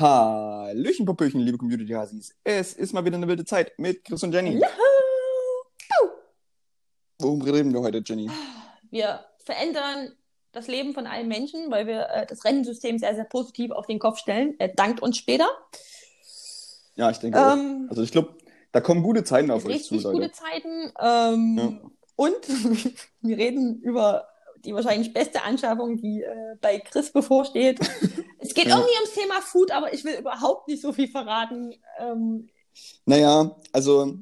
Hallöchen, 0.00 1.04
Popöchen, 1.04 1.42
liebe 1.42 1.58
Community-Hasis. 1.58 2.34
Es 2.42 2.72
ist 2.72 2.94
mal 2.94 3.04
wieder 3.04 3.18
eine 3.18 3.28
wilde 3.28 3.44
Zeit 3.44 3.78
mit 3.78 4.02
Chris 4.02 4.22
und 4.22 4.32
Jenny. 4.32 4.52
Juhu! 4.52 4.64
Worum 7.18 7.42
reden 7.42 7.74
wir 7.74 7.82
heute, 7.82 8.02
Jenny? 8.02 8.30
Wir 8.90 9.20
verändern 9.44 10.12
das 10.52 10.68
Leben 10.68 10.94
von 10.94 11.06
allen 11.06 11.28
Menschen, 11.28 11.70
weil 11.70 11.86
wir 11.86 12.08
äh, 12.08 12.24
das 12.24 12.46
Rennensystem 12.46 12.98
sehr, 12.98 13.14
sehr 13.14 13.24
positiv 13.24 13.72
auf 13.72 13.86
den 13.86 13.98
Kopf 13.98 14.16
stellen. 14.16 14.58
Äh, 14.58 14.70
dankt 14.74 15.02
uns 15.02 15.18
später. 15.18 15.50
Ja, 16.94 17.10
ich 17.10 17.18
denke 17.18 17.38
auch. 17.38 17.52
Ähm, 17.52 17.86
Also 17.90 18.02
ich 18.02 18.10
glaube, 18.10 18.34
da 18.72 18.80
kommen 18.80 19.02
gute 19.02 19.22
Zeiten 19.22 19.50
auf 19.50 19.66
euch 19.66 19.84
zu, 19.84 19.94
richtig 19.96 20.10
gute. 20.10 20.32
Zeiten. 20.32 20.92
Ähm, 20.98 21.58
Ja. 21.58 21.90
Und 22.16 22.36
wir 23.20 23.36
reden 23.36 23.82
über 23.82 24.28
die 24.64 24.74
wahrscheinlich 24.74 25.12
beste 25.12 25.42
Anschaffung, 25.42 25.98
die 25.98 26.22
äh, 26.22 26.56
bei 26.62 26.78
Chris 26.78 27.12
bevorsteht. 27.12 27.80
es 28.40 28.54
geht 28.54 28.66
Ja. 28.66 28.76
irgendwie 28.76 28.94
ums 28.96 29.12
Thema 29.14 29.40
Food, 29.42 29.70
aber 29.70 29.92
ich 29.92 30.04
will 30.04 30.14
überhaupt 30.18 30.68
nicht 30.68 30.82
so 30.82 30.92
viel 30.92 31.08
verraten. 31.08 31.74
Ähm, 31.98 32.48
Naja, 33.04 33.56
also 33.72 34.14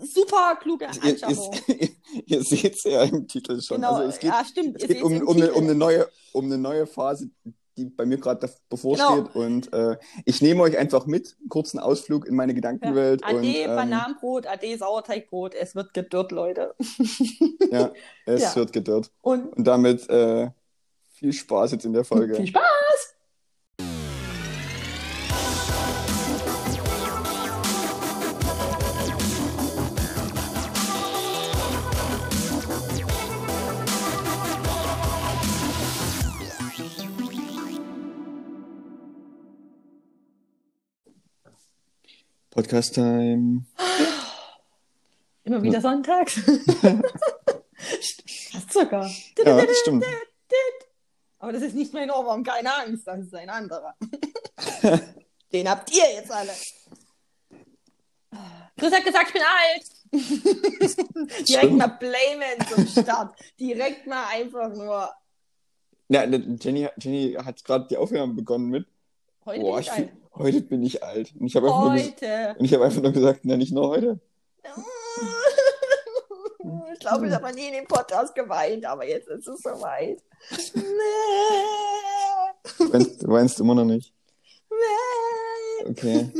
super 0.00 0.56
kluge 0.60 0.86
ihr, 1.02 1.10
Anschaffung. 1.12 1.54
ihr, 1.68 1.88
ihr 2.26 2.42
seht 2.42 2.74
es 2.74 2.84
ja 2.84 3.02
im 3.02 3.26
Titel 3.26 3.60
schon. 3.60 3.76
Genau, 3.78 3.94
Also 3.94 4.10
es 4.10 4.18
geht, 4.18 4.30
ja, 4.30 4.44
stimmt. 4.44 4.76
es 4.76 4.82
ihr 4.82 4.88
geht 4.96 5.02
um, 5.02 5.12
um, 5.26 5.36
eine, 5.36 5.52
um, 5.52 5.64
eine 5.64 5.74
neue, 5.74 6.08
um 6.32 6.44
eine 6.46 6.58
neue 6.58 6.86
Phase, 6.86 7.30
die 7.78 7.86
bei 7.86 8.06
mir 8.06 8.18
gerade 8.18 8.48
bevorsteht. 8.70 9.32
Genau. 9.32 9.44
Und 9.46 9.72
äh, 9.72 9.96
ich 10.24 10.40
nehme 10.40 10.62
euch 10.62 10.76
einfach 10.78 11.06
mit, 11.06 11.36
einen 11.40 11.48
kurzen 11.48 11.78
Ausflug 11.78 12.26
in 12.26 12.34
meine 12.34 12.54
Gedankenwelt. 12.54 13.22
Ade 13.24 13.36
und, 13.38 13.44
ähm, 13.44 13.66
Bananenbrot, 13.76 14.46
Ade 14.46 14.78
Sauerteigbrot, 14.78 15.54
es 15.54 15.74
wird 15.74 15.92
gedürrt, 15.94 16.32
Leute. 16.32 16.74
Ja, 17.70 17.92
es 18.26 18.42
Ja. 18.42 18.56
wird 18.56 18.72
gedörrt. 18.72 19.10
Und 19.22 19.54
Und 19.56 19.64
damit 19.66 20.08
äh, 20.08 20.50
viel 21.14 21.32
Spaß 21.32 21.72
jetzt 21.72 21.84
in 21.84 21.92
der 21.92 22.04
Folge. 22.04 22.34
viel 22.36 22.46
Spaß! 22.46 23.15
Podcast 42.56 42.94
Time. 42.94 43.66
Immer 45.44 45.62
wieder 45.62 45.78
sonntags. 45.82 46.40
Fast 48.50 48.72
sogar. 48.72 49.10
Ja, 49.44 49.66
das 49.66 49.78
stimmt. 49.80 50.06
Aber 51.38 51.52
das 51.52 51.60
ist 51.60 51.74
nicht 51.74 51.92
mein 51.92 52.10
Ohrwurm, 52.10 52.42
keine 52.42 52.74
Angst, 52.74 53.06
das 53.06 53.26
ist 53.26 53.34
ein 53.34 53.50
anderer. 53.50 53.94
Den 55.52 55.68
habt 55.68 55.94
ihr 55.94 56.14
jetzt 56.14 56.30
alle. 56.30 56.52
Chris 58.78 58.94
hat 58.94 59.04
gesagt, 59.04 59.26
ich 59.26 59.34
bin 59.34 59.42
alt. 59.42 59.84
Direkt 61.48 61.72
mal 61.72 61.88
blamen 61.88 62.66
zum 62.74 62.86
Start. 62.86 63.38
Direkt 63.60 64.06
mal 64.06 64.28
einfach 64.28 64.70
nur. 64.70 65.10
Ja, 66.08 66.24
ne, 66.24 66.56
Jenny, 66.58 66.88
Jenny 66.96 67.34
hat 67.34 67.62
gerade 67.62 67.86
die 67.90 67.98
Aufnahme 67.98 68.32
begonnen 68.32 68.70
mit. 68.70 68.86
Heute 69.44 69.60
Boah, 69.60 69.74
bin 69.74 69.82
ich 69.82 69.88
ich 69.88 69.92
alt. 69.92 70.12
Heute 70.38 70.60
bin 70.62 70.82
ich 70.82 71.02
alt. 71.02 71.34
Und 71.38 71.46
ich 71.46 71.56
habe 71.56 71.66
einfach, 71.68 71.82
nur 71.82 72.56
und 72.58 72.64
ich 72.64 72.74
hab 72.74 72.80
einfach 72.82 73.02
nur 73.02 73.12
gesagt, 73.12 73.40
na, 73.44 73.56
nicht 73.56 73.72
nur 73.72 73.88
heute. 73.88 74.20
Ich 76.92 77.00
glaube, 77.00 77.28
ich 77.28 77.32
habe 77.32 77.46
noch 77.46 77.54
nie 77.54 77.66
in 77.68 77.74
dem 77.74 77.86
Podcast 77.86 78.34
geweint, 78.34 78.84
aber 78.84 79.06
jetzt 79.06 79.28
ist 79.28 79.46
es 79.46 79.60
soweit. 79.60 80.20
Du 82.78 82.92
weinst, 82.92 83.22
du 83.22 83.28
weinst 83.28 83.60
immer 83.60 83.74
noch 83.74 83.84
nicht. 83.84 84.12
Okay. 85.84 86.32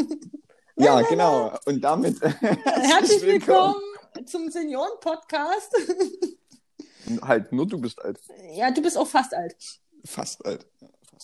Ja, 0.76 1.02
genau. 1.02 1.56
Und 1.66 1.80
damit 1.82 2.20
Herzlich 2.40 3.22
willkommen 3.22 3.76
zum 4.24 4.50
Senioren-Podcast. 4.50 5.76
Halt, 7.22 7.52
nur 7.52 7.68
du 7.68 7.78
bist 7.78 8.02
alt. 8.02 8.18
Ja, 8.54 8.70
du 8.72 8.82
bist 8.82 8.98
auch 8.98 9.06
fast 9.06 9.34
alt. 9.34 9.56
Fast 10.04 10.44
alt. 10.44 10.66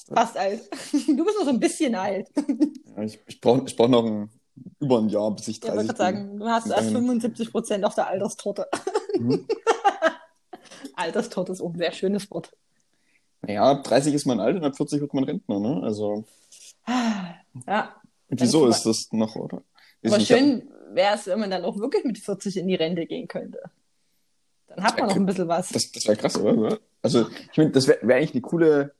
Ja, 0.09 0.15
fast 0.17 0.37
alt. 0.37 0.61
Fast 0.71 0.95
alt. 0.95 1.09
Du 1.19 1.25
bist 1.25 1.37
noch 1.39 1.45
so 1.45 1.51
ein 1.51 1.61
bisschen 1.61 1.95
alt. 1.95 2.29
Ja, 2.97 3.03
ich 3.03 3.19
ich 3.27 3.41
brauche 3.41 3.63
ich 3.67 3.77
brauch 3.77 3.89
noch 3.89 4.05
ein, 4.05 4.31
über 4.81 4.99
ein 4.99 5.09
Jahr, 5.09 5.31
bis 5.35 5.49
ich 5.49 5.57
Ja, 5.63 5.75
30 5.75 5.77
wollte 5.77 5.87
gerade 5.87 5.99
sagen, 5.99 6.39
du 6.39 6.47
hast 6.47 6.67
erst 6.71 6.89
Ähm. 6.89 6.95
75 6.95 7.51
Prozent 7.53 7.85
auf 7.85 7.95
der 7.95 8.07
Alterstorte. 8.09 8.67
bin. 9.15 9.27
Mhm. 9.27 9.47
Alterstorte 10.95 11.53
ist 11.53 11.61
auch 11.61 11.71
ein 11.73 11.79
sehr 11.79 11.93
schönes 11.93 12.31
Wort. 12.31 12.53
Naja, 13.43 13.65
ab 13.71 13.85
30 13.85 14.15
ist 14.15 14.27
man 14.27 14.41
alt 14.41 14.57
und 14.57 14.65
ab 14.65 14.77
40 14.77 15.01
wird 15.01 15.15
man 15.15 15.25
Rentner, 15.25 15.59
ne? 15.59 15.81
Also, 15.83 16.25
Ja, 17.67 17.95
wieso 18.29 18.67
ist 18.69 18.85
das 18.87 19.09
noch, 19.13 19.35
oder? 19.37 19.63
aber 20.05 20.17
Ich 20.19 20.31
hab- 20.31 20.39
schön 20.39 20.71
wäre 20.93 21.15
es, 21.17 21.27
wenn 21.27 21.41
man 21.41 21.51
dann 21.51 21.65
auch 21.65 21.77
wirklich 21.79 22.05
mit 22.05 22.19
40 22.19 22.57
in 22.59 22.69
die 22.69 22.75
Rente 22.75 23.07
gehen 23.07 23.27
könnte. 23.29 23.61
Dann 24.69 24.85
hat 24.85 24.99
man 24.99 25.09
noch 25.09 25.17
ein 25.17 25.27
bisschen 25.27 25.49
was. 25.49 25.71
Das, 25.71 25.91
das 25.93 26.07
wäre 26.07 26.17
krass, 26.17 26.37
oder? 26.39 26.79
Also, 27.03 27.27
ich 27.51 27.59
meine, 27.59 27.71
das 27.71 27.87
wäre 27.89 27.99
wär 28.07 28.17
eigentlich 28.17 28.33
eine 28.33 28.41
coole, 28.43 28.95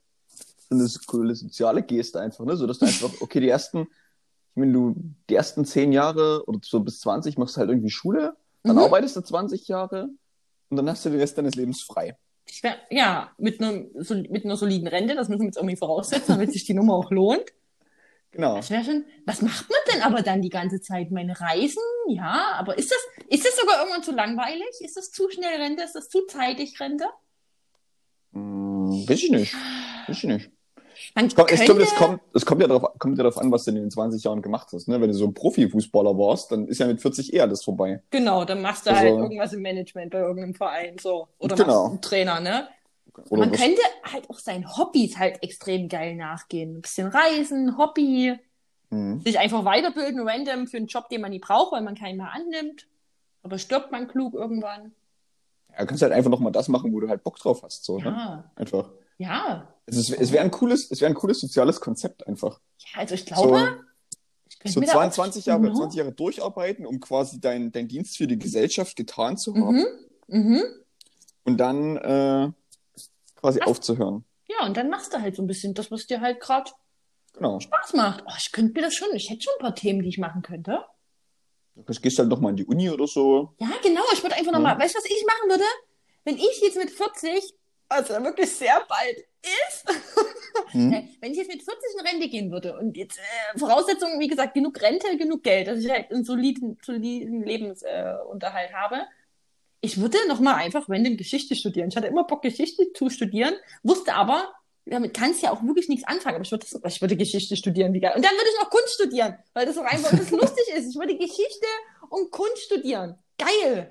eine 0.73 0.89
coole 1.07 1.35
soziale 1.35 1.83
Geste 1.83 2.21
einfach, 2.21 2.45
ne? 2.45 2.57
So, 2.57 2.67
dass 2.67 2.79
du 2.79 2.87
einfach, 2.87 3.11
okay, 3.21 3.41
die 3.41 3.49
ersten, 3.49 3.81
ich 3.81 4.57
meine, 4.57 4.73
du, 4.73 4.95
die 5.31 5.35
ersten 5.35 5.65
zehn 5.65 5.93
Jahre 5.93 6.45
oder 6.47 6.61
so 6.63 6.81
bis 6.81 7.01
20 7.01 7.39
machst 7.39 7.57
du 7.57 7.61
halt 7.61 7.71
irgendwie 7.71 7.91
Schule, 7.91 8.37
dann 8.63 8.77
Mhm. 8.77 8.83
arbeitest 8.83 9.17
du 9.17 9.21
20 9.23 9.69
Jahre 9.69 10.09
und 10.69 10.77
dann 10.77 10.89
hast 10.89 11.05
du 11.05 11.11
den 11.11 11.21
Rest 11.21 11.39
deines 11.39 11.55
Lebens 11.55 11.83
frei. 11.83 12.17
Ja, 12.63 12.75
ja, 12.91 13.31
mit, 13.39 13.61
einem, 13.63 13.91
so, 13.99 14.15
mit 14.15 14.45
einer 14.45 14.57
soliden 14.57 14.89
Rente, 14.89 15.15
das 15.15 15.29
müssen 15.29 15.43
wir 15.43 15.47
jetzt 15.47 15.57
irgendwie 15.57 15.77
voraussetzen, 15.77 16.33
damit 16.33 16.53
sich 16.53 16.65
die 16.65 16.75
Nummer 16.75 16.95
auch 16.95 17.11
lohnt. 17.11 17.45
Genau. 18.33 18.57
Das 18.57 18.71
wäre 18.71 18.83
schon. 18.83 19.05
Was 19.27 19.43
macht 19.43 19.69
man 19.69 19.79
denn 19.93 20.03
aber 20.03 20.23
dann 20.23 20.41
die 20.41 20.49
ganze 20.49 20.81
Zeit? 20.81 21.11
Meine 21.11 21.39
Reisen? 21.39 21.83
Ja, 22.09 22.53
aber 22.57 22.79
ist 22.79 22.91
das, 22.91 22.99
ist 23.29 23.45
das 23.47 23.57
sogar 23.57 23.79
irgendwann 23.81 24.03
zu 24.03 24.13
langweilig? 24.13 24.69
Ist 24.81 24.97
das 24.97 25.11
zu 25.11 25.29
schnell 25.31 25.61
Rente? 25.61 25.83
Ist 25.83 25.95
das 25.95 26.09
zu 26.09 26.25
zeitig 26.27 26.81
Rente? 26.81 27.05
Hm, 28.33 29.05
weiß 29.07 29.23
ich 29.23 29.31
nicht. 29.31 29.55
Weiß 30.07 30.17
ich 30.19 30.25
nicht. 30.25 30.51
Man 31.15 31.27
Es 31.27 31.35
kommt, 31.35 31.51
es, 31.53 31.59
könnte, 31.61 31.73
kommt, 31.75 31.83
es, 31.83 31.95
kommt, 31.95 32.21
es 32.35 32.47
kommt 32.47 32.61
ja 32.63 32.69
darauf, 32.69 32.99
kommt 32.99 33.19
ja 33.19 33.25
darauf 33.25 33.39
an, 33.39 33.53
was 33.53 33.65
du 33.65 33.71
in 33.71 33.77
den 33.77 33.91
20 33.91 34.25
Jahren 34.25 34.41
gemacht 34.41 34.69
hast. 34.73 34.89
Ne? 34.89 35.01
Wenn 35.01 35.09
du 35.09 35.15
so 35.15 35.27
ein 35.27 35.35
Profifußballer 35.35 36.17
warst, 36.17 36.51
dann 36.53 36.67
ist 36.69 36.79
ja 36.79 36.87
mit 36.87 37.01
40 37.03 37.33
eher 37.35 37.43
alles 37.45 37.63
vorbei. 37.63 38.03
Genau, 38.11 38.45
dann 38.45 38.63
machst 38.63 38.87
du 38.87 38.91
Also- 38.91 39.03
halt 39.03 39.11
irgendwas 39.19 39.53
im 39.53 39.61
Management 39.63 40.11
bei 40.11 40.21
irgendeinem 40.21 40.55
Verein 40.55 40.97
so. 40.99 41.29
Oder 41.39 41.57
Genau. 41.57 41.67
machst 41.83 41.91
einen 41.91 42.01
Trainer, 42.01 42.41
ne? 42.41 42.69
Oder 43.29 43.41
Man 43.41 43.53
was- 43.53 43.61
könnte 43.61 43.83
halt 44.11 44.31
auch 44.31 44.39
seinen 44.39 44.75
Hobbys 44.77 45.19
halt 45.19 45.43
extrem 45.43 45.89
geil 45.91 46.17
nachgehen. 46.17 46.79
Ein 46.79 46.81
bisschen 46.81 47.09
reisen, 47.09 47.77
Hobby, 47.77 48.39
Hm. 48.91 49.21
sich 49.21 49.39
einfach 49.39 49.65
weiterbilden, 49.67 50.27
random 50.27 50.67
für 50.67 50.79
einen 50.79 50.87
Job, 50.87 51.09
den 51.11 51.21
man 51.21 51.31
nie 51.31 51.39
braucht, 51.41 51.73
weil 51.73 51.83
man 51.83 51.95
keinen 51.95 52.17
mehr 52.17 52.33
annimmt. 52.33 52.87
Aber 53.43 53.59
stirbt 53.59 53.93
man 53.93 54.09
klug 54.09 54.33
irgendwann? 54.35 54.93
Ja, 55.73 55.81
du 55.81 55.87
kannst 55.87 56.03
halt 56.03 56.13
einfach 56.13 56.31
nochmal 56.31 56.53
das 56.53 56.69
machen, 56.69 56.93
wo 56.93 57.01
du 57.01 57.09
halt 57.09 57.23
Bock 57.23 57.39
drauf 57.39 57.63
hast. 57.63 57.85
So, 57.85 57.99
ne? 57.99 58.05
Ja, 58.05 58.51
Einfach. 58.55 58.91
ja. 59.19 59.69
Es, 59.87 59.97
ist- 59.97 60.11
es 60.11 60.33
wäre 60.33 60.45
ein 60.45 60.51
cooles, 60.51 60.91
es 60.91 61.01
wäre 61.01 61.11
ein 61.11 61.15
cooles 61.15 61.41
soziales 61.41 61.81
Konzept 61.81 62.27
einfach. 62.27 62.61
Ja, 62.95 63.01
also 63.01 63.15
ich 63.15 63.27
glaube, 63.27 63.85
So 64.65 64.81
da 64.81 64.87
22 64.87 65.43
auch, 65.43 65.47
Jahre, 65.49 65.61
Mhm. 65.71 65.75
20 65.75 65.99
Jahre 65.99 66.13
durcharbeiten, 66.13 66.87
um 66.87 67.01
quasi 67.01 67.41
deinen 67.41 67.73
dein 67.73 67.89
Dienst 67.89 68.17
für 68.17 68.27
die 68.29 68.39
Gesellschaft 68.39 68.97
getan 68.97 69.37
zu 69.37 69.55
haben 69.57 69.85
Mhm. 70.29 70.39
Mhm. 70.53 70.63
und 71.45 71.57
dann 71.59 71.97
äh, 71.97 72.49
quasi 73.37 73.59
Ach. 73.63 73.67
aufzuhören. 73.67 74.25
Ja, 74.49 74.67
und 74.67 74.77
dann 74.77 74.89
machst 74.89 75.13
du 75.13 75.21
halt 75.21 75.35
so 75.35 75.43
ein 75.43 75.47
bisschen 75.49 75.75
das, 75.75 75.91
was 75.91 76.07
dir 76.07 76.21
halt 76.21 76.39
gerade 76.41 76.71
Genau. 77.35 77.59
Spaß 77.59 77.95
macht. 77.95 78.23
Oh, 78.27 78.33
ich 78.39 78.53
könnte 78.53 78.75
mir 78.75 78.83
das 78.83 78.95
schon, 78.95 79.09
ich 79.15 79.31
hätte 79.31 79.43
schon 79.43 79.55
ein 79.59 79.63
paar 79.63 79.75
Themen, 79.75 80.03
die 80.03 80.11
ich 80.11 80.19
machen 80.19 80.43
könnte. 80.43 80.85
Du 81.75 81.83
gehst 81.85 82.19
halt 82.19 82.29
nochmal 82.29 82.51
in 82.51 82.57
die 82.57 82.67
Uni 82.67 82.91
oder 82.91 83.07
so. 83.07 83.55
Ja, 83.59 83.71
genau, 83.83 84.03
ich 84.13 84.23
würde 84.23 84.35
einfach 84.37 84.53
Ja. 84.53 84.59
nochmal, 84.59 84.79
weißt 84.79 84.95
du, 84.95 84.99
was 84.99 85.07
ich 85.07 85.25
machen 85.27 85.49
würde? 85.49 85.65
Wenn 86.25 86.37
ich 86.37 86.61
jetzt 86.63 86.77
mit 86.77 86.91
40, 86.91 87.55
also 87.93 88.15
wirklich 88.25 88.51
sehr 88.51 88.83
bald 88.89 89.19
ist, 89.43 89.85
Hm? 90.73 90.93
wenn 91.21 91.33
ich 91.33 91.39
jetzt 91.39 91.49
mit 91.53 91.63
40 91.63 91.83
in 91.99 92.07
Rente 92.07 92.29
gehen 92.29 92.51
würde 92.53 92.77
und 92.79 92.97
jetzt 92.97 93.19
äh, 93.19 93.59
Voraussetzungen, 93.59 94.21
wie 94.21 94.29
gesagt, 94.29 94.55
genug 94.55 94.81
Rente, 94.81 95.17
genug 95.17 95.43
Geld, 95.43 95.67
dass 95.69 95.79
ich 95.81 95.91
halt 95.91 96.11
einen 96.13 96.25
soliden, 96.25 96.79
soliden 96.85 97.43
Lebensunterhalt 97.45 98.71
äh, 98.71 98.75
habe, 98.75 99.03
ich 99.81 100.01
würde 100.01 100.19
nochmal 100.29 100.55
einfach 100.57 100.89
random 100.89 101.17
Geschichte 101.17 101.57
studieren. 101.57 101.89
Ich 101.89 101.97
hatte 101.97 102.07
immer 102.07 102.25
Bock, 102.25 102.43
Geschichte 102.43 102.93
zu 102.93 103.11
studieren, 103.11 103.55
wusste 103.83 104.15
aber, 104.15 104.53
damit 104.85 105.13
kannst 105.15 105.43
du 105.43 105.47
ja 105.47 105.53
auch 105.53 105.63
wirklich 105.63 105.89
nichts 105.89 106.07
anfangen. 106.07 106.37
Aber 106.37 106.45
ich 106.45 106.51
würde, 106.53 106.67
das- 106.71 106.95
ich 106.95 107.01
würde 107.01 107.17
Geschichte 107.17 107.57
studieren, 107.57 107.93
wie 107.93 108.01
geil. 108.01 108.13
Und 108.15 108.25
dann 108.25 108.33
würde 108.33 108.49
ich 108.55 108.61
noch 108.63 108.71
Kunst 108.71 108.95
studieren, 108.95 109.37
weil 109.55 109.67
das 109.67 109.77
auch 109.79 109.85
einfach 109.85 110.11
das 110.11 110.31
lustig 110.31 110.65
ist. 110.77 110.91
Ich 110.91 110.97
würde 110.97 111.17
Geschichte 111.17 111.67
und 112.11 112.31
Kunst 112.31 112.59
studieren. 112.63 113.19
Geil. 113.39 113.89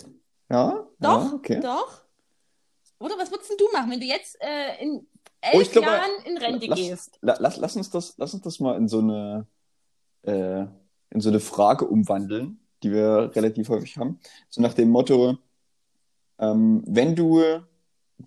Ja? 0.50 0.88
Doch, 1.00 1.26
ja, 1.26 1.34
okay. 1.34 1.60
doch. 1.62 2.02
Oder 3.02 3.18
was 3.18 3.32
würdest 3.32 3.52
du 3.60 3.68
machen, 3.74 3.92
wenn 3.92 4.00
du 4.00 4.06
jetzt 4.06 4.38
äh, 4.42 4.82
in 4.82 5.08
elf 5.42 5.56
Oh, 5.56 5.62
ich 5.62 5.72
glaube, 5.72 5.88
Jahren 5.88 6.12
in 6.26 6.38
Rente 6.38 6.68
lass, 6.68 6.80
gehst? 6.80 7.18
la- 7.22 7.38
lass, 7.40 7.58
lass, 7.58 7.76
uns 7.76 7.90
das, 7.90 8.14
lass 8.18 8.34
uns 8.34 8.44
das 8.44 8.60
mal 8.60 8.78
in 8.78 8.88
so 8.88 9.00
eine, 9.00 9.48
äh, 10.24 10.66
in 11.10 11.20
so 11.20 11.30
eine 11.30 11.40
Frage 11.40 11.88
umwandeln, 11.88 12.60
die 12.84 12.92
wir 12.92 13.32
relativ 13.36 13.70
häufig 13.70 13.98
haben. 13.98 14.20
So 14.50 14.62
nach 14.62 14.74
dem 14.76 14.90
Motto, 14.90 15.38
ähm, 16.40 16.84
wenn 16.86 17.16
du 17.16 17.42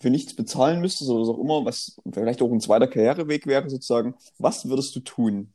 für 0.01 0.11
nichts 0.11 0.35
bezahlen 0.35 0.81
müsstest 0.81 1.09
oder 1.09 1.21
was 1.23 1.29
auch 1.29 1.39
immer, 1.39 1.65
was 1.65 2.01
vielleicht 2.13 2.43
auch 2.43 2.51
ein 2.51 2.61
zweiter 2.61 2.89
Karriereweg 2.89 3.47
wäre 3.47 3.71
sozusagen, 3.71 4.17
was 4.39 4.69
würdest 4.69 4.95
du 4.97 5.01
tun? 5.01 5.53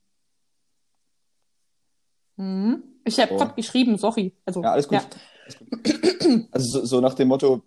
Mhm. 2.37 2.83
Ich 3.03 3.19
habe 3.19 3.33
Oh. 3.33 3.37
gerade 3.37 3.53
geschrieben, 3.55 3.97
sorry. 3.97 4.33
Also, 4.45 4.61
Ja, 4.63 4.71
alles 4.71 4.87
gut. 4.87 4.99
Ja. 5.01 5.09
Alles 5.45 5.59
gut. 5.59 6.47
Also 6.51 6.79
so, 6.79 6.85
so 6.85 7.01
nach 7.01 7.15
dem 7.15 7.27
Motto, 7.27 7.63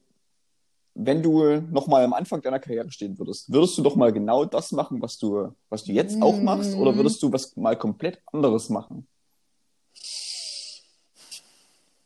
wenn 0.94 1.22
du 1.22 1.60
nochmal 1.70 2.04
am 2.04 2.12
Anfang 2.12 2.42
deiner 2.42 2.58
Karriere 2.58 2.90
stehen 2.90 3.18
würdest, 3.18 3.50
würdest 3.52 3.78
du 3.78 3.82
doch 3.82 3.96
mal 3.96 4.12
genau 4.12 4.44
das 4.44 4.72
machen, 4.72 5.00
was 5.00 5.18
du, 5.18 5.54
was 5.70 5.84
du 5.84 5.92
jetzt 5.92 6.20
auch 6.20 6.42
machst, 6.42 6.76
oder 6.76 6.92
Mhm. 6.92 6.96
würdest 6.96 7.22
du 7.22 7.32
was 7.32 7.56
mal 7.56 7.76
komplett 7.76 8.20
anderes 8.32 8.68
machen? 8.68 9.06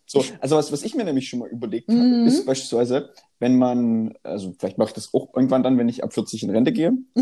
So, 0.08 0.24
also 0.40 0.56
was, 0.56 0.70
was 0.70 0.84
ich 0.84 0.94
mir 0.94 1.02
nämlich 1.04 1.28
schon 1.28 1.40
mal 1.40 1.48
überlegt 1.48 1.88
habe, 1.90 2.00
Mhm. 2.04 2.26
ist 2.26 2.44
beispielsweise, 2.46 3.10
wenn 3.40 3.58
man, 3.58 4.14
also 4.22 4.54
vielleicht 4.56 4.78
mache 4.78 4.90
ich 4.90 4.94
das 4.94 5.12
auch 5.12 5.34
irgendwann 5.34 5.64
dann, 5.64 5.78
wenn 5.78 5.88
ich 5.88 6.04
ab 6.04 6.12
40 6.14 6.44
in 6.44 6.50
Rente 6.50 6.72
gehe, 6.72 6.92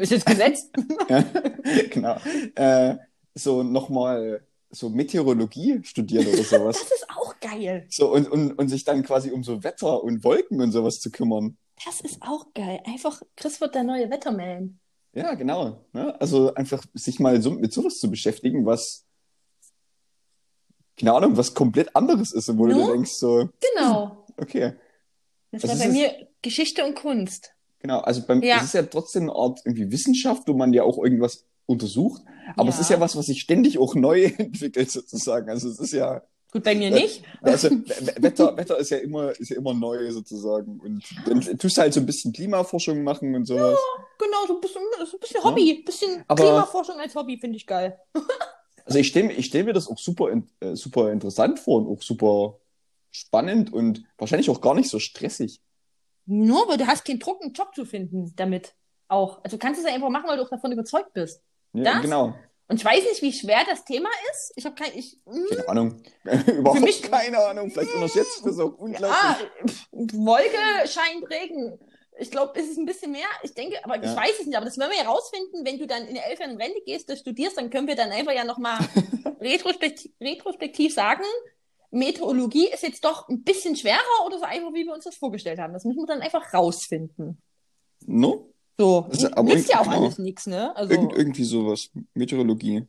Ist 0.00 0.12
jetzt 0.12 0.26
gesetzt? 0.26 0.70
ja, 1.08 1.24
genau, 1.90 2.16
äh, 2.56 2.96
so 3.34 3.62
nochmal 3.62 4.42
so 4.70 4.88
Meteorologie 4.88 5.80
studieren 5.82 6.26
oder 6.26 6.44
sowas. 6.44 6.78
Das 6.78 6.90
ist 6.92 7.06
auch 7.10 7.34
geil. 7.40 7.86
So, 7.90 8.12
und, 8.12 8.28
und, 8.30 8.52
und 8.52 8.68
sich 8.68 8.84
dann 8.84 9.02
quasi 9.02 9.30
um 9.32 9.42
so 9.42 9.62
Wetter 9.64 10.02
und 10.02 10.22
Wolken 10.24 10.60
und 10.60 10.70
sowas 10.72 11.00
zu 11.00 11.10
kümmern. 11.10 11.56
Das 11.84 12.00
ist 12.00 12.18
auch 12.22 12.46
geil. 12.54 12.80
Einfach, 12.86 13.20
Chris 13.36 13.60
wird 13.60 13.74
der 13.74 13.82
neue 13.84 14.10
Wetterman. 14.10 14.78
Ja, 15.12 15.34
genau. 15.34 15.84
Ne? 15.92 16.18
Also 16.20 16.54
einfach 16.54 16.84
sich 16.94 17.18
mal 17.18 17.40
so, 17.42 17.50
mit 17.50 17.72
sowas 17.72 17.98
zu 17.98 18.08
beschäftigen, 18.10 18.64
was, 18.64 19.04
keine 20.96 21.14
Ahnung, 21.14 21.36
was 21.36 21.54
komplett 21.54 21.94
anderes 21.96 22.32
ist 22.32 22.48
und 22.48 22.58
wo 22.58 22.66
du 22.66 22.74
No? 22.74 22.86
dir 22.86 22.92
denkst, 22.92 23.12
so, 23.12 23.48
Genau. 23.74 24.24
okay, 24.36 24.74
Das 25.50 25.62
Was 25.64 25.70
war 25.70 25.78
bei 25.78 25.88
mir 25.92 26.28
Geschichte 26.42 26.84
und 26.84 26.94
Kunst. 26.94 27.52
genau. 27.80 28.00
Also 28.00 28.22
beim, 28.26 28.42
Ja. 28.42 28.58
es 28.58 28.64
ist 28.64 28.74
ja 28.74 28.82
trotzdem 28.82 29.24
eine 29.24 29.32
Art 29.34 29.60
irgendwie 29.64 29.90
Wissenschaft, 29.90 30.46
wo 30.46 30.52
man 30.54 30.72
ja 30.72 30.82
auch 30.84 30.98
irgendwas 31.02 31.44
untersucht. 31.66 32.22
Aber 32.56 32.68
es 32.68 32.76
Ja. 32.76 32.80
ist 32.82 32.90
ja 32.90 33.00
was, 33.00 33.16
was 33.16 33.26
sich 33.26 33.40
ständig 33.40 33.78
auch 33.78 33.94
neu 33.94 34.24
entwickelt, 34.38 34.90
sozusagen. 34.90 35.48
Also 35.50 35.68
es 35.68 35.78
ist 35.78 35.92
ja, 35.92 36.22
Gut, 36.52 36.64
bei 36.64 36.74
mir 36.74 36.90
nicht. 36.90 37.22
also 37.42 37.70
Wetter, 38.16 38.56
Wetter 38.56 38.78
ist 38.78 38.90
ja 38.90 38.98
immer, 38.98 39.30
ist 39.38 39.50
ja 39.50 39.56
immer 39.56 39.72
neu 39.74 40.10
sozusagen. 40.10 40.80
Und 40.80 41.04
dann 41.26 41.40
tust 41.58 41.76
du 41.76 41.80
halt 41.82 41.94
so 41.94 42.00
ein 42.00 42.06
bisschen 42.06 42.32
Klimaforschung 42.32 43.02
machen 43.04 43.34
und 43.34 43.44
sowas. 43.46 43.78
Genau, 44.18 44.46
so 44.48 44.54
ein 44.54 44.60
bisschen, 44.60 44.82
so 45.06 45.16
ein 45.16 45.20
bisschen 45.20 45.44
Hobby. 45.44 45.70
Ein 45.78 45.84
bisschen 45.84 46.24
Aber- 46.28 46.42
Klimaforschung 46.42 46.96
als 46.98 47.14
Hobby 47.14 47.38
finde 47.38 47.56
ich 47.56 47.66
geil. 47.66 47.98
Also 48.86 48.98
ich 48.98 49.06
stelle 49.08 49.30
ich 49.32 49.46
stell 49.46 49.62
mir 49.62 49.72
das 49.72 49.86
auch 49.86 49.98
super, 49.98 50.30
äh, 50.58 50.74
super 50.74 51.12
interessant 51.12 51.60
vor 51.60 51.78
und 51.80 51.86
auch 51.86 52.02
super 52.02 52.58
spannend 53.12 53.72
und 53.72 54.02
wahrscheinlich 54.18 54.50
auch 54.50 54.60
gar 54.60 54.74
nicht 54.74 54.88
so 54.90 54.98
stressig. 54.98 55.60
Nur, 56.26 56.66
weil 56.68 56.76
du 56.76 56.86
hast 56.88 57.04
keinen 57.04 57.20
Druck, 57.20 57.40
einen 57.40 57.52
Job 57.52 57.72
zu 57.74 57.84
finden 57.84 58.32
damit 58.34 58.74
auch. 59.06 59.44
Also 59.44 59.56
du 59.56 59.60
kannst 59.64 59.80
es 59.80 59.86
ja 59.86 59.94
einfach 59.94 60.08
machen, 60.10 60.24
weil 60.28 60.38
du 60.38 60.42
auch 60.42 60.50
davon 60.50 60.72
überzeugt 60.72 61.12
bist. 61.12 61.40
Ja, 61.72 61.94
Das? 61.94 62.02
Genau. 62.02 62.34
Und 62.68 62.76
ich 62.76 62.84
weiß 62.84 63.02
nicht, 63.02 63.22
wie 63.22 63.32
schwer 63.32 63.64
das 63.68 63.84
Thema 63.84 64.08
ist. 64.30 64.52
Ich 64.54 64.64
habe 64.64 64.76
kein, 64.76 64.96
ich, 64.96 65.18
hm, 65.26 65.44
Keine 65.50 65.68
Ahnung. 65.68 66.02
Überhaupt 66.46 66.78
Für 66.78 66.84
mich- 66.84 67.02
keine 67.02 67.38
Ahnung. 67.44 67.70
Vielleicht 67.70 67.94
unterschätzt 67.94 68.38
ich 68.38 68.44
das 68.44 68.58
auch 68.60 68.78
unglaublich. 68.78 69.10
ah, 69.10 69.36
Wolke 69.90 70.88
scheint 70.88 71.28
Regen. 71.30 71.78
Ich 72.18 72.30
glaube, 72.30 72.52
es 72.60 72.68
ist 72.68 72.78
ein 72.78 72.84
bisschen 72.86 73.10
mehr. 73.12 73.26
Ich 73.42 73.54
denke, 73.54 73.82
aber 73.84 73.96
Ja. 73.96 74.02
ich 74.10 74.16
weiß 74.16 74.40
es 74.40 74.46
nicht. 74.46 74.56
Aber 74.56 74.66
das 74.66 74.78
werden 74.78 74.90
wir 74.92 74.98
ja 75.02 75.08
rausfinden, 75.10 75.64
wenn 75.64 75.78
du 75.78 75.86
dann 75.86 76.06
in 76.06 76.14
der 76.14 76.26
elf 76.28 76.38
in 76.40 76.56
Rente 76.60 76.80
gehst, 76.86 77.08
das 77.10 77.20
studierst, 77.20 77.56
dann 77.56 77.70
können 77.70 77.88
wir 77.88 77.96
dann 77.96 78.10
einfach 78.12 78.32
ja 78.32 78.44
nochmal 78.44 78.78
retrospektiv, 79.40 80.12
retrospektiv 80.20 80.94
sagen, 80.94 81.24
Meteorologie 81.90 82.68
ist 82.68 82.84
jetzt 82.84 83.04
doch 83.04 83.28
ein 83.28 83.42
bisschen 83.42 83.74
schwerer 83.74 83.98
oder 84.26 84.38
so 84.38 84.44
einfach, 84.44 84.72
wie 84.74 84.84
wir 84.86 84.94
uns 84.94 85.04
das 85.04 85.16
vorgestellt 85.16 85.58
haben. 85.58 85.72
Das 85.72 85.84
müssen 85.84 85.98
wir 86.02 86.06
dann 86.06 86.20
einfach 86.22 86.54
rausfinden. 86.54 87.42
No? 88.06 88.52
So, 88.78 89.06
Also, 89.10 89.28
aber 89.32 89.42
nützt 89.54 89.68
ja 89.70 89.80
auch 89.80 89.84
genau. 89.84 90.02
alles 90.04 90.18
nichts, 90.18 90.46
ne? 90.46 90.74
Also, 90.76 90.92
Irgend, 90.92 91.12
irgendwie 91.12 91.44
sowas. 91.44 91.90
Meteorologie. 92.14 92.86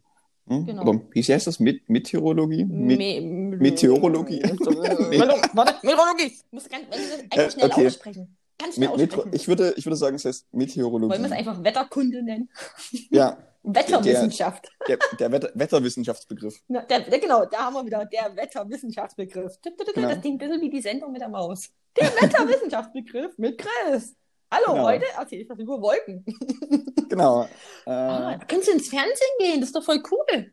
Hm? 0.48 0.66
Genau. 0.66 0.82
Oder 0.84 1.02
wie 1.12 1.22
heißt 1.24 1.48
das? 1.48 1.60
Met 1.60 1.88
Meteorologie? 1.90 2.66
Met 2.66 2.98
Me 2.98 3.22
Meteorologie. 3.58 4.42
Warte, 5.54 5.76
Meteorologie. 5.86 6.30
Du 6.50 6.56
musst 6.56 6.70
ganz 6.70 6.86
du 6.86 6.92
das 6.92 7.20
einfach 7.20 7.38
Äh, 7.38 7.52
schnell 7.52 7.66
okay. 7.72 7.88
aussprechen. 7.88 8.38
Ganz 8.58 8.76
schnell 8.76 8.90
aussprechen. 8.90 9.30
ich, 9.34 9.48
würde, 9.48 9.74
ich 9.78 9.86
würde 9.86 9.96
sagen, 9.96 10.16
es 10.16 10.26
heißt 10.26 10.54
Meteorologie. 10.54 11.12
Wollen 11.12 11.22
wir 11.22 11.32
es 11.32 11.38
einfach 11.38 11.64
Wetterkunde 11.64 12.24
nennen? 12.24 12.50
Ja, 13.10 13.38
Wetterwissenschaft. 13.64 14.68
der, 14.88 14.98
der 15.20 15.32
Wetter 15.32 15.52
Wetterwissenschaftsbegriff. 15.54 16.62
Na, 16.68 16.82
der, 16.82 17.02
der, 17.02 17.20
genau, 17.20 17.46
da 17.46 17.60
haben 17.66 17.74
wir 17.76 17.86
wieder 17.86 18.06
der 18.06 18.36
Wetterwissenschaftsbegriff. 18.36 19.60
Genau. 19.94 20.10
Das 20.10 20.22
klingt 20.22 20.42
ein 20.42 20.50
bisschen 20.50 20.62
wie 20.62 20.70
die 20.72 20.82
Sendung 20.82 21.12
mit 21.12 21.22
der 21.22 21.30
Maus. 21.30 21.70
Der 22.00 22.08
Wetterwissenschaftsbegriff 22.08 23.38
mit 23.38 23.60
Chris. 23.60 24.16
Hallo, 24.52 24.74
Genau. 24.74 24.84
heute 24.86 25.06
erzähle 25.18 25.42
ich 25.44 25.50
was 25.50 25.60
über 25.60 25.82
Wolken. 25.82 26.26
Genau. 27.10 27.44
Äh, 27.86 27.90
Ah, 27.92 28.38
da 28.38 28.46
könntest 28.46 28.70
du 28.70 28.72
ins 28.74 28.88
Fernsehen 28.90 29.36
gehen, 29.40 29.60
das 29.60 29.70
ist 29.70 29.76
doch 29.76 29.84
voll 29.84 30.02
cool. 30.12 30.52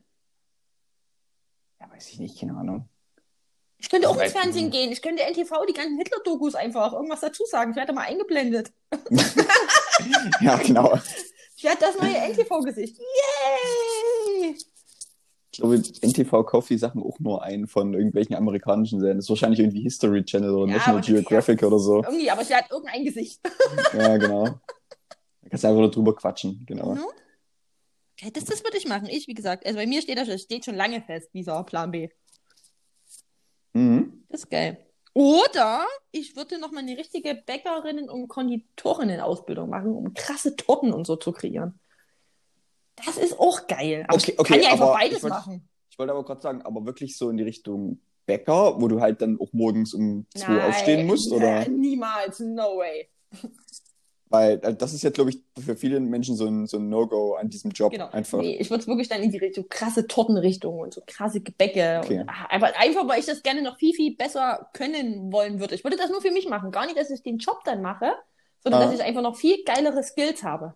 ja, 1.81 1.89
weiß 1.91 2.09
ich 2.09 2.19
nicht, 2.19 2.39
keine 2.41 2.56
Ahnung. 2.56 2.89
Ich 3.81 3.89
könnte 3.89 4.09
auch 4.09 4.21
ins 4.21 4.33
Fernsehen 4.33 4.65
nicht. 4.67 4.73
gehen. 4.75 4.91
Ich 4.91 5.00
könnte 5.03 5.23
NTV 5.23 5.67
die 5.69 5.73
ganzen 5.73 5.97
Hitler-Dokus 5.99 6.56
einfach 6.56 6.93
irgendwas 6.95 7.21
dazu 7.21 7.45
sagen. 7.45 7.71
Ich 7.71 7.77
werde 7.77 7.93
mal 7.93 8.06
eingeblendet. 8.06 8.73
Ja, 10.41 10.56
genau. 10.56 10.97
Ich 11.56 11.65
werde 11.65 11.79
das 11.81 11.97
neue 11.99 12.17
NTV-Gesicht. 12.17 12.97
Yay! 12.99 13.05
Ich 14.18 14.18
glaube, 15.58 15.76
NTV 15.76 16.44
kauft 16.44 16.70
die 16.70 16.78
Sachen 16.78 17.02
auch 17.02 17.19
nur 17.19 17.43
ein 17.43 17.66
von 17.66 17.94
irgendwelchen 17.94 18.34
amerikanischen 18.34 19.00
Serien. 19.00 19.19
Das 19.19 19.26
ist 19.26 19.31
wahrscheinlich 19.31 19.60
irgendwie 19.60 19.82
History 19.82 20.25
Channel 20.25 20.50
oder 20.50 20.70
Ja, 20.70 20.78
National 20.78 21.02
Geographic 21.02 21.62
oder 21.62 21.78
so. 21.78 22.02
Irgendwie, 22.02 22.31
aber 22.31 22.43
ich 22.43 22.50
werde 22.50 22.69
irgendein 22.70 23.05
Gesicht. 23.05 23.40
Ja, 23.94 24.16
genau. 24.16 24.44
Da 24.44 25.49
kannst 25.50 25.64
du 25.64 25.69
einfach 25.69 25.90
drüber 25.90 26.14
quatschen, 26.14 26.64
genau. 26.66 26.94
Mhm. 26.94 27.05
Okay, 28.20 28.31
das, 28.32 28.44
das 28.44 28.64
würde 28.64 28.76
ich 28.76 28.87
machen. 28.87 29.08
Ich, 29.08 29.28
wie 29.28 29.34
gesagt, 29.34 29.64
also 29.66 29.78
bei 29.78 29.87
mir 29.87 30.02
steht 30.02 30.19
das 30.19 30.43
steht 30.43 30.64
schon 30.64 30.75
lange 30.75 31.00
fest, 31.02 31.31
dieser 31.32 31.62
Plan 31.64 31.90
B. 31.90 32.08
Mhm. 33.72 34.25
Das 34.28 34.40
ist 34.40 34.50
geil. 34.50 34.84
Oder 35.14 35.87
ich 36.12 36.37
würde 36.37 36.61
noch 36.61 36.70
mal 36.70 36.81
eine 36.81 36.96
richtige 36.96 37.34
Bäckerinnen- 37.34 38.08
und 38.08 38.28
Konditorinnen-Ausbildung 38.28 39.69
machen, 39.69 39.93
um 39.94 40.14
krasse 40.14 40.54
Torten 40.54 40.93
und 40.93 41.06
so 41.06 41.16
zu 41.16 41.32
kreieren. 41.32 41.81
Das 43.08 43.16
ist 43.16 43.38
auch 43.38 43.66
geil. 43.66 44.05
Aber 44.08 44.16
Okay, 44.19 44.32
ich 44.32 44.38
okay, 44.38 44.52
kann 44.55 44.62
ja 44.62 44.70
einfach 44.72 44.87
aber 44.87 44.94
beides 44.99 45.16
ich 45.19 45.22
wollt- 45.25 45.32
machen. 45.32 45.69
Ich 45.90 45.99
wollte 45.99 46.12
aber 46.12 46.25
gerade 46.25 46.40
sagen, 46.40 46.62
aber 46.62 46.87
wirklich 46.87 47.16
so 47.19 47.28
in 47.31 47.37
die 47.38 47.43
Richtung 47.44 47.99
Bäcker, 48.26 48.81
wo 48.81 48.87
du 48.88 49.00
halt 49.00 49.20
dann 49.22 49.38
auch 49.40 49.52
morgens 49.52 49.94
um 49.94 50.26
zwei 50.37 50.52
Nein, 50.52 50.69
aufstehen 50.69 51.06
musst, 51.06 51.32
oder? 51.32 51.66
Niemals, 51.69 52.38
no 52.40 52.76
way. 52.78 53.08
Weil 54.31 54.60
äh, 54.62 54.75
das 54.75 54.93
ist 54.93 55.02
ja, 55.02 55.08
glaube 55.10 55.31
ich, 55.31 55.43
für 55.58 55.75
viele 55.75 55.99
Menschen 56.00 56.37
so 56.37 56.44
ein, 56.46 56.66
so 56.66 56.76
ein 56.76 56.90
No-Go 56.90 57.34
an 57.37 57.49
diesem 57.49 57.70
Job. 57.70 57.93
Genau. 57.93 58.10
Einfach. 58.10 58.38
Nee, 58.40 58.56
ich 58.60 58.69
würde 58.69 58.82
es 58.82 58.87
wirklich 58.87 59.08
dann 59.08 59.22
in 59.22 59.31
die 59.32 59.38
Richtung 59.38 59.66
krasse 59.70 60.06
Tortenrichtung 60.06 60.78
und 60.81 60.92
so 60.92 61.00
krasse 61.06 61.40
Gebäcke. 61.40 62.02
Okay. 62.04 62.21
Und, 62.21 62.28
ah, 62.28 62.47
einfach, 62.50 62.73
einfach, 62.78 63.09
weil 63.09 63.21
ich 63.21 63.26
das 63.26 63.42
gerne 63.42 63.62
noch 63.62 63.78
viel, 63.78 63.94
viel 63.94 64.14
besser 64.14 64.68
können 64.75 65.33
wollen 65.33 65.59
würde. 65.61 65.75
Ich 65.75 65.83
würde 65.83 65.97
das 65.97 66.11
nur 66.11 66.21
für 66.21 66.30
mich 66.30 66.47
machen. 66.47 66.71
Gar 66.71 66.85
nicht, 66.85 66.99
dass 66.99 67.09
ich 67.11 67.23
den 67.23 67.38
Job 67.38 67.61
dann 67.64 67.80
mache, 67.80 68.12
sondern 68.62 68.83
Ah. 68.83 68.85
dass 68.85 68.94
ich 68.94 69.02
einfach 69.02 69.23
noch 69.23 69.37
viel 69.37 69.64
geilere 69.64 70.02
Skills 70.02 70.42
habe. 70.44 70.75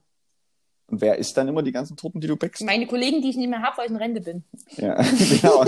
Und 0.93 1.01
wer 1.01 1.17
isst 1.17 1.35
dann 1.39 1.49
immer 1.49 1.63
die 1.63 1.73
ganzen 1.73 1.97
Torten, 1.97 2.21
die 2.21 2.27
du 2.27 2.37
backst? 2.37 2.63
Meine 2.65 2.87
Kollegen, 2.87 3.23
die 3.23 3.31
ich 3.31 3.37
nicht 3.37 3.49
mehr 3.49 3.63
habe, 3.63 3.79
weil 3.79 3.87
ich 3.87 3.91
in 3.93 3.97
Rente 3.97 4.21
bin. 4.21 4.45
Ja, 4.77 4.95
genau. 5.41 5.65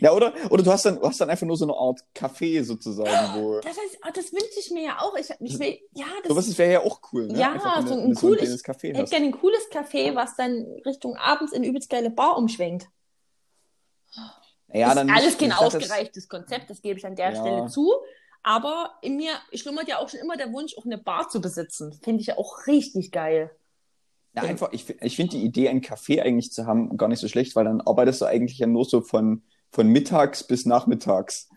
ja, 0.00 0.10
oder, 0.12 0.32
oder 0.50 0.64
du 0.64 0.72
hast 0.72 0.84
dann, 0.84 1.00
hast 1.00 1.20
dann 1.20 1.30
einfach 1.30 1.46
nur 1.46 1.56
so 1.56 1.64
eine 1.64 1.74
Art 1.74 2.00
Café 2.16 2.64
sozusagen, 2.64 3.40
wo. 3.40 3.60
Das 3.62 3.78
heißt, 3.78 3.98
ah, 4.02 4.10
das 4.12 4.32
wünsche 4.32 4.58
ich 4.58 4.72
mir 4.72 4.82
ja 4.86 4.98
auch. 4.98 5.16
Ich, 5.16 5.30
ich 5.38 5.58
will, 5.60 5.78
ja, 5.92 6.06
das 6.24 6.28
Sowas 6.30 6.58
wäre 6.58 6.72
ja 6.72 6.80
auch 6.80 7.00
cool, 7.12 7.28
ne? 7.28 7.38
Ja, 7.38 7.54
wenn 7.54 7.86
so 7.86 7.94
ein 7.94 8.14
so 8.16 8.26
cooles- 8.26 8.38
kleines 8.40 8.64
Café 8.64 8.90
ich 8.90 8.98
hätte 8.98 9.10
gerne 9.10 9.26
ein 9.26 9.32
cooles 9.40 9.70
Café, 9.70 10.16
was 10.16 10.34
dann 10.34 10.66
Richtung 10.84 11.16
abends 11.16 11.52
in 11.52 11.58
eine 11.58 11.68
übelst 11.68 11.88
geile 11.88 12.10
Bar 12.10 12.36
umschwenkt. 12.36 12.88
Ja, 14.72 14.88
ist 14.88 14.96
dann 14.96 15.10
alles 15.10 15.38
kein 15.38 15.50
das- 15.50 15.58
ausgereiftes 15.60 16.28
Konzept, 16.28 16.70
das 16.70 16.82
gebe 16.82 16.98
ich 16.98 17.06
an 17.06 17.14
der 17.14 17.32
Ja. 17.34 17.40
Stelle 17.40 17.66
zu. 17.68 17.92
Aber 18.42 18.98
in 19.00 19.16
mir 19.16 19.30
schlummert 19.54 19.86
ja 19.86 19.98
auch 20.00 20.08
schon 20.08 20.18
immer 20.18 20.36
der 20.36 20.52
Wunsch, 20.52 20.76
auch 20.76 20.84
eine 20.84 20.98
Bar 20.98 21.28
zu 21.28 21.40
besitzen. 21.40 21.92
Finde 22.02 22.20
ich 22.20 22.26
ja 22.26 22.36
auch 22.36 22.66
richtig 22.66 23.12
geil. 23.12 23.50
Ja, 24.36 24.42
einfach, 24.42 24.70
ich, 24.72 24.88
ich 25.00 25.16
finde 25.16 25.36
die 25.36 25.44
Idee, 25.44 25.68
ein 25.68 25.80
Café 25.80 26.20
eigentlich 26.20 26.50
zu 26.52 26.66
haben, 26.66 26.96
gar 26.96 27.08
nicht 27.08 27.20
so 27.20 27.28
schlecht, 27.28 27.54
weil 27.56 27.64
dann 27.64 27.80
arbeitest 27.80 28.20
du 28.20 28.24
eigentlich 28.26 28.58
ja 28.58 28.66
nur 28.66 28.84
so 28.84 29.00
von, 29.00 29.42
von 29.70 29.86
mittags 29.88 30.42
bis 30.44 30.66
nachmittags. 30.66 31.48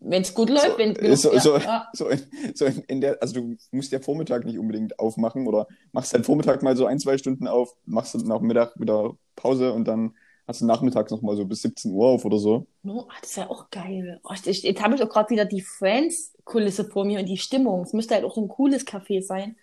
Wenn 0.00 0.20
es 0.20 0.34
gut 0.34 0.50
läuft, 0.50 0.72
So, 0.72 0.78
wenn 0.78 0.92
ist 0.96 1.22
so- 1.22 1.32
ja, 1.32 1.40
so- 1.40 1.56
ja. 1.56 1.88
So 1.94 2.08
in, 2.08 2.20
so 2.54 2.66
in, 2.66 2.78
in 2.88 3.00
der, 3.00 3.22
also 3.22 3.40
du 3.40 3.56
musst 3.70 3.90
ja 3.90 4.00
Vormittag 4.00 4.44
nicht 4.44 4.58
unbedingt 4.58 4.98
aufmachen 4.98 5.46
oder 5.46 5.66
machst 5.92 6.12
halt 6.12 6.26
Vormittag 6.26 6.62
mal 6.62 6.76
so 6.76 6.84
ein, 6.84 6.98
zwei 6.98 7.16
Stunden 7.16 7.46
auf, 7.48 7.74
machst 7.86 8.14
dann 8.14 8.26
nach 8.26 8.40
Mittag 8.42 8.78
wieder 8.78 9.16
Pause 9.34 9.72
und 9.72 9.88
dann 9.88 10.14
hast 10.46 10.60
du 10.60 10.66
nachmittags 10.66 11.10
noch 11.10 11.22
mal 11.22 11.36
so 11.36 11.46
bis 11.46 11.62
17 11.62 11.90
Uhr 11.92 12.06
auf 12.08 12.24
oder 12.26 12.36
so. 12.38 12.66
No, 12.82 13.06
ah, 13.08 13.14
das 13.22 13.30
ist 13.30 13.36
ja 13.36 13.48
auch 13.48 13.70
geil. 13.70 14.20
Oh, 14.24 14.34
jetzt 14.34 14.82
habe 14.82 14.94
ich 14.94 15.02
auch 15.02 15.08
gerade 15.08 15.30
wieder 15.30 15.46
die 15.46 15.62
Friends-Kulisse 15.62 16.84
vor 16.84 17.06
mir 17.06 17.20
und 17.20 17.26
die 17.26 17.38
Stimmung. 17.38 17.82
Es 17.84 17.94
müsste 17.94 18.14
halt 18.14 18.24
auch 18.24 18.34
so 18.34 18.42
ein 18.42 18.48
cooles 18.48 18.86
Café 18.86 19.22
sein, 19.22 19.56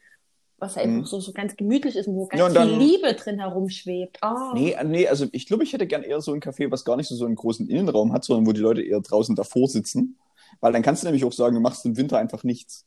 was 0.60 0.76
halt 0.76 0.88
Mhm. 0.88 1.02
auch 1.04 1.08
so, 1.08 1.20
so 1.20 1.32
ganz 1.32 1.56
gemütlich 1.56 1.96
ist 1.96 2.08
und 2.08 2.16
wo 2.16 2.28
ganz 2.28 2.40
Ja, 2.40 2.46
und 2.46 2.52
viel 2.52 2.60
dann- 2.62 2.80
Liebe 2.80 3.14
drin 3.14 3.40
herumschwebt. 3.40 4.18
Ah. 4.22 4.52
Nee, 4.54 4.72
äh, 4.74 4.84
nee, 4.84 5.08
also 5.08 5.26
ich 5.32 5.46
glaube, 5.48 5.64
ich 5.64 5.74
hätte 5.74 5.88
gern 5.88 6.04
eher 6.04 6.22
so 6.22 6.34
ein 6.34 6.42
Café, 6.42 6.70
was 6.72 6.86
gar 6.86 6.98
nicht 6.98 7.08
so, 7.08 7.16
so 7.16 7.26
einen 7.26 7.36
großen 7.36 7.68
Innenraum 7.70 8.14
hat, 8.14 8.24
sondern 8.24 8.46
wo 8.48 8.52
die 8.52 8.60
Leute 8.62 8.82
eher 8.82 9.02
draußen 9.02 9.36
davor 9.36 9.68
sitzen. 9.68 10.18
Weil 10.62 10.74
dann 10.74 10.82
kannst 10.82 11.04
du 11.04 11.08
nämlich 11.08 11.24
auch 11.26 11.32
sagen, 11.34 11.56
du 11.56 11.62
machst 11.62 11.86
im 11.86 11.96
Winter 11.98 12.18
einfach 12.18 12.44
nichts. 12.44 12.86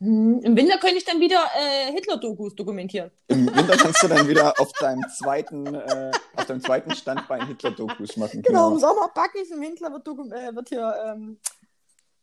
Hm, 0.00 0.40
Im 0.42 0.56
Winter 0.56 0.76
könnte 0.78 0.96
ich 0.96 1.04
dann 1.04 1.20
wieder 1.20 1.38
äh, 1.56 1.92
Hitler-Dokus 1.92 2.56
dokumentieren. 2.56 3.10
Im 3.28 3.46
Winter 3.46 3.76
kannst 3.76 4.02
du 4.02 4.08
dann 4.08 4.26
wieder 4.28 4.58
auf 4.60 4.72
deinem 4.72 5.04
zweiten, 5.16 5.66
äh, 5.72 6.10
auf 6.34 6.46
deinem 6.46 6.60
zweiten 6.60 6.90
Standbein 6.92 7.46
Hitler-Dokus 7.46 8.16
machen. 8.16 8.42
Genau, 8.42 8.72
im 8.72 8.78
Sommer 8.80 9.08
backe 9.14 9.38
ich, 9.40 9.50
im 9.52 9.60
Winter 9.60 9.92
wird, 9.92 10.06
äh, 10.32 10.54
wird 10.56 10.68
hier, 10.68 10.94
ähm, 11.06 11.38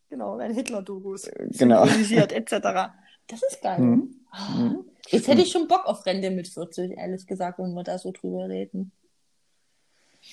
genau, 0.10 0.38
ein 0.38 0.54
Hitler-Dokus 0.54 1.30
Genau. 1.52 1.86
etc. 1.86 2.92
Das 3.28 3.42
ist 3.44 3.62
geil. 3.62 3.80
Mhm. 3.80 4.16
Mhm. 4.58 4.86
Jetzt 5.10 5.28
hätte 5.28 5.42
ich 5.42 5.52
schon 5.52 5.68
Bock 5.68 5.86
auf 5.86 6.06
Rente 6.06 6.30
mit 6.32 6.48
40, 6.48 6.98
ehrlich 6.98 7.26
gesagt, 7.28 7.60
wenn 7.60 7.74
wir 7.74 7.84
da 7.84 7.98
so 7.98 8.12
drüber 8.12 8.48
reden. 8.50 8.92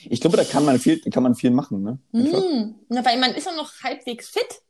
Ich 0.04 0.20
glaube, 0.20 0.36
da 0.36 0.44
kann 0.44 0.64
man 0.64 0.78
viel, 0.78 1.00
kann 1.00 1.22
man 1.22 1.34
viel 1.34 1.50
machen, 1.50 1.82
ne? 1.82 1.98
Einfach. 2.12 2.42
Hm. 2.42 2.74
Na, 2.88 3.04
weil 3.04 3.18
man 3.18 3.32
ist 3.34 3.46
ja 3.46 3.52
noch 3.56 3.72
halbwegs 3.82 4.28
fit. 4.28 4.60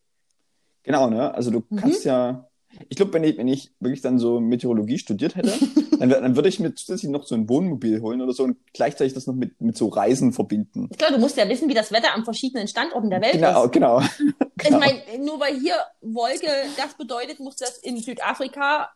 Genau, 0.84 1.10
ne? 1.10 1.34
Also 1.34 1.50
du 1.50 1.64
Mhm. 1.68 1.76
kannst 1.76 2.04
ja. 2.04 2.48
Ich 2.88 2.96
glaube, 2.96 3.14
wenn 3.14 3.24
ich, 3.24 3.36
wenn 3.38 3.48
ich 3.48 3.72
wirklich 3.80 4.02
dann 4.02 4.18
so 4.18 4.40
Meteorologie 4.40 4.98
studiert 4.98 5.34
hätte, 5.34 5.52
dann, 5.98 6.10
dann 6.10 6.36
würde 6.36 6.48
ich 6.48 6.60
mir 6.60 6.74
zusätzlich 6.74 7.10
noch 7.10 7.24
so 7.26 7.34
ein 7.34 7.48
Wohnmobil 7.48 8.00
holen 8.00 8.20
oder 8.20 8.32
so 8.32 8.44
und 8.44 8.58
gleichzeitig 8.72 9.14
das 9.14 9.26
noch 9.26 9.34
mit, 9.34 9.60
mit 9.60 9.76
so 9.76 9.88
Reisen 9.88 10.32
verbinden. 10.32 10.88
Klar, 10.90 11.10
du 11.10 11.18
musst 11.18 11.36
ja 11.36 11.48
wissen, 11.48 11.68
wie 11.68 11.74
das 11.74 11.90
Wetter 11.90 12.14
an 12.14 12.24
verschiedenen 12.24 12.68
Standorten 12.68 13.10
der 13.10 13.20
Welt 13.20 13.32
Genau, 13.32 13.64
ist. 13.64 13.72
genau. 13.72 14.00
Ich 14.68 14.76
meine, 14.78 15.24
nur 15.24 15.40
weil 15.40 15.58
hier 15.58 15.74
Wolke 16.00 16.46
das 16.76 16.94
bedeutet, 16.94 17.40
muss 17.40 17.56
das 17.56 17.78
in 17.78 17.98
Südafrika, 17.98 18.90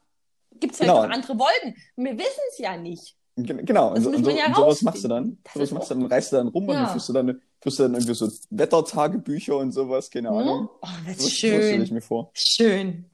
gibt 0.61 0.75
es 0.75 0.81
halt 0.81 0.91
Genau. 0.91 1.07
noch 1.07 1.13
andere 1.15 1.39
Wolken. 1.39 1.77
Und 1.97 2.05
wir 2.05 2.19
wissen 2.19 2.41
es 2.51 2.59
ja 2.59 2.77
nicht. 2.77 3.17
Gen- 3.37 3.65
Genau, 3.65 3.89
und, 3.89 3.95
Das 3.97 4.05
so, 4.05 4.11
müssen 4.11 4.25
und, 4.27 4.31
so, 4.33 4.37
ja 4.39 4.47
und 4.47 4.55
sowas 4.57 4.83
machst 4.83 5.05
du 5.05 5.09
dann. 5.09 5.39
Das 5.45 5.55
Sowas 5.55 5.71
machst 5.71 5.91
du 5.91 5.95
dann, 5.95 6.07
reist 6.07 6.33
du 6.33 6.37
dann 6.37 6.49
rum 6.49 6.69
und 6.69 6.75
Ja. 6.75 6.83
dann 6.83 6.91
führst 6.93 7.09
du 7.09 7.13
dann, 7.15 7.41
führst 7.63 7.79
du 7.79 7.83
dann 7.85 7.95
irgendwie 7.95 8.15
so 8.15 8.29
Wettertagebücher 8.51 9.57
und 9.57 9.73
sowas, 9.73 10.11
keine 10.11 10.29
Ahnung. 10.29 10.69
Oh, 10.83 10.89
das 11.07 11.17
ist 11.17 11.23
so 11.23 11.29
stelle 11.31 11.77
ich 11.83 11.87
schön. 11.89 11.95
mir 11.95 12.03
vor. 12.03 12.31
Schön. 12.35 13.05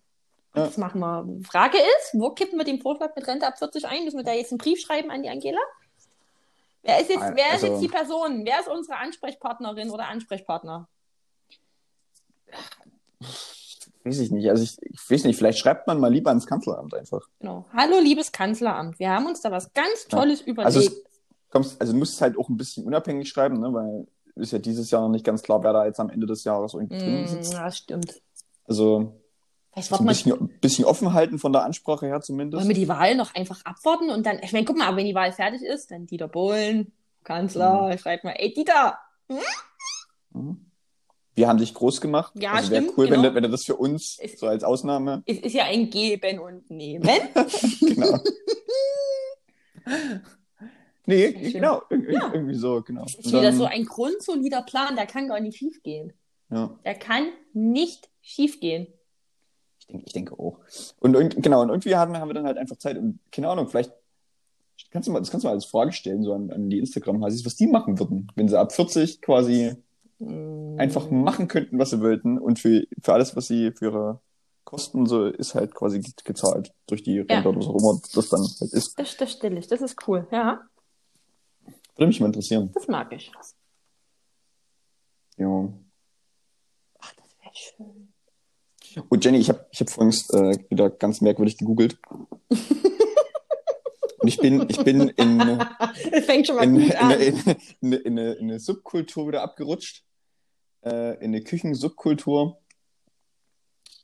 Ja. 0.57 0.65
Das 0.65 0.77
machen 0.77 0.99
wir. 1.01 1.41
Frage 1.47 1.79
ist, 1.79 2.15
wo 2.15 2.31
kippen 2.31 2.59
wir 2.59 2.65
den 2.65 2.81
Vorschlag 2.81 3.15
mit 3.15 3.27
Rente 3.29 3.47
ab 3.47 3.59
40 3.59 3.85
ein? 3.87 4.05
Müssen 4.05 4.17
wir 4.17 4.25
da 4.25 4.33
jetzt 4.33 4.51
einen 4.51 4.59
Brief 4.59 4.81
schreiben 4.81 5.11
an 5.11 5.23
die 5.23 5.29
Angela? 5.29 5.61
Wer 6.83 7.01
ist 7.01 7.11
jetzt, 7.11 7.23
Also- 7.23 7.37
wer 7.37 7.55
ist 7.55 7.63
jetzt 7.63 7.81
die 7.83 7.89
Person? 7.89 8.45
Wer 8.45 8.61
ist 8.61 8.69
unsere 8.69 8.97
Ansprechpartnerin 8.99 9.91
oder 9.91 10.09
Ansprechpartner? 10.09 10.89
Weiß 14.05 14.19
ich 14.21 14.31
nicht. 14.31 14.49
Also 14.49 14.63
ich, 14.63 14.79
ich 14.83 15.11
weiß 15.11 15.25
nicht, 15.25 15.37
vielleicht 15.37 15.59
schreibt 15.59 15.87
man 15.87 16.01
mal 16.01 16.13
lieber 16.13 16.31
ans 16.31 16.47
Kanzleramt 16.47 16.95
einfach. 16.95 17.21
Genau. 17.41 17.67
Hallo, 17.73 17.99
liebes 18.01 18.33
Kanzleramt. 18.33 18.99
Wir 18.99 19.11
haben 19.11 19.27
uns 19.27 19.41
da 19.41 19.51
was 19.51 19.73
ganz 19.75 20.07
Ja. 20.11 20.19
Tolles 20.19 20.41
überlegt. 20.41 20.67
Also 20.77 20.81
es 20.81 21.03
kommst, 21.51 21.81
also 21.81 21.93
du 21.93 21.99
musst 21.99 22.15
es 22.15 22.21
halt 22.21 22.39
auch 22.39 22.49
ein 22.49 22.57
bisschen 22.57 22.85
unabhängig 22.85 23.29
schreiben, 23.29 23.61
ne? 23.61 23.73
weil 23.73 24.07
ist 24.37 24.53
ja 24.53 24.59
dieses 24.61 24.91
Jahr 24.93 25.03
noch 25.03 25.09
nicht 25.09 25.25
ganz 25.25 25.43
klar, 25.43 25.63
wer 25.65 25.73
da 25.73 25.85
jetzt 25.85 25.99
am 25.99 26.11
Ende 26.11 26.27
des 26.27 26.45
Jahres 26.45 26.75
irgendwie 26.75 26.97
drin 26.99 27.23
Mm, 27.23 27.27
sitzt. 27.27 27.53
ja, 27.55 27.65
das 27.65 27.79
stimmt. 27.79 28.23
Also 28.67 29.21
Vielleicht 29.73 29.89
so 29.89 29.95
wollen 29.99 30.03
ein 30.03 30.07
bisschen, 30.07 30.49
bisschen 30.61 30.85
offen 30.85 31.13
halten 31.13 31.39
von 31.41 31.53
der 31.53 31.65
Ansprache 31.65 32.07
her 32.07 32.21
zumindest. 32.21 32.61
wollen 32.61 32.69
wir 32.69 32.77
die 32.81 32.89
Wahl 32.89 33.17
noch 33.17 33.35
einfach 33.35 33.65
abwarten 33.65 34.11
und 34.11 34.25
dann, 34.27 34.39
ich 34.43 34.53
meine, 34.53 34.65
guck 34.65 34.77
mal, 34.79 34.95
wenn 34.95 35.07
die 35.07 35.15
Wahl 35.17 35.33
fertig 35.33 35.63
ist, 35.63 35.91
dann 35.91 36.07
Dieter 36.07 36.29
Bohlen, 36.29 36.93
Kanzler, 37.25 37.89
Mhm. 37.93 37.99
schreibt 37.99 38.23
mal, 38.25 38.35
ey 38.39 38.55
Dieter, 38.55 38.97
Mhm. 40.33 40.68
Wir 41.39 41.47
haben 41.49 41.59
dich 41.59 41.73
groß 41.73 42.01
gemacht. 42.01 42.33
Ja, 42.37 42.53
also 42.55 42.71
wäre 42.71 42.83
stimmt, 42.83 42.99
cool, 42.99 43.05
wenn, 43.07 43.15
genau. 43.23 43.29
du, 43.31 43.35
wenn 43.37 43.43
du 43.45 43.49
das 43.51 43.65
für 43.65 43.77
uns 43.77 44.19
Ist- 44.19 44.39
so 44.41 44.47
als 44.49 44.65
Ausnahme. 44.65 45.23
es 45.25 45.39
ist 45.39 45.53
ja 45.55 45.65
ein 45.67 45.89
Geben 45.89 46.41
und 46.41 46.69
Nehmen. 46.69 47.09
genau. 47.81 48.19
nee, 51.07 51.33
genau. 51.53 51.83
Ir 51.91 52.13
Ja. 52.13 52.31
Irgendwie 52.33 52.55
so, 52.55 52.83
genau. 52.83 53.03
Das 53.03 53.15
ist 53.15 53.27
Und 53.27 53.33
wieder 53.41 53.53
so 53.53 53.65
ein 53.65 53.85
grundsolider 53.85 54.63
Plan, 54.63 54.97
der 54.97 55.07
kann 55.07 55.29
gar 55.29 55.41
nicht 55.41 55.57
schief 55.59 55.83
gehen. 55.83 56.13
ja. 56.51 56.77
Der 56.85 56.95
kann 56.95 57.29
nicht 57.53 58.09
schief 58.21 58.61
gehen. 58.61 58.89
Ich 59.81 59.87
denke, 59.87 60.05
ich 60.07 60.13
denke 60.13 60.39
auch. 60.39 60.59
Und, 60.99 61.15
irgend- 61.15 61.43
genau, 61.43 61.63
und 61.63 61.69
irgendwie 61.71 61.95
haben 61.97 62.13
wir, 62.13 62.21
haben 62.21 62.29
wir 62.29 62.35
dann 62.35 62.47
halt 62.47 62.59
einfach 62.59 62.77
Zeit 62.77 62.99
und 62.99 63.21
keine 63.33 63.49
Ahnung, 63.49 63.69
vielleicht 63.69 63.93
kannst 64.91 65.09
du 65.09 65.13
mal, 65.13 65.21
das 65.21 65.31
kannst 65.31 65.45
du 65.45 65.49
mal 65.49 65.55
als 65.55 65.65
Frage 65.65 65.93
stellen, 65.93 66.23
so 66.23 66.33
an, 66.35 66.51
an 66.51 66.69
die 66.69 66.79
Instagram-Hasis, 66.79 67.47
was 67.47 67.57
die 67.57 67.67
machen 67.69 67.99
würden, 67.99 68.31
wenn 68.35 68.49
sie 68.49 68.59
ab 68.59 68.73
40 68.73 69.23
quasi. 69.23 69.77
Einfach 70.21 71.11
machen 71.11 71.47
könnten, 71.49 71.79
was 71.79 71.91
sie 71.91 72.01
wollten 72.01 72.39
und 72.39 72.59
für, 72.59 72.85
für 73.01 73.13
alles, 73.13 73.37
was 73.37 73.47
sie 73.47 73.71
für 73.73 73.85
ihre 73.87 74.21
Kosten 74.65 75.07
so 75.07 75.27
ist 75.27 75.55
halt 75.55 75.75
quasi 75.75 76.01
ge- 76.01 76.13
gezahlt 76.25 76.73
durch 76.89 77.03
die 77.03 77.21
Rente 77.21 77.35
Ja. 77.35 77.45
oder 77.47 77.59
auch 77.61 77.77
immer 77.79 78.01
das 78.15 78.29
dann 78.29 78.41
halt 78.41 78.73
ist. 78.73 78.99
Das, 78.99 79.17
das 79.17 79.33
stelle 79.33 79.59
ich, 79.59 79.67
das 79.69 79.81
ist 79.81 79.97
cool. 80.09 80.27
Ja, 80.31 80.61
Würde 81.97 82.09
mich 82.09 82.21
mal 82.21 82.27
interessieren. 82.27 82.71
das 82.75 82.89
mag 82.89 83.13
ich. 83.13 83.31
Ja. 85.37 85.69
Ach, 86.99 87.15
das 87.15 87.27
wäre 87.41 87.55
schön. 87.55 88.13
Und 89.09 89.25
Jenny, 89.25 89.39
ich 89.39 89.49
habe 89.49 89.65
ich 89.71 89.81
hab 89.81 89.91
vorhin 89.91 90.13
äh, 90.33 90.59
wieder 90.69 90.91
ganz 90.91 91.21
merkwürdig 91.21 91.57
gegoogelt. 91.59 91.97
und 92.51 94.27
ich 94.29 94.39
bin, 94.39 94.67
ich 94.69 94.83
bin 94.83 95.09
in, 95.11 95.37
mal 95.37 95.69
in, 96.63 96.77
in, 96.77 97.57
in, 97.81 97.93
in, 97.93 98.19
in 98.19 98.19
eine 98.51 98.59
Subkultur 98.61 99.29
wieder 99.29 99.43
abgerutscht. 99.43 100.05
Äh, 100.89 101.15
in 101.25 101.35
eine 101.35 101.43
Küchensubkultur, 101.43 102.59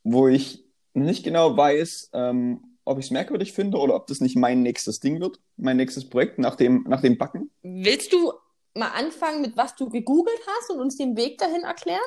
wo 0.02 0.28
ich 0.28 0.64
nicht 0.92 1.24
genau 1.24 1.56
weiß, 1.56 2.10
ähm, 2.12 2.76
ob 2.84 2.98
ich 2.98 3.06
es 3.06 3.10
merkwürdig 3.10 3.52
finde 3.52 3.78
oder 3.78 3.94
ob 3.94 4.06
das 4.06 4.20
nicht 4.20 4.36
mein 4.36 4.62
nächstes 4.62 5.00
Ding 5.00 5.20
wird, 5.20 5.40
mein 5.56 5.76
nächstes 5.78 6.08
Projekt 6.08 6.38
nach 6.38 6.56
dem, 6.56 6.84
nach 6.88 7.00
dem 7.00 7.16
Backen. 7.16 7.50
Willst 7.62 8.12
du 8.12 8.32
mal 8.74 8.88
anfangen 8.90 9.40
mit 9.40 9.56
was 9.56 9.74
du 9.76 9.88
gegoogelt 9.88 10.38
hast 10.58 10.70
und 10.70 10.80
uns 10.80 10.96
den 10.96 11.16
Weg 11.16 11.38
dahin 11.38 11.62
erklären? 11.62 12.00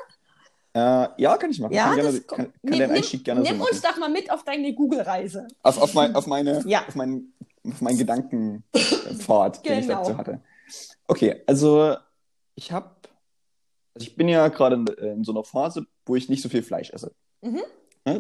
Äh, 0.74 1.08
ja, 1.18 1.38
kann 1.38 1.50
ich 1.50 1.60
machen. 1.60 1.74
Ja, 1.74 1.86
kann 1.86 1.96
gerne, 1.96 2.22
kann, 2.22 2.38
kann 2.38 2.54
nimm, 2.62 2.80
den 2.80 2.92
Einstieg 2.92 3.24
gerne 3.24 3.42
nimm 3.42 3.54
so 3.54 3.58
machen. 3.58 3.70
uns 3.72 3.82
doch 3.82 3.98
mal 3.98 4.10
mit 4.10 4.30
auf 4.30 4.44
deine 4.44 4.74
Google-Reise. 4.76 5.48
Auf, 5.64 5.82
auf, 5.82 5.94
mein, 5.96 6.14
auf, 6.16 6.28
meine, 6.28 6.62
Ja. 6.68 6.86
auf, 6.88 6.94
meinen, 6.94 7.34
auf 7.68 7.82
meinen 7.82 7.98
Gedankenpfad, 7.98 9.66
den 9.66 9.80
ich 9.80 9.88
Genau. 9.88 10.00
dazu 10.04 10.18
hatte. 10.18 10.42
Okay, 11.08 11.42
also 11.48 11.96
ich 12.54 12.72
habe, 12.72 12.92
also 13.98 14.08
ich 14.08 14.16
bin 14.16 14.28
ja 14.30 14.48
gerade 14.50 14.76
in, 14.76 14.88
in 14.88 15.24
so 15.24 15.32
einer 15.32 15.44
Phase, 15.44 15.86
wo 16.06 16.16
ich 16.16 16.30
nicht 16.30 16.42
so 16.44 16.50
viel 16.50 16.62
Fleisch 16.64 16.92
esse. 16.92 17.14
Mhm. 17.42 17.62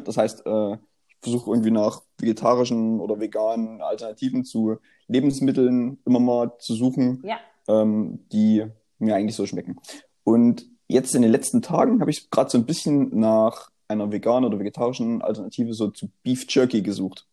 Das 0.03 0.17
heißt, 0.17 0.45
äh, 0.45 0.73
ich 0.73 1.15
versuche 1.21 1.51
irgendwie 1.51 1.71
nach 1.71 2.01
vegetarischen 2.19 2.99
oder 2.99 3.19
veganen 3.19 3.81
Alternativen 3.81 4.43
zu 4.43 4.77
Lebensmitteln 5.07 5.99
immer 6.05 6.19
mal 6.19 6.51
zu 6.59 6.73
suchen, 6.73 7.23
Ja. 7.23 7.37
ähm, 7.67 8.25
die 8.31 8.65
mir 8.99 9.15
eigentlich 9.15 9.35
so 9.35 9.45
schmecken. 9.45 9.77
Und 10.23 10.65
jetzt 10.87 11.15
in 11.15 11.21
den 11.21 11.31
letzten 11.31 11.61
Tagen 11.61 12.01
habe 12.01 12.11
ich 12.11 12.29
gerade 12.29 12.49
so 12.49 12.57
ein 12.57 12.65
bisschen 12.65 13.17
nach 13.17 13.69
einer 13.87 14.11
veganen 14.11 14.45
oder 14.45 14.59
vegetarischen 14.59 15.21
Alternative 15.21 15.73
so 15.73 15.89
zu 15.91 16.09
Beef 16.23 16.45
Jerky 16.49 16.81
gesucht. 16.81 17.25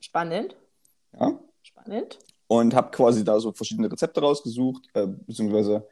Spannend. 0.00 0.56
Ja? 1.18 1.38
Spannend. 1.62 2.18
Und 2.48 2.74
habe 2.74 2.90
quasi 2.90 3.22
da 3.24 3.38
so 3.38 3.52
verschiedene 3.52 3.90
Rezepte 3.90 4.20
rausgesucht, 4.20 4.84
äh, 4.94 5.06
beziehungsweise 5.06 5.86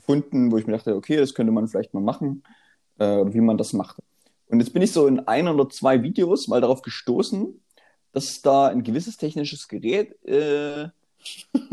gefunden, 0.00 0.50
wo 0.50 0.56
ich 0.56 0.66
mir 0.66 0.72
dachte, 0.72 0.96
okay, 0.96 1.16
das 1.16 1.34
könnte 1.34 1.52
man 1.52 1.68
vielleicht 1.68 1.94
mal 1.94 2.00
machen, 2.02 2.42
äh, 2.98 3.16
oder 3.16 3.32
wie 3.34 3.40
man 3.40 3.58
das 3.58 3.72
macht. 3.72 3.98
Und 4.48 4.58
jetzt 4.60 4.72
bin 4.72 4.82
ich 4.82 4.92
so 4.92 5.06
in 5.06 5.20
ein 5.20 5.46
oder 5.46 5.68
zwei 5.68 6.02
Videos 6.02 6.48
mal 6.48 6.60
darauf 6.60 6.82
gestoßen, 6.82 7.62
dass 8.12 8.42
da 8.42 8.66
ein 8.66 8.82
gewisses 8.82 9.16
technisches 9.16 9.68
Gerät 9.68 10.20
äh, 10.24 10.88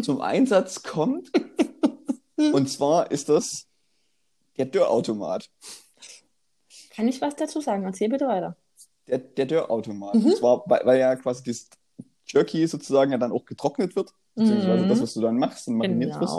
zum 0.01 0.21
Einsatz 0.21 0.83
kommt. 0.83 1.31
Und 2.35 2.69
zwar 2.69 3.09
ist 3.09 3.29
das 3.29 3.65
der 4.57 4.65
Dörrautomat. 4.65 5.49
Kann 6.91 7.07
ich 7.07 7.21
was 7.21 7.35
dazu 7.35 7.61
sagen? 7.61 7.83
Erzähl 7.83 8.09
bitte 8.09 8.27
weiter. 8.27 8.55
Der, 9.07 9.17
der 9.19 9.45
Dörrautomat. 9.47 10.15
Mhm. 10.15 10.25
Und 10.25 10.37
zwar, 10.37 10.63
weil, 10.67 10.81
weil 10.85 10.99
ja 10.99 11.15
quasi 11.15 11.43
das 11.43 11.69
Jerky 12.27 12.67
sozusagen 12.67 13.11
ja 13.11 13.17
dann 13.17 13.31
auch 13.31 13.45
getrocknet 13.45 13.95
wird, 13.95 14.13
beziehungsweise 14.35 14.83
Mhm. 14.83 14.89
das, 14.89 15.01
was 15.01 15.13
du 15.13 15.21
dann 15.21 15.37
machst 15.37 15.67
und 15.67 15.77
mariniert 15.77 16.19
wirst. 16.19 16.33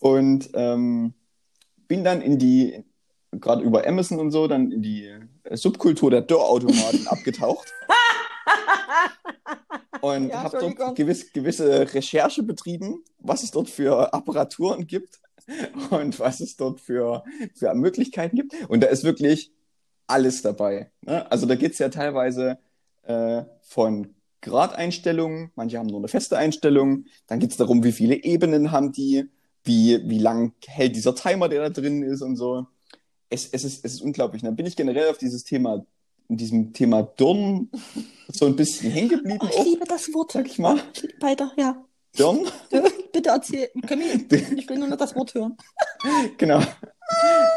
Und 0.00 0.50
ähm, 0.54 1.14
bin 1.88 2.04
dann 2.04 2.20
in 2.20 2.38
die, 2.38 2.84
gerade 3.32 3.62
über 3.62 3.86
Amazon 3.86 4.18
und 4.18 4.30
so, 4.30 4.46
dann 4.46 4.70
in 4.70 4.82
die 4.82 5.06
äh, 5.44 5.56
Subkultur 5.56 6.10
der 6.10 6.22
Dörrautomaten 6.22 7.06
abgetaucht 7.08 7.72
und 10.00 10.28
Ja, 10.28 10.42
habe 10.42 10.58
dort 10.58 10.96
gewiss, 10.96 11.32
gewisse 11.32 11.92
Recherche 11.94 12.42
betrieben, 12.42 13.04
was 13.18 13.42
es 13.42 13.50
dort 13.50 13.68
für 13.68 14.12
Apparaturen 14.12 14.86
gibt 14.86 15.20
und 15.90 16.18
was 16.18 16.40
es 16.40 16.56
dort 16.56 16.80
für, 16.80 17.24
für 17.54 17.74
Möglichkeiten 17.74 18.36
gibt. 18.36 18.54
Und 18.68 18.82
da 18.82 18.88
ist 18.88 19.04
wirklich 19.04 19.52
alles 20.06 20.42
dabei. 20.42 20.90
Ne? 21.02 21.30
Also 21.30 21.46
da 21.46 21.54
geht's 21.56 21.78
ja 21.78 21.88
teilweise 21.88 22.58
äh, 23.02 23.42
von 23.62 24.14
Gradeinstellungen, 24.42 25.50
manche 25.56 25.78
haben 25.78 25.88
nur 25.88 25.98
eine 25.98 26.08
feste 26.08 26.38
Einstellung, 26.38 27.06
dann 27.26 27.40
geht's 27.40 27.56
darum, 27.56 27.82
wie 27.82 27.92
viele 27.92 28.22
Ebenen 28.22 28.70
haben 28.70 28.92
die, 28.92 29.28
wie, 29.66 30.00
wie 30.08 30.18
lang 30.18 30.52
hält 30.66 30.96
dieser 30.96 31.14
Timer, 31.14 31.48
der 31.48 31.68
da 31.68 31.80
drin 31.80 32.02
ist 32.02 32.22
und 32.22 32.36
so. 32.36 32.66
Es, 33.28 33.48
es, 33.50 33.64
ist, 33.64 33.84
es 33.84 33.94
ist 33.94 34.02
unglaublich. 34.02 34.42
Und 34.42 34.46
dann 34.46 34.56
bin 34.56 34.66
ich 34.66 34.76
generell 34.76 35.10
auf 35.10 35.18
dieses 35.18 35.44
Thema, 35.44 35.84
in 36.28 36.36
diesem 36.36 36.72
Thema 36.72 37.02
Dirn 37.02 37.70
so 38.28 38.46
ein 38.46 38.56
bisschen 38.56 38.90
hängen 38.92 39.08
geblieben, 39.08 39.38
Oh, 39.42 39.46
ich 39.48 39.56
auch, 39.56 39.64
liebe 39.64 39.84
das 39.86 40.12
Wort. 40.14 40.32
sag 40.32 40.46
ich 40.46 40.58
mal. 40.58 40.78
Weiter, 41.20 41.52
ja. 41.56 41.84
Dirn, 42.18 42.46
Bitte 43.12 43.30
erzähl. 43.30 43.68
Ich 44.56 44.68
will 44.68 44.78
nur 44.78 44.88
noch 44.88 44.96
das 44.96 45.14
Wort 45.14 45.34
hören. 45.34 45.56
genau. 46.38 46.60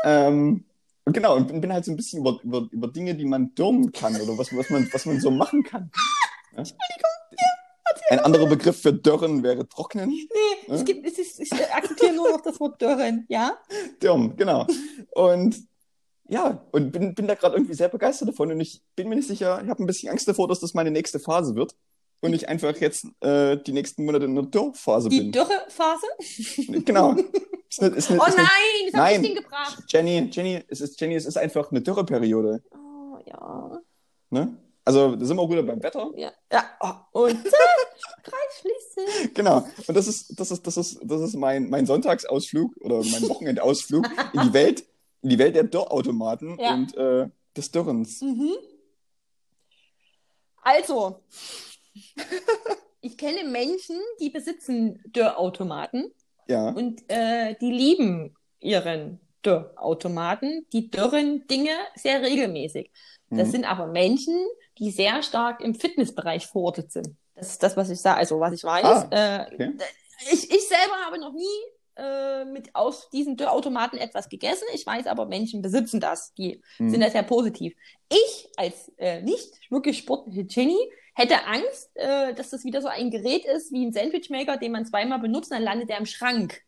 ähm, 0.03 0.63
genau, 1.05 1.35
und 1.35 1.61
bin, 1.61 1.73
halt 1.73 1.85
so 1.85 1.91
ein 1.91 1.97
bisschen 1.97 2.19
über, 2.21 2.39
über, 2.43 2.67
über 2.71 2.87
Dinge, 2.87 3.15
die 3.15 3.25
man 3.25 3.53
dirnen 3.55 3.91
kann 3.91 4.15
oder 4.15 4.37
was, 4.37 4.55
was, 4.55 4.69
man, 4.69 4.87
was 4.91 5.05
man 5.05 5.19
so 5.19 5.31
machen 5.31 5.63
kann. 5.63 5.91
Ja? 6.55 6.63
Ein 8.09 8.19
anderer 8.19 8.47
Begriff 8.47 8.81
für 8.81 8.93
Dörren 8.93 9.43
wäre 9.43 9.67
Trocknen. 9.67 10.09
Nee, 10.09 10.27
es 10.67 10.85
gibt, 10.85 11.05
es 11.05 11.17
ist, 11.17 11.39
ich 11.39 11.51
akzeptiere 11.53 12.13
nur 12.13 12.31
noch 12.31 12.41
das 12.41 12.59
Wort 12.59 12.81
Dörren, 12.81 13.25
ja? 13.29 13.57
Dürren, 14.01 14.35
genau. 14.35 14.65
Und 15.11 15.57
ja, 16.27 16.63
und 16.71 16.91
bin, 16.91 17.15
bin 17.15 17.27
da 17.27 17.35
gerade 17.35 17.55
irgendwie 17.55 17.73
sehr 17.73 17.89
begeistert 17.89 18.29
davon 18.29 18.51
und 18.51 18.59
ich 18.59 18.83
bin 18.95 19.09
mir 19.09 19.15
nicht 19.15 19.27
sicher, 19.27 19.61
ich 19.63 19.69
habe 19.69 19.83
ein 19.83 19.87
bisschen 19.87 20.09
Angst 20.09 20.27
davor, 20.27 20.47
dass 20.47 20.59
das 20.59 20.75
meine 20.75 20.91
nächste 20.91 21.19
Phase 21.19 21.55
wird 21.55 21.75
und 22.21 22.33
ich 22.33 22.47
einfach 22.47 22.75
jetzt 22.77 23.07
äh, 23.21 23.57
die 23.57 23.71
nächsten 23.71 24.05
Monate 24.05 24.25
in 24.25 24.37
einer 24.37 24.47
Dürrphase 24.47 25.09
Die 25.09 25.21
bin. 25.21 25.31
Dürrephase? 25.31 26.05
Genau. 26.85 27.15
Ist 27.71 27.83
eine, 27.83 27.95
ist 27.95 28.09
eine, 28.09 28.19
Oh 28.19 28.25
ist 28.25 28.35
eine, 28.35 28.47
nein, 28.47 28.85
das 28.85 28.93
Nein. 28.93 29.23
ich 29.23 29.27
den 29.29 29.43
gebracht. 29.43 29.83
Jenny, 29.89 30.27
Jenny, 30.31 30.63
es 30.69 30.81
ist, 30.81 30.99
Jenny, 30.99 31.13
es 31.13 31.27
ist 31.27 31.37
einfach 31.37 31.69
eine 31.69 31.81
Dürreperiode. 31.81 32.63
Oh, 32.71 33.19
ja. 33.27 33.79
Ne? 34.31 34.57
Also, 34.89 35.15
da 35.15 35.23
sind 35.23 35.37
wir 35.37 35.41
auch 35.43 35.51
wieder 35.51 35.61
beim 35.61 35.83
Wetter. 35.83 36.09
Ja, 36.15 36.31
ja. 36.51 36.63
Oh, 37.13 37.19
und 37.25 37.43
Kreis 38.23 38.59
schließen. 38.59 39.33
Genau. 39.35 39.67
Und 39.87 39.95
das 39.95 40.07
ist, 40.07 40.39
das 40.39 40.49
ist, 40.49 40.65
das 40.65 40.77
ist, 40.77 40.99
das 41.03 41.21
ist 41.21 41.35
mein, 41.35 41.69
mein 41.69 41.85
Sonntagsausflug 41.85 42.75
oder 42.81 42.95
mein 43.03 43.29
Wochenendausflug 43.29 44.07
in 44.33 44.41
die 44.41 44.53
Welt, 44.53 44.83
in 45.21 45.29
die 45.29 45.37
Welt 45.37 45.53
der 45.55 45.65
Dörrautomaten 45.65 46.57
Ja. 46.59 46.73
und 46.73 46.97
äh, 46.97 47.27
des 47.55 47.69
Dürrens. 47.69 48.19
Mhm. 48.21 48.53
Also, 50.63 51.19
ich 53.01 53.15
kenne 53.15 53.43
Menschen, 53.47 53.97
die 54.19 54.31
besitzen 54.31 55.03
Dörrautomaten 55.05 56.11
Ja. 56.47 56.69
und 56.69 57.03
äh, 57.09 57.53
die 57.61 57.71
lieben 57.71 58.35
ihren 58.59 59.19
Dörrautomaten, 59.43 60.65
die 60.73 60.89
dürren 60.89 61.45
Dinge 61.45 61.73
sehr 61.95 62.23
regelmäßig. 62.23 62.89
Das 63.31 63.49
Mhm. 63.49 63.51
sind 63.51 63.65
aber 63.65 63.85
Menschen, 63.85 64.35
die 64.79 64.91
sehr 64.91 65.21
stark 65.23 65.61
im 65.61 65.75
Fitnessbereich 65.75 66.47
verortet 66.47 66.91
sind. 66.91 67.15
Das 67.35 67.49
ist 67.51 67.63
das, 67.63 67.77
was 67.77 67.89
ich 67.89 67.99
sage, 67.99 68.17
also 68.17 68.39
was 68.39 68.53
ich 68.53 68.63
weiß. 68.63 68.85
Ah, 68.85 69.07
äh, 69.11 69.53
okay. 69.53 69.71
ich, 70.31 70.49
ich 70.49 70.67
selber 70.67 70.95
habe 71.05 71.19
noch 71.19 71.33
nie 71.33 71.45
äh, 71.95 72.45
mit 72.45 72.73
aus 72.75 73.09
diesen 73.11 73.37
Dörrautomaten 73.37 73.97
etwas 73.99 74.29
gegessen. 74.29 74.65
Ich 74.73 74.85
weiß 74.85 75.07
aber, 75.07 75.25
Menschen 75.25 75.61
besitzen 75.61 75.99
das. 75.99 76.33
Die 76.33 76.61
Mhm. 76.79 76.89
sind 76.89 77.01
da 77.01 77.09
sehr 77.09 77.23
positiv. 77.23 77.73
Ich 78.09 78.49
als 78.57 78.91
äh, 78.97 79.21
nicht 79.21 79.51
wirklich 79.69 79.97
sportliche 79.99 80.45
Jenny 80.49 80.77
hätte 81.13 81.45
Angst, 81.45 81.89
äh, 81.95 82.33
dass 82.33 82.49
das 82.49 82.63
wieder 82.63 82.81
so 82.81 82.87
ein 82.87 83.11
Gerät 83.11 83.45
ist 83.45 83.71
wie 83.71 83.85
ein 83.85 83.91
Sandwichmaker, 83.93 84.57
den 84.57 84.71
man 84.71 84.85
zweimal 84.85 85.19
benutzt, 85.19 85.51
dann 85.51 85.61
landet 85.63 85.89
der 85.89 85.97
im 85.97 86.05
Schrank. 86.05 86.61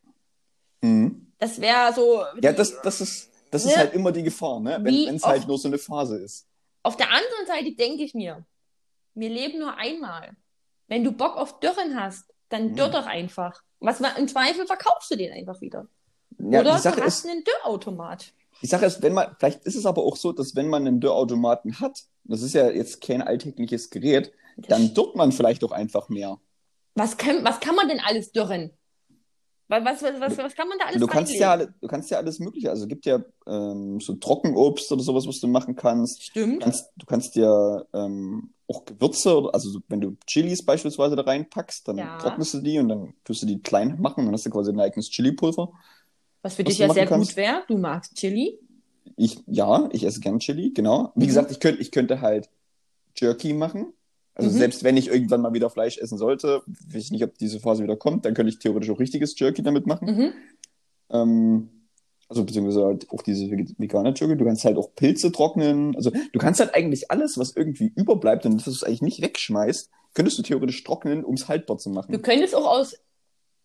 Mhm. 0.81 1.27
Das 1.39 1.59
wäre 1.61 1.93
so. 1.93 2.21
Ja, 2.41 2.51
das, 2.53 2.81
das 2.81 3.01
ist, 3.01 3.29
das 3.51 3.65
Ne? 3.65 3.71
ist 3.71 3.77
halt 3.77 3.93
immer 3.93 4.11
die 4.11 4.23
Gefahr, 4.23 4.59
ne? 4.59 4.77
Wenn 4.81 5.15
es 5.15 5.23
halt 5.23 5.47
nur 5.47 5.57
so 5.57 5.67
eine 5.67 5.77
Phase 5.77 6.17
ist. 6.17 6.45
Auf 6.83 6.97
der 6.97 7.09
anderen 7.09 7.45
Seite 7.47 7.73
denke 7.73 8.03
ich 8.03 8.13
mir, 8.13 8.45
wir 9.13 9.29
leben 9.29 9.59
nur 9.59 9.75
einmal. 9.77 10.31
Wenn 10.87 11.03
du 11.03 11.11
Bock 11.11 11.35
auf 11.37 11.59
Dürren 11.59 11.99
hast, 11.99 12.25
dann 12.49 12.69
Mhm. 12.71 12.75
dürr 12.75 12.89
doch 12.89 13.05
einfach. 13.05 13.61
Was 13.79 13.99
im 13.99 14.27
Zweifel 14.27 14.65
verkaufst 14.65 15.09
du 15.11 15.15
den 15.15 15.31
einfach 15.31 15.59
wieder. 15.61 15.87
Ja, 16.37 16.61
Oder 16.61 16.77
du 16.79 17.03
hast 17.03 17.25
einen 17.27 17.43
Dörrautomat. 17.43 18.33
die 18.61 18.67
Sache 18.67 18.85
ist, 18.85 19.01
wenn 19.01 19.13
man, 19.13 19.35
vielleicht 19.39 19.63
ist 19.65 19.75
es 19.75 19.85
aber 19.85 20.03
auch 20.03 20.15
so, 20.15 20.31
dass 20.31 20.55
wenn 20.55 20.67
man 20.67 20.85
einen 20.87 20.99
Dörrautomaten 20.99 21.79
hat, 21.79 22.03
das 22.23 22.41
ist 22.41 22.53
ja 22.53 22.69
jetzt 22.69 23.01
kein 23.01 23.21
alltägliches 23.21 23.89
Gerät, 23.89 24.31
dann 24.57 24.93
dürrt 24.93 25.15
man 25.15 25.31
vielleicht 25.31 25.63
auch 25.63 25.71
einfach 25.71 26.09
mehr. 26.09 26.39
Was 26.95 27.17
kann, 27.17 27.43
was 27.43 27.59
kann 27.59 27.75
man 27.75 27.87
denn 27.87 27.99
alles 27.99 28.31
dürren? 28.31 28.71
Was, 29.71 30.01
was, 30.03 30.19
was, 30.19 30.37
was, 30.37 30.53
kann 30.55 30.67
man 30.67 30.77
da 30.77 30.85
alles 30.87 30.99
Du 30.99 31.07
kannst 31.07 31.33
ja, 31.35 31.51
alle, 31.51 31.73
du 31.79 31.87
kannst 31.87 32.11
ja 32.11 32.17
alles 32.17 32.39
Mögliche. 32.39 32.69
Also 32.69 32.83
es 32.83 32.89
gibt 32.89 33.05
ja 33.05 33.23
ähm, 33.47 34.01
so 34.01 34.15
Trockenobst 34.15 34.91
oder 34.91 35.01
sowas, 35.01 35.25
was 35.25 35.39
du 35.39 35.47
machen 35.47 35.77
kannst. 35.77 36.19
Du 36.19 36.23
Stimmt. 36.23 36.61
kannst, 36.61 36.89
du 36.97 37.05
kannst 37.05 37.35
ja 37.37 37.81
ähm, 37.93 38.51
auch 38.67 38.83
Gewürze, 38.83 39.49
also 39.53 39.69
so, 39.69 39.79
wenn 39.87 40.01
du 40.01 40.17
Chilis 40.27 40.65
beispielsweise 40.65 41.15
da 41.15 41.21
reinpackst, 41.23 41.87
dann 41.87 41.97
Ja. 41.97 42.17
trocknest 42.17 42.53
du 42.55 42.59
die 42.59 42.79
und 42.79 42.89
dann 42.89 43.13
tust 43.23 43.43
du 43.43 43.47
die 43.47 43.61
klein 43.61 43.97
machen, 44.01 44.25
dann 44.25 44.33
hast 44.33 44.45
du 44.45 44.49
quasi 44.49 44.71
dein 44.71 44.81
eigenes 44.81 45.09
Chili-Pulver. 45.09 45.71
Was 46.41 46.55
für 46.55 46.63
was 46.65 46.69
dich 46.69 46.77
du 46.79 46.83
ja 46.83 46.93
sehr 46.93 47.05
kannst. 47.05 47.29
gut 47.29 47.37
wäre. 47.37 47.63
Du 47.67 47.77
magst 47.77 48.15
Chili. 48.15 48.59
Ich, 49.15 49.39
ja, 49.47 49.87
ich 49.93 50.03
esse 50.03 50.19
gern 50.19 50.39
Chili, 50.39 50.71
genau. 50.73 51.13
Wie 51.15 51.23
Mhm. 51.23 51.27
gesagt, 51.29 51.51
ich 51.51 51.59
könnte, 51.61 51.81
ich 51.81 51.91
könnte 51.91 52.19
halt 52.19 52.49
Jerky 53.15 53.53
machen. 53.53 53.93
Also 54.33 54.49
Mhm. 54.49 54.55
selbst 54.55 54.83
wenn 54.83 54.97
ich 54.97 55.07
irgendwann 55.09 55.41
mal 55.41 55.53
wieder 55.53 55.69
Fleisch 55.69 55.97
essen 55.97 56.17
sollte, 56.17 56.63
weiß 56.65 57.03
ich 57.03 57.11
nicht, 57.11 57.23
ob 57.23 57.37
diese 57.37 57.59
Phase 57.59 57.83
wieder 57.83 57.97
kommt, 57.97 58.25
dann 58.25 58.33
könnte 58.33 58.49
ich 58.51 58.59
theoretisch 58.59 58.89
auch 58.89 58.99
richtiges 58.99 59.37
Jerky 59.37 59.61
damit 59.61 59.87
machen. 59.87 60.07
Mhm. 60.15 60.33
Ähm, 61.09 61.69
also 62.29 62.45
beziehungsweise 62.45 62.85
halt 62.85 63.09
auch 63.11 63.21
diese 63.23 63.49
vegane 63.51 64.13
Jerky. 64.15 64.37
Du 64.37 64.45
kannst 64.45 64.63
halt 64.63 64.77
auch 64.77 64.95
Pilze 64.95 65.31
trocknen. 65.33 65.95
Also 65.97 66.11
du 66.11 66.39
kannst 66.39 66.61
halt 66.61 66.73
eigentlich 66.73 67.11
alles, 67.11 67.37
was 67.37 67.55
irgendwie 67.55 67.91
überbleibt 67.95 68.45
und 68.45 68.55
das 68.55 68.63
du 68.63 68.71
es 68.71 68.83
eigentlich 68.83 69.01
nicht 69.01 69.21
wegschmeißt, 69.21 69.89
könntest 70.13 70.37
du 70.37 70.43
theoretisch 70.43 70.81
trocknen, 70.83 71.25
um 71.25 71.35
es 71.35 71.47
haltbar 71.49 71.77
zu 71.77 71.89
Du 71.89 71.95
machen. 71.95 72.21
könntest 72.21 72.55
auch 72.55 72.65
aus 72.67 72.95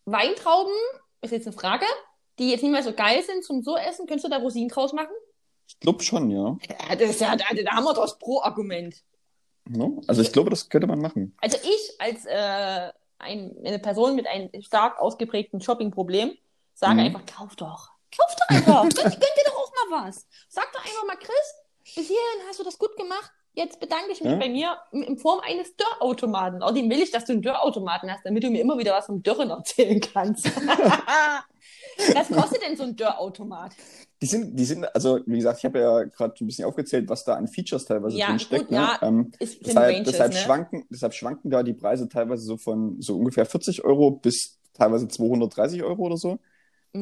Weintrauben, 0.05 0.73
ist 1.21 1.31
jetzt 1.31 1.47
eine 1.47 1.55
Frage, 1.55 1.85
die 2.39 2.49
jetzt 2.49 2.61
nicht 2.61 2.71
mehr 2.71 2.83
so 2.83 2.93
geil 2.93 3.23
sind 3.23 3.43
zum 3.43 3.61
so 3.63 3.77
essen, 3.77 4.05
könntest 4.05 4.25
du 4.25 4.29
da 4.29 4.37
Rosinen 4.37 4.69
draus 4.69 4.93
machen? 4.93 5.15
Ich 5.67 5.79
glaube 5.79 6.03
schon, 6.03 6.29
ja. 6.29 6.57
Ja, 6.89 6.95
das 6.95 7.09
ist 7.11 7.21
ja, 7.21 7.35
da, 7.35 7.45
haben 7.71 7.83
wir 7.85 7.93
das 7.93 8.17
Pro-Argument. 8.19 9.03
Ja, 9.69 9.87
Also 10.07 10.21
ich 10.21 10.31
glaube, 10.31 10.49
das 10.49 10.69
könnte 10.69 10.87
man 10.87 10.99
machen. 10.99 11.35
Also 11.41 11.57
ich 11.63 11.99
als 11.99 12.25
äh, 12.25 12.91
ein, 13.19 13.55
eine 13.65 13.79
Person 13.79 14.15
mit 14.15 14.27
einem 14.27 14.49
stark 14.61 14.99
ausgeprägten 14.99 15.61
Shopping-Problem 15.61 16.37
sage 16.73 16.93
Mhm. 16.93 16.99
einfach, 16.99 17.25
kauf 17.25 17.55
doch. 17.55 17.89
Kauf 18.15 18.35
doch 18.35 18.55
einfach. 18.55 18.81
gönn, 18.95 19.03
gönn 19.03 19.19
dir 19.19 19.43
doch 19.45 19.55
auch 19.57 19.71
mal 19.89 20.07
was. 20.07 20.27
Sag 20.47 20.71
doch 20.73 20.81
einfach 20.83 21.05
mal, 21.07 21.17
Chris, 21.17 21.53
bis 21.95 22.07
hierhin 22.07 22.47
hast 22.47 22.59
du 22.59 22.63
das 22.63 22.77
gut 22.77 22.95
gemacht. 22.97 23.31
Jetzt 23.57 23.79
bedanke 23.79 24.11
ich 24.11 24.21
mich 24.21 24.31
Ja. 24.31 24.37
bei 24.37 24.49
mir 24.49 24.77
in, 24.91 25.17
Form 25.17 25.39
eines 25.39 25.75
Dörrautomaten. 25.75 26.61
Außerdem 26.61 26.91
will 26.91 27.01
ich, 27.01 27.09
dass 27.09 27.25
du 27.25 27.33
einen 27.33 27.41
Dörrautomaten 27.41 28.09
hast, 28.11 28.23
damit 28.23 28.43
du 28.43 28.51
mir 28.51 28.61
immer 28.61 28.77
wieder 28.77 28.93
was 28.93 29.07
vom 29.07 29.23
Dörren 29.23 29.49
erzählen 29.49 29.99
kannst. 29.99 30.45
was 32.13 32.29
kostet 32.29 32.61
denn 32.61 32.77
so 32.77 32.83
ein 32.83 32.95
Dörrautomat? 32.95 33.71
Die 34.21 34.27
sind, 34.27 34.55
die 34.55 34.63
sind, 34.63 34.85
also 34.93 35.21
wie 35.25 35.37
gesagt, 35.37 35.57
ich 35.57 35.65
habe 35.65 35.79
ja 35.79 36.03
gerade 36.03 36.35
ein 36.39 36.45
bisschen 36.45 36.65
aufgezählt, 36.65 37.09
was 37.09 37.23
da 37.23 37.33
an 37.33 37.47
Features 37.47 37.85
teilweise 37.85 38.15
Ja, 38.15 38.27
drin 38.27 38.39
steckt. 38.39 38.61
gut, 38.67 38.71
ne? 38.71 38.77
ja, 38.77 38.99
ähm, 39.01 39.31
deshalb, 39.39 39.95
Ranges, 39.95 40.11
deshalb, 40.11 40.33
ne? 40.33 40.37
schwanken, 40.39 40.85
deshalb 40.91 41.15
schwanken 41.15 41.49
da 41.49 41.63
die 41.63 41.73
Preise 41.73 42.07
teilweise 42.07 42.43
so 42.43 42.57
von 42.57 43.01
so 43.01 43.17
ungefähr 43.17 43.47
40 43.47 43.83
Euro 43.83 44.11
bis 44.11 44.59
teilweise 44.75 45.07
230 45.07 45.81
Euro 45.81 46.03
oder 46.03 46.17
so. 46.17 46.37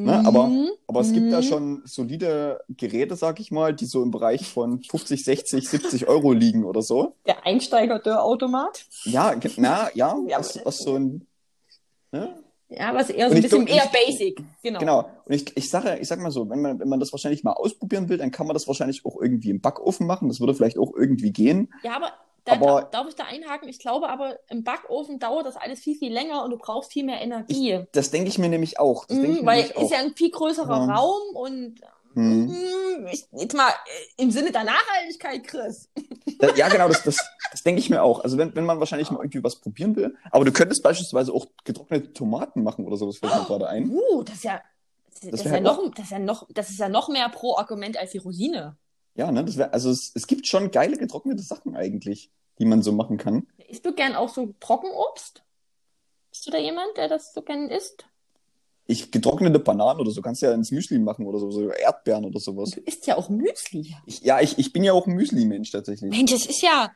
Ne? 0.04 0.22
Aber- 0.26 0.46
Mhm. 0.48 0.68
Aber 0.88 1.00
es 1.00 1.12
gibt 1.12 1.32
da 1.32 1.38
Mhm. 1.38 1.42
schon 1.42 1.82
solide 1.84 2.60
Geräte, 2.68 3.16
sag 3.16 3.40
ich 3.40 3.50
mal, 3.50 3.74
die 3.74 3.86
so 3.86 4.02
im 4.02 4.10
Bereich 4.10 4.48
von 4.48 4.82
50, 4.82 5.24
60, 5.24 5.68
70 5.68 6.06
Euro 6.08 6.32
liegen 6.32 6.64
oder 6.64 6.82
so. 6.82 7.14
Der 7.26 7.44
Einsteiger-Dörrautomat. 7.46 8.86
Ja, 9.04 9.34
na, 9.56 9.88
ja, 9.94 10.16
Ja, 10.28 10.38
was, 10.38 10.58
was 10.64 10.78
so 10.78 10.96
ein. 10.96 11.26
Ne? 12.12 12.34
Ja, 12.68 12.92
was 12.94 13.10
eher 13.10 13.28
so 13.30 13.36
ein 13.36 13.42
bisschen 13.42 13.64
glaub, 13.64 13.76
eher 13.78 13.84
ich- 13.84 14.06
basic. 14.06 14.42
Genau. 14.62 14.80
Genau. 14.80 15.10
Und 15.24 15.34
ich, 15.34 15.56
ich 15.56 15.70
sage, 15.70 15.98
ich 16.00 16.08
sag 16.08 16.18
mal 16.20 16.30
so, 16.32 16.48
wenn 16.50 16.60
man, 16.62 16.80
wenn 16.80 16.88
man 16.88 16.98
das 16.98 17.12
wahrscheinlich 17.12 17.44
mal 17.44 17.52
ausprobieren 17.52 18.08
will, 18.08 18.18
dann 18.18 18.32
kann 18.32 18.46
man 18.48 18.54
das 18.54 18.66
wahrscheinlich 18.66 19.04
auch 19.04 19.20
irgendwie 19.20 19.50
im 19.50 19.60
Backofen 19.60 20.06
machen. 20.06 20.26
Das 20.28 20.40
würde 20.40 20.52
vielleicht 20.54 20.76
auch 20.78 20.92
irgendwie 20.96 21.30
gehen. 21.32 21.72
Ja, 21.84 21.94
aber, 21.96 22.12
da, 22.46 22.56
darf, 22.56 22.90
darf 22.90 23.08
ich 23.08 23.14
da 23.14 23.24
einhaken? 23.24 23.68
Ich 23.68 23.78
glaube 23.78 24.08
aber, 24.08 24.38
im 24.48 24.64
Backofen 24.64 25.18
dauert 25.18 25.44
das 25.46 25.56
alles 25.56 25.80
viel, 25.80 25.96
viel 25.96 26.12
länger 26.12 26.42
und 26.44 26.50
du 26.50 26.56
brauchst 26.58 26.92
viel 26.92 27.04
mehr 27.04 27.20
Energie. 27.20 27.84
Das 27.92 28.10
denke 28.10 28.28
ich 28.28 28.38
mir 28.38 28.48
nämlich 28.48 28.78
auch. 28.80 29.04
Das 29.04 29.18
ich 29.18 29.40
Mhm, 29.42 29.46
weil 29.46 29.64
ist 29.64 29.76
auch. 29.76 29.90
ja 29.90 29.98
ein 29.98 30.14
viel 30.14 30.30
größerer 30.30 30.86
Ja. 30.86 30.94
Raum 30.94 31.20
und 31.34 31.80
Hm. 32.14 32.46
mm, 32.46 33.06
ich, 33.12 33.26
jetzt 33.32 33.54
mal 33.54 33.68
äh, 33.68 34.22
im 34.22 34.30
Sinne 34.30 34.50
der 34.50 34.64
Nachhaltigkeit, 34.64 35.44
Chris. 35.46 35.90
Da- 36.38 36.54
Ja, 36.54 36.68
genau, 36.70 36.88
das, 36.88 37.02
das, 37.02 37.18
das 37.50 37.62
denke 37.62 37.78
ich 37.80 37.90
mir 37.90 38.02
auch. 38.02 38.20
Also 38.24 38.38
wenn, 38.38 38.54
wenn 38.56 38.64
man 38.64 38.80
wahrscheinlich 38.80 39.10
mal 39.10 39.18
irgendwie 39.18 39.44
was 39.44 39.56
probieren 39.56 39.94
will. 39.96 40.16
Aber 40.30 40.46
du 40.46 40.52
könntest 40.52 40.82
beispielsweise 40.82 41.32
auch 41.34 41.46
getrocknete 41.64 42.14
Tomaten 42.14 42.62
machen 42.62 42.86
oder 42.86 42.96
sowas, 42.96 43.18
fällt 43.18 43.34
mir 43.36 43.44
gerade 43.44 43.68
ein. 43.68 43.90
Uh, 43.90 44.22
das 44.22 44.36
ist 44.36 44.44
ja, 44.44 44.62
das, 45.10 45.20
das, 45.20 45.30
Das 45.32 45.40
ist 45.40 45.52
ja 45.52 45.60
noch, 45.60 45.90
das 45.94 46.04
ist 46.06 46.10
ja 46.10 46.18
noch, 46.18 46.46
das 46.54 46.70
ist 46.70 46.78
ja 46.78 46.88
noch 46.88 47.08
mehr 47.10 47.28
Pro-Argument 47.28 47.98
als 47.98 48.12
die 48.12 48.18
Rosine. 48.18 48.76
Ja, 49.16 49.32
ne, 49.32 49.44
das 49.44 49.56
wär, 49.56 49.72
also 49.72 49.90
es, 49.90 50.12
es 50.14 50.26
gibt 50.26 50.46
schon 50.46 50.70
geile 50.70 50.96
getrocknete 50.96 51.42
Sachen 51.42 51.74
eigentlich, 51.76 52.30
die 52.58 52.66
man 52.66 52.82
so 52.82 52.92
machen 52.92 53.16
kann. 53.16 53.46
Isst 53.68 53.84
du 53.86 53.92
gern 53.94 54.14
auch 54.14 54.28
so 54.28 54.54
Trockenobst? 54.60 55.42
Bist 56.30 56.46
du 56.46 56.50
da 56.50 56.58
jemand, 56.58 56.96
der 56.96 57.08
das 57.08 57.32
so 57.32 57.42
gern 57.42 57.68
isst? 57.70 58.04
Ich, 58.88 59.10
getrocknete 59.10 59.58
Bananen 59.58 60.00
oder 60.00 60.10
so 60.10 60.22
kannst 60.22 60.42
du 60.42 60.46
ja 60.46 60.52
ins 60.52 60.70
Müsli 60.70 60.98
machen 60.98 61.26
oder 61.26 61.38
so, 61.40 61.50
so 61.50 61.70
Erdbeeren 61.70 62.24
oder 62.24 62.38
sowas. 62.38 62.70
Du 62.70 62.80
isst 62.80 63.06
ja 63.06 63.16
auch 63.16 63.28
Müsli. 63.28 63.96
Ich, 64.06 64.20
ja, 64.20 64.40
ich, 64.40 64.58
ich 64.58 64.72
bin 64.72 64.84
ja 64.84 64.92
auch 64.92 65.06
ein 65.06 65.14
Müsli-Mensch 65.14 65.72
tatsächlich. 65.72 66.10
Mensch, 66.10 66.30
das 66.30 66.46
ist 66.46 66.62
ja. 66.62 66.92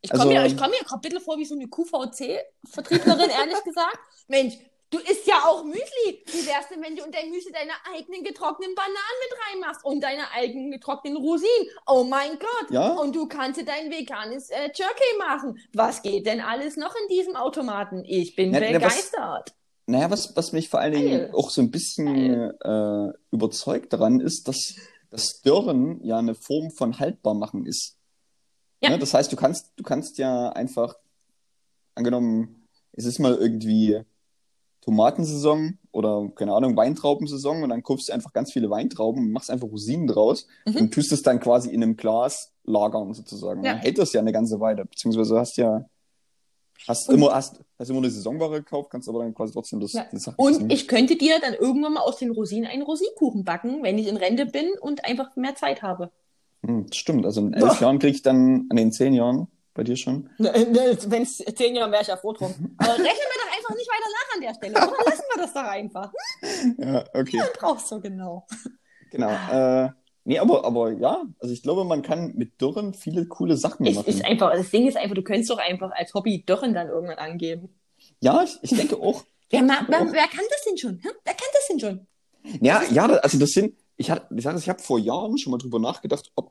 Ich 0.00 0.10
komme 0.10 0.22
Also- 0.24 0.32
mir, 0.34 0.46
ich 0.46 0.56
komm 0.56 0.70
mir 0.70 0.76
gerade 0.84 0.94
ein 0.96 1.00
bisschen 1.00 1.20
vor 1.22 1.38
wie 1.38 1.44
so 1.46 1.54
eine 1.54 1.66
QVC-Vertrieblerin, 1.66 3.30
ehrlich 3.38 3.64
gesagt. 3.64 3.98
Mensch, 4.28 4.54
du 4.94 5.00
isst 5.00 5.26
ja 5.26 5.42
auch 5.44 5.64
Müsli. 5.64 6.22
Wie 6.26 6.46
wär's 6.46 6.68
denn, 6.68 6.82
wenn 6.82 6.96
du 6.96 7.04
in 7.04 7.12
dein 7.12 7.30
Müsli 7.30 7.52
deine 7.52 7.72
eigenen 7.92 8.22
getrockneten 8.22 8.74
Bananen 8.74 8.94
mit 8.94 9.38
reinmachst 9.48 9.84
und 9.84 10.00
deine 10.02 10.30
eigenen 10.32 10.70
getrockneten 10.70 11.16
Rosinen? 11.18 11.68
Oh 11.86 12.04
mein 12.04 12.38
Gott. 12.38 12.70
Ja? 12.70 12.92
Und 12.94 13.14
du 13.14 13.26
kannst 13.26 13.60
dir 13.60 13.64
dein 13.64 13.90
veganes 13.90 14.50
äh, 14.50 14.70
Jerky 14.74 15.18
machen. 15.18 15.58
Was 15.72 16.02
geht 16.02 16.26
denn 16.26 16.40
alles 16.40 16.76
noch 16.76 16.94
in 16.94 17.08
diesem 17.08 17.36
Automaten? 17.36 18.04
Ich 18.04 18.36
bin 18.36 18.50
Na, 18.52 18.60
na, 18.60 18.66
was- 18.66 18.94
begeistert. 18.94 19.54
Naja, 19.86 20.10
was, 20.10 20.34
was 20.34 20.52
mich 20.52 20.70
vor 20.70 20.80
allen 20.80 20.94
Dingen 20.94 21.18
Geil. 21.18 21.30
auch 21.34 21.50
so 21.50 21.60
ein 21.60 21.70
bisschen 21.70 22.52
äh, 22.58 23.12
überzeugt 23.30 23.92
daran 23.92 24.20
ist, 24.20 24.48
dass 24.48 24.76
das 25.10 25.42
Dörren 25.42 26.02
ja 26.02 26.18
eine 26.18 26.34
Form 26.34 26.70
von 26.70 26.98
Haltbarmachen 26.98 27.66
ist. 27.66 27.98
Ja. 28.80 28.90
Ne? 28.90 28.98
Das 28.98 29.12
heißt, 29.12 29.30
du 29.30 29.36
kannst, 29.36 29.72
du 29.76 29.82
kannst 29.82 30.16
ja 30.16 30.48
einfach, 30.50 30.96
angenommen, 31.94 32.66
es 32.92 33.04
ist 33.04 33.18
mal 33.18 33.34
irgendwie 33.34 34.00
Tomatensaison 34.84 35.78
oder, 35.92 36.28
keine 36.34 36.52
Ahnung, 36.52 36.76
Weintraubensaison 36.76 37.62
und 37.62 37.70
dann 37.70 37.82
kaufst 37.82 38.08
du 38.08 38.12
einfach 38.12 38.32
ganz 38.32 38.52
viele 38.52 38.68
Weintrauben 38.70 39.24
und 39.24 39.32
machst 39.32 39.50
einfach 39.50 39.68
Rosinen 39.68 40.06
draus 40.06 40.46
Mhm. 40.66 40.76
und 40.76 40.94
tust 40.94 41.12
es 41.12 41.22
dann 41.22 41.40
quasi 41.40 41.70
in 41.70 41.82
einem 41.82 41.96
Glas 41.96 42.52
lagern 42.64 43.12
sozusagen. 43.14 43.64
Ja. 43.64 43.72
Dann 43.72 43.80
hält 43.82 43.98
das 43.98 44.12
ja 44.12 44.20
eine 44.20 44.32
ganze 44.32 44.60
Weile, 44.60 44.84
beziehungsweise 44.84 45.38
hast 45.38 45.56
ja, 45.56 45.84
hast 46.86 47.08
Und- 47.08 47.14
immer, 47.16 47.34
hast, 47.34 47.60
hast 47.78 47.88
immer 47.90 47.98
eine 48.00 48.10
Saisonware 48.10 48.58
gekauft, 48.60 48.90
kannst 48.90 49.08
aber 49.08 49.20
dann 49.20 49.34
quasi 49.34 49.52
trotzdem 49.52 49.80
das, 49.80 49.92
Ja. 49.94 50.06
Sachen 50.12 50.34
Und 50.36 50.52
essen. 50.56 50.70
ich 50.70 50.86
könnte 50.88 51.16
dir 51.16 51.38
dann 51.40 51.54
irgendwann 51.54 51.94
mal 51.94 52.00
aus 52.02 52.18
den 52.18 52.30
Rosinen 52.30 52.68
einen 52.68 52.82
Rosinkuchen 52.82 53.44
backen, 53.44 53.82
wenn 53.82 53.96
ich 53.98 54.06
in 54.08 54.16
Rente 54.16 54.46
bin 54.46 54.66
und 54.80 55.04
einfach 55.04 55.34
mehr 55.36 55.54
Zeit 55.54 55.82
habe. 55.82 56.10
Hm, 56.64 56.86
das 56.88 56.96
stimmt, 56.96 57.24
also 57.26 57.40
in 57.40 57.54
elf 57.54 57.80
Jahren 57.80 57.98
krieg 57.98 58.14
ich 58.14 58.22
dann, 58.22 58.66
an 58.70 58.76
den 58.76 58.92
zehn 58.92 59.12
Jahren, 59.14 59.48
bei 59.74 59.82
dir 59.84 59.96
schon. 59.96 60.30
Wenn 60.38 61.22
es 61.22 61.38
zehn 61.38 61.74
Jahre 61.74 61.90
wäre 61.90 62.02
ich 62.02 62.08
ja 62.08 62.16
froh 62.16 62.32
drum. 62.32 62.52
Aber 62.78 62.92
rechnen 62.92 63.04
wir 63.04 63.42
doch 63.42 63.56
einfach 63.56 63.74
nicht 63.74 63.88
weiter 63.90 64.10
nach 64.12 64.34
an 64.34 64.40
der 64.40 64.54
Stelle. 64.54 64.74
Oder 64.76 65.04
lassen 65.10 65.22
wir 65.34 65.42
das 65.42 65.52
doch 65.52 65.64
einfach. 65.64 66.12
Ja, 66.78 67.04
okay. 67.20 67.36
Man 67.38 67.48
braucht 67.58 67.86
so 67.86 68.00
genau. 68.00 68.46
Genau. 69.10 69.30
Äh, 69.30 69.90
nee, 70.24 70.38
aber, 70.38 70.64
aber 70.64 70.92
ja, 70.92 71.22
also 71.40 71.52
ich 71.52 71.62
glaube, 71.62 71.84
man 71.84 72.02
kann 72.02 72.34
mit 72.36 72.60
Dürren 72.60 72.94
viele 72.94 73.26
coole 73.26 73.56
Sachen 73.56 73.86
Es 73.86 73.96
machen. 73.96 74.06
ist 74.08 74.24
einfach, 74.24 74.52
das 74.52 74.70
Ding 74.70 74.86
ist 74.86 74.96
einfach, 74.96 75.14
du 75.14 75.22
könntest 75.22 75.50
doch 75.50 75.58
einfach 75.58 75.90
als 75.92 76.14
Hobby 76.14 76.44
Dörren 76.44 76.74
dann 76.74 76.88
irgendwann 76.88 77.18
angeben. 77.18 77.68
ja, 78.20 78.42
ich, 78.42 78.58
ich 78.62 78.70
denke 78.76 78.96
auch. 78.96 79.24
Wer, 79.50 79.62
ma- 79.62 79.84
wer, 79.88 80.00
wer 80.10 80.26
kann 80.26 80.44
das 80.50 80.64
denn 80.66 80.76
schon? 80.78 80.92
Hm? 81.02 81.10
Wer 81.22 81.34
kann 81.34 81.48
das 81.52 81.66
denn 81.68 81.78
schon? 81.80 82.06
Ja, 82.60 82.82
ja, 82.90 83.04
also 83.06 83.38
das 83.38 83.50
sind, 83.50 83.76
ich 83.96 84.10
hatte, 84.10 84.26
ich 84.34 84.42
sag, 84.42 84.56
ich 84.58 84.68
habe 84.68 84.82
vor 84.82 84.98
Jahren 84.98 85.38
schon 85.38 85.52
mal 85.52 85.58
drüber 85.58 85.78
nachgedacht, 85.78 86.32
ob, 86.34 86.50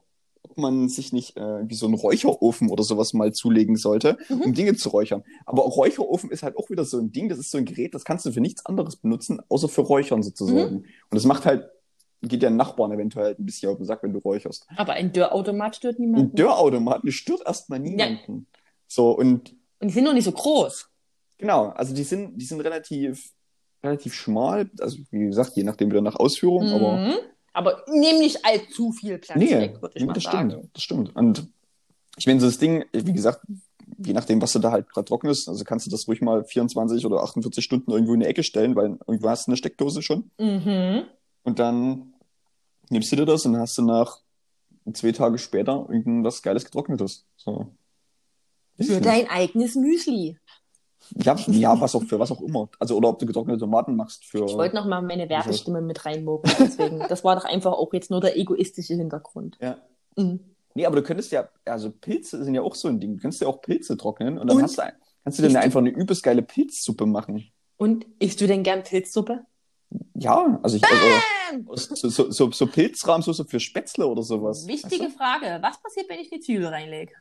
ob 0.54 0.58
man 0.60 0.88
sich 0.88 1.12
nicht 1.13 1.36
äh, 1.36 1.68
wie 1.68 1.74
so 1.74 1.86
einen 1.88 1.96
Räucherofen 1.96 2.70
oder 2.70 2.84
sowas 2.84 3.13
mal 3.13 3.34
zulegen 3.34 3.76
sollte, 3.76 4.18
Mhm. 4.30 4.42
um 4.42 4.54
Dinge 4.54 4.76
zu 4.76 4.89
räuchern. 4.89 5.24
Aber 5.46 5.63
Räucherofen 5.63 6.30
ist 6.32 6.44
halt 6.44 6.58
auch 6.58 6.70
wieder 6.70 6.86
so 6.86 7.00
ein 7.00 7.12
Ding, 7.12 7.28
das 7.30 7.39
ist 7.39 7.50
so 7.52 7.58
ein 7.58 7.66
Gerät, 7.66 7.94
das 7.96 8.06
kannst 8.06 8.26
du 8.26 8.32
für 8.32 8.42
nichts 8.42 8.66
anderes 8.66 8.96
benutzen, 8.96 9.42
außer 9.50 9.68
für 9.68 9.82
Räuchern 9.82 10.22
sozusagen. 10.24 10.78
Und 10.78 10.86
das 11.12 11.26
macht 11.26 11.46
halt, 11.46 11.66
geht 12.22 12.44
ja 12.44 12.50
Nachbarn 12.52 12.92
eventuell 12.92 13.26
halt 13.26 13.39
ein 13.39 13.46
bisschen 13.46 13.70
auf 13.72 13.78
den 13.78 13.86
Sack, 13.86 14.04
wenn 14.04 14.13
du 14.13 14.20
räucherst. 14.20 14.68
Aber 14.78 14.94
ein 14.94 15.12
Dörrautomat 15.12 15.76
stört 15.76 15.98
Ein 15.98 16.02
niemanden. 16.06 16.36
Dörrautomat, 16.36 17.02
das 17.04 17.13
stört 17.16 17.42
erstmal 17.46 17.80
niemanden. 17.80 18.46
So, 18.88 19.12
und 19.12 19.56
Und 19.80 19.88
die 19.89 19.94
sind 19.94 20.04
noch 20.06 20.13
nicht 20.13 20.26
so 20.26 20.32
groß. 20.32 20.88
Genau, 21.39 21.70
also 21.70 21.94
die 21.96 22.04
sind, 22.04 22.38
die 22.39 22.46
sind 22.46 22.62
relativ, 22.62 23.32
relativ 23.84 24.13
schmal, 24.13 24.70
also 24.80 24.98
wie 25.12 25.26
gesagt, 25.26 25.54
je 25.56 25.63
nachdem 25.63 25.89
wieder 25.89 26.02
nach 26.02 26.16
Ausführung, 26.16 26.68
Mhm. 26.68 26.74
Aber 26.74 27.13
nehmen 27.88 28.20
nicht 28.20 28.46
allzu 28.46 28.92
viel 28.92 29.18
Platz 29.20 29.38
nee, 29.38 29.52
weg, 29.52 29.82
würde 29.82 29.94
ich 29.96 30.02
nee, 30.02 30.08
mal 30.08 30.13
das 30.13 30.24
sagen. 30.24 30.50
stimmt, 30.52 30.70
das 30.74 30.84
stimmt. 30.84 31.16
Und 31.16 31.48
ich 32.18 32.28
meine, 32.28 32.39
so 32.39 32.48
das 32.48 32.58
Ding, 32.58 32.86
wie 32.92 33.13
gesagt, 33.13 33.42
je 33.98 34.13
nachdem, 34.13 34.42
was 34.42 34.54
du 34.54 34.60
da 34.60 34.72
halt 34.72 34.89
gerade 34.89 35.06
trocknest, 35.06 35.48
also 35.50 35.63
kannst 35.63 35.86
du 35.86 35.92
das 35.92 36.08
ruhig 36.08 36.22
mal 36.22 36.44
24 36.44 37.06
oder 37.06 37.24
48 37.24 37.63
Stunden 37.63 37.92
irgendwo 37.92 38.13
in 38.13 38.22
die 38.22 38.26
Ecke 38.26 38.44
stellen, 38.44 38.76
weil 38.76 38.98
irgendwo 39.08 39.30
hast 39.30 39.48
du 39.48 39.52
eine 39.52 39.58
Steckdose 39.58 40.02
schon 40.02 40.32
Mhm. 40.39 41.04
und 41.44 41.60
dann 41.60 42.13
nimmst 42.89 43.12
du 43.12 43.16
dir 43.16 43.26
das 43.26 43.46
und 43.46 43.58
hast 43.58 43.78
du 43.78 43.84
nach 43.84 44.20
zwei 44.94 45.12
Tage 45.12 45.38
später 45.38 45.88
irgendwas 45.89 46.42
Geiles 46.42 46.66
getrocknetes. 46.66 47.26
So. 47.38 47.68
Für 48.82 49.02
dein 49.02 49.30
eigenes 49.30 49.76
Müsli. 49.76 50.38
Ja, 51.16 51.36
ja, 51.48 51.80
was 51.80 51.96
auch 51.96 52.04
für 52.04 52.20
was 52.20 52.32
auch 52.32 52.42
immer. 52.42 52.70
Also 52.80 52.96
oder 52.98 53.10
ob 53.10 53.20
du 53.20 53.26
getrocknete 53.26 53.60
Tomaten 53.60 53.96
machst 53.96 54.26
für. 54.26 54.46
Ich 54.46 54.54
wollte 54.54 54.76
noch 54.76 54.86
mal 54.86 55.02
meine 55.02 55.30
Werbestimme 55.30 55.82
mit 55.82 56.06
reinmogeln, 56.06 56.56
deswegen. 56.60 57.00
Das 57.10 57.24
war 57.24 57.36
doch 57.36 57.46
einfach 57.46 57.74
auch 57.74 57.94
jetzt 57.94 58.10
nur 58.12 58.22
der 58.22 58.38
egoistische 58.38 58.96
Hintergrund. 58.96 59.58
Ja. 59.62 59.78
Mhm. 60.16 60.39
Nee, 60.76 60.86
aber 60.86 60.96
du 60.96 61.04
könntest 61.04 61.32
ja, 61.32 61.48
also 61.66 61.92
Pilze 61.92 62.44
sind 62.44 62.56
ja 62.56 62.62
auch 62.62 62.76
so 62.76 62.88
ein 62.88 63.00
Ding. 63.00 63.18
Du 63.18 63.22
kannst 63.22 63.42
ja 63.42 63.48
auch 63.48 63.62
Pilze 63.62 63.96
trocknen 63.98 64.38
und 64.39 64.48
dann 64.48 64.58
Und? 64.58 64.63
hast 64.63 64.78
du, 64.78 64.82
kannst 65.24 65.39
du 65.39 65.46
Ist- 65.46 65.56
einfach 65.56 65.80
eine 65.80 65.89
übelst 65.89 66.24
geile 66.24 66.42
Pilzsuppe 66.42 67.06
machen. 67.06 67.52
Und 67.78 68.06
isst 68.20 68.42
du 68.42 68.48
denn 68.48 68.63
gern 68.63 68.84
Pilzsuppe? 68.84 69.46
Ja, 70.16 70.60
also 70.63 70.78
ich, 70.78 70.84
also, 70.84 71.76
so, 71.76 72.10
so, 72.10 72.32
so, 72.32 72.52
so 72.52 72.68
Pilzrahmsoße 72.68 73.46
für 73.46 73.60
Spätzle 73.60 74.08
oder 74.08 74.24
sowas. 74.24 74.66
Wichtige 74.66 75.10
Frage. 75.10 75.60
Was 75.62 75.80
passiert, 75.82 76.10
wenn 76.10 76.20
ich 76.20 76.30
die 76.32 76.39
Zwiebel 76.39 76.66
reinlege? 76.68 77.13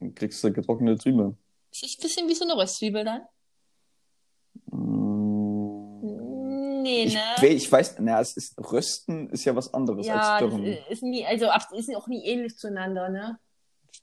Dann 0.00 0.14
kriegst 0.14 0.42
du 0.44 0.52
getrocknete 0.52 0.98
Zwiebeln. 0.98 1.38
Ist 1.82 2.02
das 2.02 2.16
ein 2.18 2.26
bisschen 2.26 2.28
wie 2.28 2.34
so 2.34 2.44
eine 2.44 2.56
Röstzwiebel 2.56 3.04
dann? 3.04 3.22
Mm, 4.70 6.82
Nee, 6.82 7.04
Ich, 7.04 7.14
ne? 7.14 7.20
we- 7.40 7.48
ich 7.48 7.70
weiß, 7.70 7.96
na, 8.00 8.20
es 8.20 8.36
ist, 8.36 8.56
Rösten 8.58 9.28
ist 9.30 9.44
ja 9.44 9.54
was 9.54 9.72
anderes 9.74 10.06
ja, 10.06 10.36
als 10.36 10.38
Dürren. 10.40 10.64
ist 10.64 11.02
nie, 11.02 11.26
also 11.26 11.46
ist 11.76 11.94
auch 11.94 12.06
nie 12.06 12.24
ähnlich 12.24 12.56
zueinander, 12.56 13.08
ne? 13.10 13.38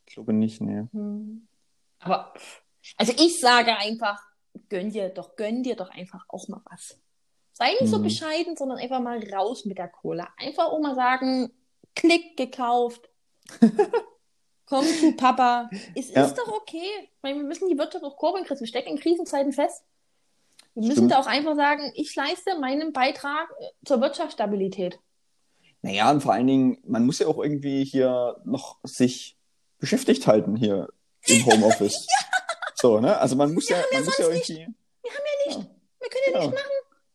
Ich 0.07 0.13
glaube 0.13 0.33
nicht, 0.33 0.61
nee. 0.61 0.83
Hm. 0.91 1.47
Aber, 1.99 2.33
also 2.97 3.13
ich 3.13 3.39
sage 3.39 3.75
einfach, 3.77 4.21
gönn 4.69 4.91
dir 4.91 5.09
doch, 5.09 5.35
gönn 5.35 5.63
dir 5.63 5.75
doch 5.75 5.89
einfach 5.89 6.25
auch 6.27 6.47
mal 6.47 6.61
was. 6.69 6.99
Sei 7.53 7.71
nicht 7.79 7.89
so 7.89 7.97
Hm. 7.97 8.03
bescheiden, 8.03 8.55
sondern 8.57 8.77
einfach 8.77 8.99
mal 8.99 9.19
raus 9.33 9.65
mit 9.65 9.77
der 9.77 9.87
Cola. 9.87 10.27
Einfach 10.37 10.65
auch 10.65 10.79
mal 10.79 10.95
sagen, 10.95 11.51
Klick 11.95 12.35
gekauft. 12.37 13.09
Komm 14.67 14.85
zu 14.85 15.11
Papa. 15.15 15.69
Es 15.95 16.09
Ja. 16.11 16.25
ist 16.25 16.35
doch 16.35 16.47
okay. 16.47 16.87
Meine, 17.21 17.37
wir 17.37 17.45
müssen 17.45 17.69
die 17.69 17.77
Wirtschaft 17.77 18.03
auch 18.03 18.17
kurbeln, 18.17 18.45
Chris. 18.45 18.59
Wir 18.59 18.67
stecken 18.67 18.89
in 18.89 18.99
Krisenzeiten 18.99 19.51
fest. 19.53 19.83
Wir 20.73 20.81
müssen 20.83 20.93
Stimmt. 20.93 21.11
da 21.11 21.19
auch 21.19 21.27
einfach 21.27 21.55
sagen, 21.55 21.91
ich 21.95 22.13
leiste 22.15 22.59
meinen 22.59 22.91
Beitrag 22.91 23.47
äh, 23.59 23.65
zur 23.85 24.01
Wirtschaftsstabilität. 24.01 24.99
Naja, 25.81 26.09
und 26.11 26.21
vor 26.21 26.33
allen 26.33 26.47
Dingen, 26.47 26.77
man 26.85 27.05
muss 27.05 27.19
ja 27.19 27.27
auch 27.27 27.37
irgendwie 27.37 27.85
hier 27.85 28.37
noch 28.43 28.79
sich 28.83 29.37
beschäftigt 29.77 30.25
halten 30.25 30.55
hier 30.55 30.89
im 31.27 31.45
Homeoffice. 31.45 32.07
So, 32.77 32.99
ne? 32.99 33.17
Also 33.19 33.37
man 33.37 33.53
muss 33.53 33.69
ja, 33.69 33.77
man 33.93 34.03
muss 34.03 34.17
ja 34.17 34.25
irgendwie. 34.27 34.67
Wir 35.01 35.11
können 35.11 36.23
ja 36.27 36.31
Genau. 36.33 36.39
nicht 36.47 36.53
machen. 36.53 36.71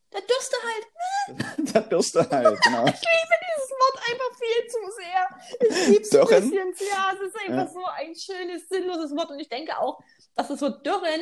Da 0.09 0.19
dürste 0.19 0.55
halt. 0.65 1.73
Da 1.73 1.79
Bürste 1.81 2.29
halt, 2.29 2.61
genau. 2.61 2.85
Ich 2.87 2.93
liebe 2.93 3.35
Wort 3.81 3.97
einfach 4.09 4.37
viel 4.37 4.67
zu 4.67 4.77
sehr. 4.97 5.69
Ich 5.69 5.87
liebe 5.89 6.01
es 6.03 6.09
Dürren? 6.09 6.33
ein 6.33 6.49
bisschen. 6.49 6.87
Ja, 6.91 7.11
es 7.13 7.27
ist 7.27 7.35
einfach 7.39 7.65
Ja. 7.65 7.67
so 7.67 7.85
ein 7.85 8.15
schönes, 8.15 8.69
sinnloses 8.69 9.11
Wort. 9.17 9.31
Und 9.31 9.39
ich 9.39 9.49
denke 9.49 9.77
auch, 9.79 9.99
dass 10.35 10.47
das 10.49 10.61
Wort 10.61 10.85
Dürren 10.85 11.21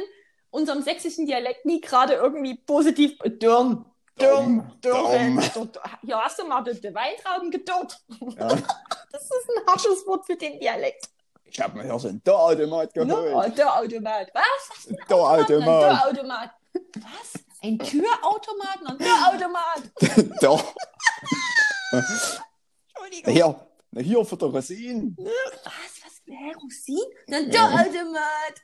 unserem 0.51 0.81
sächsischen 0.81 1.25
Dialekt 1.25 1.65
nie 1.65 1.79
gerade 1.81 2.13
irgendwie 2.13 2.55
positiv 2.55 3.17
Dürren. 3.23 3.85
Dürren, 4.19 4.69
Dürren. 4.83 5.41
Ja, 6.01 6.21
hast 6.23 6.39
du 6.39 6.45
mal 6.45 6.61
bitte 6.61 6.93
Weintrauben 6.93 7.51
gedürrt. 7.51 7.99
Ja. 8.37 8.47
Das 9.11 9.23
ist 9.23 9.49
ein 9.49 9.65
harsches 9.65 10.05
Wort 10.05 10.23
für 10.27 10.35
den 10.35 10.59
Dialekt. 10.59 11.05
Ich 11.45 11.59
habe 11.59 11.75
mir 11.77 11.83
hier 11.85 11.97
so 11.97 12.09
ein 12.09 12.21
Dörrautomat 12.23 12.93
geholt. 12.93 13.11
Oh, 13.11 13.49
Dörrautomat. 13.55 14.29
Was? 14.35 14.43
Was? 14.69 14.87
Ein 14.87 14.97
Dörrautomat. 15.07 16.03
Dörrautomat. 16.03 16.49
Was? 16.95 17.43
Ein 17.63 17.79
Türautomat? 17.79 18.79
Ein 18.85 18.97
Dörrautomat. 18.99 19.81
Doch. 20.43 20.75
Entschuldigung. 21.91 23.33
Hier, 23.33 23.67
na 23.91 24.01
hier 24.01 24.25
für 24.25 24.37
die 24.37 24.45
Rosinen. 24.45 25.17
Was? 25.17 25.31
Was? 25.65 26.21
Hä, 26.25 26.53
Rosinen? 26.61 27.11
Ein 27.31 27.49
Dörrautomat. 27.51 28.55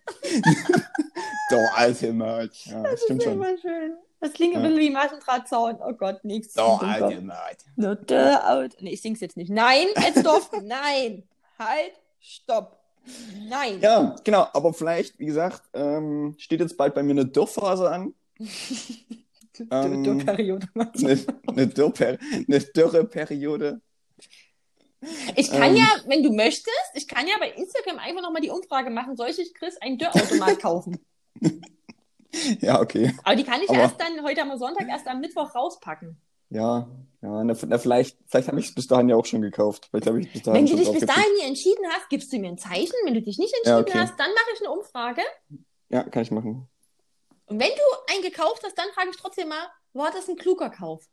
Dörrautomat. 1.50 2.52
Ja, 2.66 2.84
Das 2.92 3.02
stimmt 3.04 3.22
ist 3.22 3.26
schon. 3.26 3.34
immer 3.34 3.58
schön. 3.58 3.98
Das 4.20 4.34
klingt 4.34 4.56
ein 4.56 4.62
Ja. 4.64 4.68
bisschen 4.70 4.82
wie 4.84 4.90
Maschendrahtzaun. 4.92 5.78
Oh 5.82 5.94
Gott, 5.94 6.24
nichts. 6.24 6.54
Dörrautomat. 6.54 7.58
No, 7.76 7.96
Dörraut. 7.96 8.76
Nee, 8.82 8.92
ich 8.94 9.02
sing's 9.02 9.20
jetzt 9.20 9.38
nicht. 9.38 9.50
Nein, 9.50 9.88
Etzdorf, 9.96 10.50
nein. 10.64 11.24
Halt, 11.60 11.94
stopp. 12.20 12.80
Nein. 13.48 13.80
Ja, 13.82 14.16
genau. 14.24 14.48
Aber 14.54 14.74
vielleicht, 14.74 15.20
wie 15.20 15.26
gesagt, 15.28 15.62
ähm, 15.74 16.36
steht 16.38 16.60
jetzt 16.60 16.76
bald 16.78 16.96
bei 16.96 17.04
mir 17.04 17.12
eine 17.12 17.26
Dürrphase 17.26 17.90
an. 17.90 18.14
ähm, 19.60 20.04
Dürrperiode. 20.04 20.68
Eine, 20.76 21.26
eine, 21.48 21.68
Dürrper 21.68 22.18
eine 22.32 22.60
Dürreperiode. 22.60 23.82
Ich 25.36 25.52
kann 25.52 25.72
ähm, 25.72 25.76
ja, 25.76 25.88
wenn 26.08 26.24
du 26.24 26.34
möchtest, 26.34 26.92
ich 26.96 27.08
kann 27.08 27.28
ja 27.28 27.36
bei 27.40 27.52
Instagram 27.52 28.00
einfach 28.00 28.22
nochmal 28.22 28.42
die 28.42 28.50
Umfrage 28.50 28.90
machen, 28.90 29.16
soll 29.16 29.30
ich 29.30 29.54
Chris 29.54 29.78
einen 29.82 29.98
Dörrautomat 29.98 30.60
kaufen? 30.60 31.00
Ja, 32.60 32.82
okay. 32.82 33.14
Aber 33.24 33.38
die 33.38 33.44
kann 33.46 33.62
ich 33.62 33.70
Aber- 33.70 33.80
erst 33.80 34.00
dann 34.00 34.22
heute 34.22 34.42
am 34.42 34.58
Sonntag, 34.58 34.90
erst 34.90 35.08
am 35.08 35.22
Mittwoch 35.22 35.56
rauspacken. 35.56 36.18
Ja, 36.50 36.90
ja, 37.22 37.44
na, 37.44 37.56
na, 37.66 37.78
vielleicht, 37.78 38.18
vielleicht 38.28 38.48
habe 38.50 38.60
ich 38.60 38.68
es 38.68 38.76
bis 38.76 38.88
dahin 38.88 39.10
ja 39.10 39.16
auch 39.16 39.26
schon 39.26 39.42
gekauft. 39.42 39.88
Vielleicht 39.90 40.08
ich 40.08 40.32
bis 40.34 40.44
dahin 40.44 40.60
Wenn 40.60 40.66
du 40.66 40.76
dich 40.76 40.92
bis 40.92 41.06
dahin 41.06 41.24
nie 41.40 41.48
entschieden 41.48 41.86
hast, 41.90 42.10
gibst 42.10 42.32
du 42.32 42.38
mir 42.38 42.50
ein 42.50 42.58
Zeichen. 42.58 42.94
Wenn 43.04 43.14
du 43.16 43.22
dich 43.22 43.38
nicht 43.38 43.54
entschieden 43.54 43.78
Ja, 43.78 43.80
okay. 43.80 43.98
hast, 44.00 44.20
dann 44.20 44.30
mache 44.32 44.46
ich 44.54 44.60
eine 44.62 44.72
Umfrage. 44.72 45.22
Ja, 45.90 46.04
kann 46.04 46.22
ich 46.24 46.32
machen. 46.32 46.68
Und 47.48 47.60
wenn 47.60 47.70
du 47.70 48.14
einen 48.14 48.24
gekauft 48.24 48.62
hast, 48.66 48.78
dann 48.78 48.88
frage 48.94 49.10
ich 49.12 49.18
trotzdem 49.18 49.50
mal, 49.50 49.68
war 49.94 50.12
das 50.12 50.28
ein 50.28 50.36
kluger 50.36 50.70
Kauf? 50.70 51.06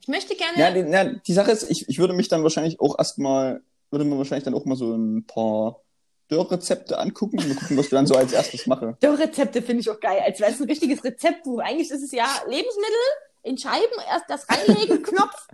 Ich 0.00 0.08
möchte 0.08 0.34
gerne. 0.34 0.58
Ja, 0.58 0.70
die, 0.70 0.80
ja, 0.80 1.04
die 1.04 1.32
Sache 1.32 1.50
ist, 1.50 1.70
ich, 1.70 1.88
ich 1.88 1.98
würde 1.98 2.14
mich 2.14 2.28
dann 2.28 2.42
wahrscheinlich 2.42 2.80
auch 2.80 2.98
erstmal, 2.98 3.62
würde 3.90 4.04
mir 4.04 4.18
wahrscheinlich 4.18 4.44
dann 4.44 4.54
auch 4.54 4.64
mal 4.64 4.76
so 4.76 4.94
ein 4.94 5.26
paar 5.26 5.80
Dörrrezepte 6.28 6.98
angucken 6.98 7.38
und 7.38 7.48
mal 7.48 7.54
gucken, 7.54 7.76
was 7.76 7.86
ich 7.86 7.90
dann 7.90 8.06
so 8.06 8.14
als 8.14 8.32
erstes 8.32 8.66
mache. 8.66 8.96
Dörrrezepte 9.00 9.62
finde 9.62 9.80
ich 9.80 9.90
auch 9.90 10.00
geil, 10.00 10.20
als 10.24 10.40
wäre 10.40 10.52
es 10.52 10.60
ein 10.60 10.68
richtiges 10.68 11.04
Rezeptbuch. 11.04 11.60
Eigentlich 11.60 11.90
ist 11.90 12.02
es 12.02 12.12
ja 12.12 12.26
Lebensmittel 12.46 12.94
in 13.42 13.58
Scheiben, 13.58 13.94
erst 14.08 14.24
das 14.28 14.46
reinlegen, 14.48 15.02
Knopf, 15.02 15.48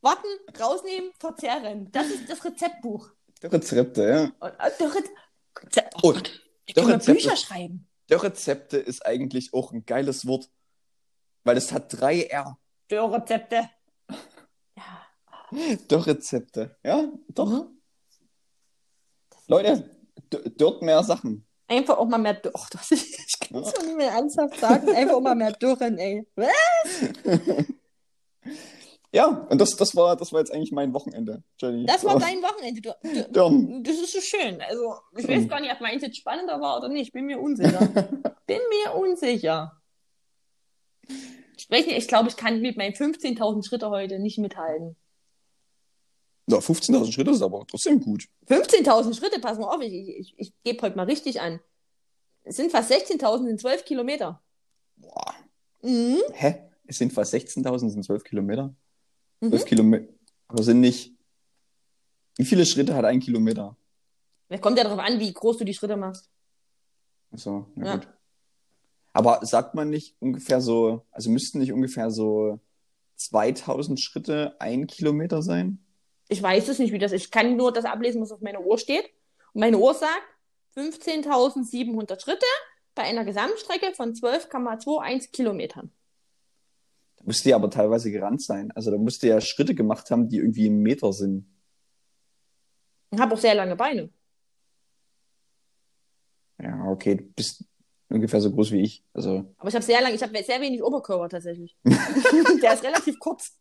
warten, 0.00 0.26
rausnehmen, 0.60 1.10
verzehren. 1.18 1.88
Das 1.92 2.06
ist 2.06 2.28
das 2.28 2.44
Rezeptbuch. 2.44 3.08
Dörrrezepte, 3.40 4.08
ja. 4.08 4.20
Und, 4.40 4.52
äh, 4.58 4.70
Dörre, 4.78 4.98
oh 6.02 6.12
Gott, 6.12 6.40
ich 6.66 6.74
kann. 6.74 7.00
Bücher 7.00 7.36
schreiben. 7.36 7.88
Dörrezepte 8.08 8.78
ist 8.78 9.04
eigentlich 9.04 9.52
auch 9.52 9.72
ein 9.72 9.84
geiles 9.84 10.26
Wort, 10.26 10.50
weil 11.44 11.56
es 11.56 11.72
hat 11.72 12.00
drei 12.00 12.22
R. 12.22 12.58
Dörrezepte. 12.88 13.70
Ja. 14.76 15.76
Dörrezepte, 15.88 16.76
ja, 16.84 17.08
doch. 17.28 17.50
Mhm. 17.50 17.80
Leute, 19.48 19.96
dort 20.56 20.82
mehr 20.82 21.02
Sachen. 21.04 21.46
Einfach 21.68 21.98
auch 21.98 22.06
mal 22.06 22.18
mehr 22.18 22.34
Dürren. 22.34 22.54
Oh, 22.56 22.66
das, 22.70 22.90
ich 22.92 23.38
kann 23.40 23.62
es 23.62 23.72
doch 23.72 23.82
nicht 23.82 23.96
mehr 23.96 24.10
ernsthaft 24.10 24.58
sagen. 24.58 24.88
Einfach 24.88 25.14
auch 25.14 25.20
mal 25.20 25.34
mehr 25.34 25.52
Dürren, 25.52 25.98
ey. 25.98 26.26
Ja, 29.12 29.26
und 29.26 29.60
das, 29.60 29.76
das, 29.76 29.94
war, 29.96 30.16
das 30.16 30.32
war 30.32 30.40
jetzt 30.40 30.52
eigentlich 30.52 30.72
mein 30.72 30.92
Wochenende, 30.92 31.42
Jenny. 31.58 31.86
Das 31.86 32.04
war 32.04 32.18
dein 32.18 32.42
Wochenende. 32.42 32.80
Du, 32.80 32.92
du, 33.30 33.82
das 33.82 33.96
ist 33.96 34.12
so 34.12 34.20
schön. 34.20 34.60
Also, 34.60 34.94
ich 35.16 35.26
weiß 35.26 35.48
gar 35.48 35.60
nicht, 35.60 35.72
ob 35.72 35.80
meins 35.80 36.02
jetzt 36.02 36.16
spannender 36.16 36.60
war 36.60 36.78
oder 36.78 36.88
nicht. 36.88 37.12
Bin 37.12 37.26
mir 37.26 37.40
unsicher. 37.40 37.78
Bin 38.46 38.60
mir 38.84 38.94
unsicher. 38.94 39.80
Ich 41.56 41.70
weiß 41.70 41.86
nicht, 41.86 41.96
ich 41.96 42.08
glaube, 42.08 42.28
ich 42.28 42.36
kann 42.36 42.60
mit 42.60 42.76
meinen 42.76 42.92
15.000 42.92 43.66
Schritte 43.66 43.90
heute 43.90 44.18
nicht 44.18 44.38
mithalten. 44.38 44.96
Ja, 46.48 46.58
15.000 46.58 47.12
Schritte 47.12 47.30
ist 47.30 47.42
aber 47.42 47.64
trotzdem 47.66 48.00
gut. 48.00 48.24
15.000 48.48 49.16
Schritte, 49.16 49.40
pass 49.40 49.58
mal 49.58 49.74
auf, 49.74 49.82
ich, 49.82 49.92
ich, 49.92 50.34
ich 50.36 50.52
gebe 50.62 50.82
heute 50.82 50.96
mal 50.96 51.06
richtig 51.06 51.40
an. 51.40 51.60
Es 52.44 52.56
sind 52.56 52.70
fast 52.70 52.92
16.000 52.92 53.48
in 53.48 53.58
12 53.58 53.84
Kilometer. 53.84 54.40
Boah. 54.96 55.34
Mhm. 55.82 56.22
Hä? 56.32 56.70
Es 56.86 56.98
sind 56.98 57.12
fast 57.12 57.34
16.000, 57.34 57.90
sind 57.90 58.04
12 58.04 58.22
Kilometer? 58.22 58.74
Mhm. 59.40 59.50
12 59.50 59.64
Kilometer. 59.64 60.12
Aber 60.48 60.62
sind 60.62 60.80
nicht. 60.80 61.12
Wie 62.36 62.44
viele 62.44 62.66
Schritte 62.66 62.94
hat 62.94 63.04
ein 63.04 63.20
Kilometer? 63.20 63.76
Es 64.48 64.60
kommt 64.60 64.78
ja 64.78 64.84
darauf 64.84 65.00
an, 65.00 65.18
wie 65.18 65.32
groß 65.32 65.56
du 65.58 65.64
die 65.64 65.74
Schritte 65.74 65.96
machst. 65.96 66.30
Achso, 67.32 67.66
ja, 67.76 67.84
Ja. 67.84 67.96
gut. 67.96 68.08
Aber 69.12 69.44
sagt 69.46 69.74
man 69.74 69.88
nicht 69.88 70.14
ungefähr 70.20 70.60
so, 70.60 71.06
also 71.10 71.30
müssten 71.30 71.58
nicht 71.58 71.72
ungefähr 71.72 72.10
so 72.10 72.60
2000 73.16 73.98
Schritte 73.98 74.54
ein 74.60 74.86
Kilometer 74.86 75.40
sein? 75.42 75.82
Ich 76.28 76.42
weiß 76.42 76.68
es 76.68 76.78
nicht, 76.78 76.92
wie 76.92 76.98
das 76.98 77.12
ist. 77.12 77.24
Ich 77.24 77.30
kann 77.30 77.56
nur 77.56 77.72
das 77.72 77.86
ablesen, 77.86 78.20
was 78.20 78.30
auf 78.32 78.42
meiner 78.42 78.60
Uhr 78.60 78.76
steht. 78.78 79.08
Und 79.54 79.60
meine 79.60 79.78
Uhr 79.78 79.94
sagt 79.94 80.22
15.700 80.76 82.20
Schritte 82.20 82.44
bei 82.94 83.04
einer 83.04 83.24
Gesamtstrecke 83.24 83.94
von 83.94 84.12
12,21 84.12 85.30
Kilometern. 85.32 85.90
Da 87.26 87.30
müsste 87.30 87.50
ja 87.50 87.56
aber 87.56 87.70
teilweise 87.70 88.12
gerannt 88.12 88.40
sein. 88.40 88.70
Also 88.76 88.92
da 88.92 88.98
müsste 88.98 89.26
ja 89.26 89.40
Schritte 89.40 89.74
gemacht 89.74 90.12
haben, 90.12 90.28
die 90.28 90.36
irgendwie 90.36 90.68
im 90.68 90.78
Meter 90.82 91.12
sind. 91.12 91.44
Ich 93.10 93.18
habe 93.18 93.34
auch 93.34 93.38
sehr 93.38 93.56
lange 93.56 93.74
Beine. 93.74 94.10
Ja, 96.62 96.84
okay, 96.84 97.16
du 97.16 97.24
bist 97.24 97.64
ungefähr 98.08 98.40
so 98.40 98.52
groß 98.52 98.70
wie 98.70 98.80
ich. 98.80 99.04
Also, 99.12 99.52
Aber 99.58 99.68
ich 99.68 99.74
habe 99.74 99.84
sehr 99.84 100.00
lange, 100.00 100.14
ich 100.14 100.22
habe 100.22 100.40
sehr 100.40 100.60
wenig 100.60 100.80
Oberkörper 100.80 101.28
tatsächlich. 101.28 101.76
Der 101.84 102.74
ist 102.74 102.84
relativ 102.84 103.18
kurz. 103.18 103.58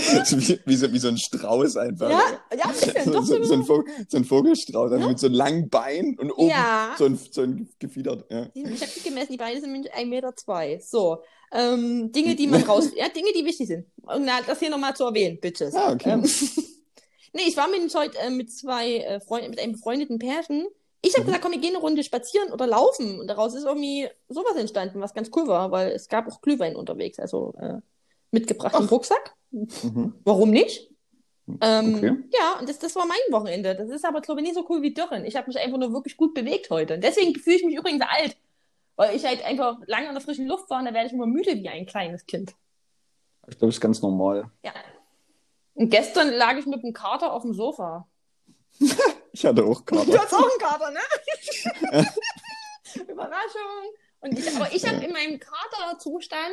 Wie, 0.00 0.60
wie, 0.64 0.76
so, 0.76 0.92
wie 0.92 0.98
so 0.98 1.08
ein 1.08 1.16
Strauß 1.18 1.76
einfach. 1.76 2.10
Ja, 2.10 2.22
ja, 2.56 2.72
So, 3.04 3.10
doch 3.12 3.24
so, 3.24 3.42
so, 3.42 3.54
ein 3.54 3.64
Vogel, 3.64 3.92
so 4.08 4.16
ein 4.16 4.24
Vogelstrauß, 4.24 4.90
dann 4.90 5.06
mit 5.06 5.18
so 5.18 5.28
langen 5.28 5.68
Beinen 5.68 6.18
und 6.18 6.30
oben 6.32 6.48
Ja. 6.50 6.94
so 6.98 7.04
ein, 7.06 7.18
so 7.30 7.42
ein 7.42 7.68
gefiedert. 7.78 8.24
Ja. 8.30 8.46
Ich 8.54 8.64
habe 8.80 8.90
die 8.96 9.02
gemessen, 9.08 9.32
die 9.32 9.38
Beine 9.38 9.60
sind 9.60 9.72
nämlich 9.72 9.92
1,2 9.94 10.06
Meter. 10.06 10.34
Zwei. 10.36 10.78
So, 10.84 11.22
ähm, 11.52 12.12
Dinge, 12.12 12.34
die 12.36 12.46
man 12.46 12.62
raus... 12.68 12.90
Ja, 12.96 13.08
Dinge, 13.08 13.32
die 13.34 13.44
wichtig 13.44 13.66
sind. 13.68 13.86
Na, 14.04 14.40
das 14.46 14.58
hier 14.58 14.70
nochmal 14.70 14.94
zu 14.94 15.04
erwähnen, 15.04 15.38
bitte. 15.40 15.70
Ah, 15.74 15.92
okay. 15.92 16.10
Ähm, 16.12 16.22
nee, 17.32 17.42
ich 17.46 17.56
war 17.56 17.68
mit, 17.68 17.94
heute, 17.94 18.18
äh, 18.18 18.30
mit 18.30 18.52
zwei 18.52 18.96
äh, 18.98 19.20
Freunden, 19.20 19.50
mit 19.50 19.60
einem 19.60 19.72
befreundeten 19.72 20.18
Pärchen. 20.18 20.66
Ich 21.02 21.14
habe 21.14 21.22
Mhm. 21.22 21.26
gesagt, 21.26 21.42
komm, 21.42 21.52
wir 21.52 21.60
gehen 21.60 21.70
eine 21.74 21.78
Runde 21.82 22.04
spazieren 22.04 22.52
oder 22.52 22.66
laufen. 22.66 23.18
Und 23.20 23.26
daraus 23.28 23.54
ist 23.54 23.64
irgendwie 23.64 24.08
sowas 24.28 24.54
entstanden, 24.56 25.00
was 25.00 25.14
ganz 25.14 25.30
cool 25.34 25.46
war, 25.48 25.70
weil 25.70 25.92
es 25.92 26.08
gab 26.08 26.28
auch 26.28 26.40
Glühwein 26.42 26.76
unterwegs, 26.76 27.18
also 27.18 27.54
äh, 27.58 27.78
mitgebracht 28.30 28.74
im 28.78 28.86
Ach. 28.86 28.90
Rucksack. 28.90 29.34
Mhm. 29.50 30.14
Warum 30.24 30.50
nicht? 30.50 30.88
Ähm, 31.60 31.94
Okay. 31.96 32.16
Ja, 32.32 32.58
und 32.60 32.68
das, 32.68 32.78
das 32.78 32.94
war 32.94 33.06
mein 33.06 33.18
Wochenende. 33.30 33.74
Das 33.74 33.88
ist 33.90 34.04
aber, 34.04 34.20
glaube 34.20 34.40
ich, 34.40 34.46
nicht 34.46 34.54
so 34.54 34.64
cool 34.68 34.82
wie 34.82 34.94
Dürren. 34.94 35.24
Ich 35.24 35.34
habe 35.36 35.48
mich 35.48 35.58
einfach 35.58 35.78
nur 35.78 35.92
wirklich 35.92 36.16
gut 36.16 36.32
bewegt 36.34 36.70
heute. 36.70 36.94
Und 36.94 37.02
deswegen 37.04 37.34
fühle 37.34 37.56
ich 37.56 37.64
mich 37.64 37.76
übrigens 37.76 38.02
alt. 38.08 38.36
Weil 38.96 39.16
ich 39.16 39.24
halt 39.24 39.44
einfach 39.44 39.78
lange 39.86 40.08
an 40.08 40.14
der 40.14 40.22
frischen 40.22 40.46
Luft 40.46 40.68
war 40.70 40.78
und 40.78 40.84
da 40.84 40.92
werde 40.94 41.06
ich 41.06 41.12
immer 41.12 41.26
müde 41.26 41.56
wie 41.56 41.68
ein 41.68 41.86
kleines 41.86 42.26
Kind. 42.26 42.54
Ich 43.48 43.56
glaube, 43.56 43.66
das 43.68 43.76
ist 43.76 43.80
ganz 43.80 44.02
normal. 44.02 44.50
Ja. 44.62 44.72
Und 45.74 45.88
gestern 45.88 46.30
lag 46.30 46.56
ich 46.58 46.66
mit 46.66 46.82
dem 46.82 46.92
Kater 46.92 47.32
auf 47.32 47.42
dem 47.42 47.54
Sofa. 47.54 48.06
Ich 49.32 49.44
hatte 49.46 49.64
auch 49.64 49.80
Du 49.82 49.94
Kater. 49.94 50.18
hast 50.18 50.34
auch 50.34 50.38
einen 50.40 50.58
Kater, 50.58 50.90
ne? 50.90 52.04
Überraschung. 53.08 53.94
Und 54.20 54.38
ich, 54.38 54.54
aber 54.56 54.72
ich 54.74 54.86
habe 54.86 55.04
in 55.04 55.12
meinem 55.12 55.38
Katerzustand 55.38 56.52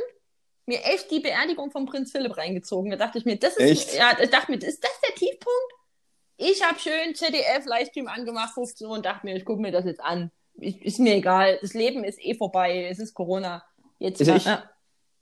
mir 0.68 0.84
echt 0.84 1.10
die 1.10 1.20
Beerdigung 1.20 1.72
von 1.72 1.86
Prinz 1.86 2.12
Philipp 2.12 2.38
reingezogen. 2.38 2.92
Da 2.92 2.98
dachte 2.98 3.18
ich 3.18 3.26
mir, 3.26 3.38
das 3.38 3.56
ist, 3.58 3.60
Echt? 3.90 3.96
ja, 3.96 4.12
ich 4.22 4.30
dachte 4.30 4.52
mir, 4.52 4.58
ist 4.62 4.84
das 4.84 4.92
der 5.08 5.16
Tiefpunkt? 5.16 5.74
Ich 6.36 6.64
habe 6.64 6.78
schön 6.78 7.16
ZDF-Livestream 7.16 8.08
angemacht, 8.08 8.54
15 8.54 8.86
Uhr, 8.88 8.94
und 8.94 9.06
dachte 9.06 9.26
mir, 9.26 9.36
ich 9.36 9.46
gucke 9.46 9.62
mir 9.62 9.72
das 9.72 9.86
jetzt 9.86 10.02
an. 10.02 10.32
Ich, 10.60 10.82
ist 10.84 11.00
mir 11.00 11.16
egal. 11.16 11.58
Das 11.62 11.74
Leben 11.74 12.04
ist 12.04 12.20
eh 12.24 12.36
vorbei. 12.36 12.88
Es 12.90 13.00
ist 13.00 13.14
Corona. 13.14 13.64
Jetzt 13.98 14.20
Also 14.20 14.36
ich- 14.36 14.46
ja. 14.46 14.64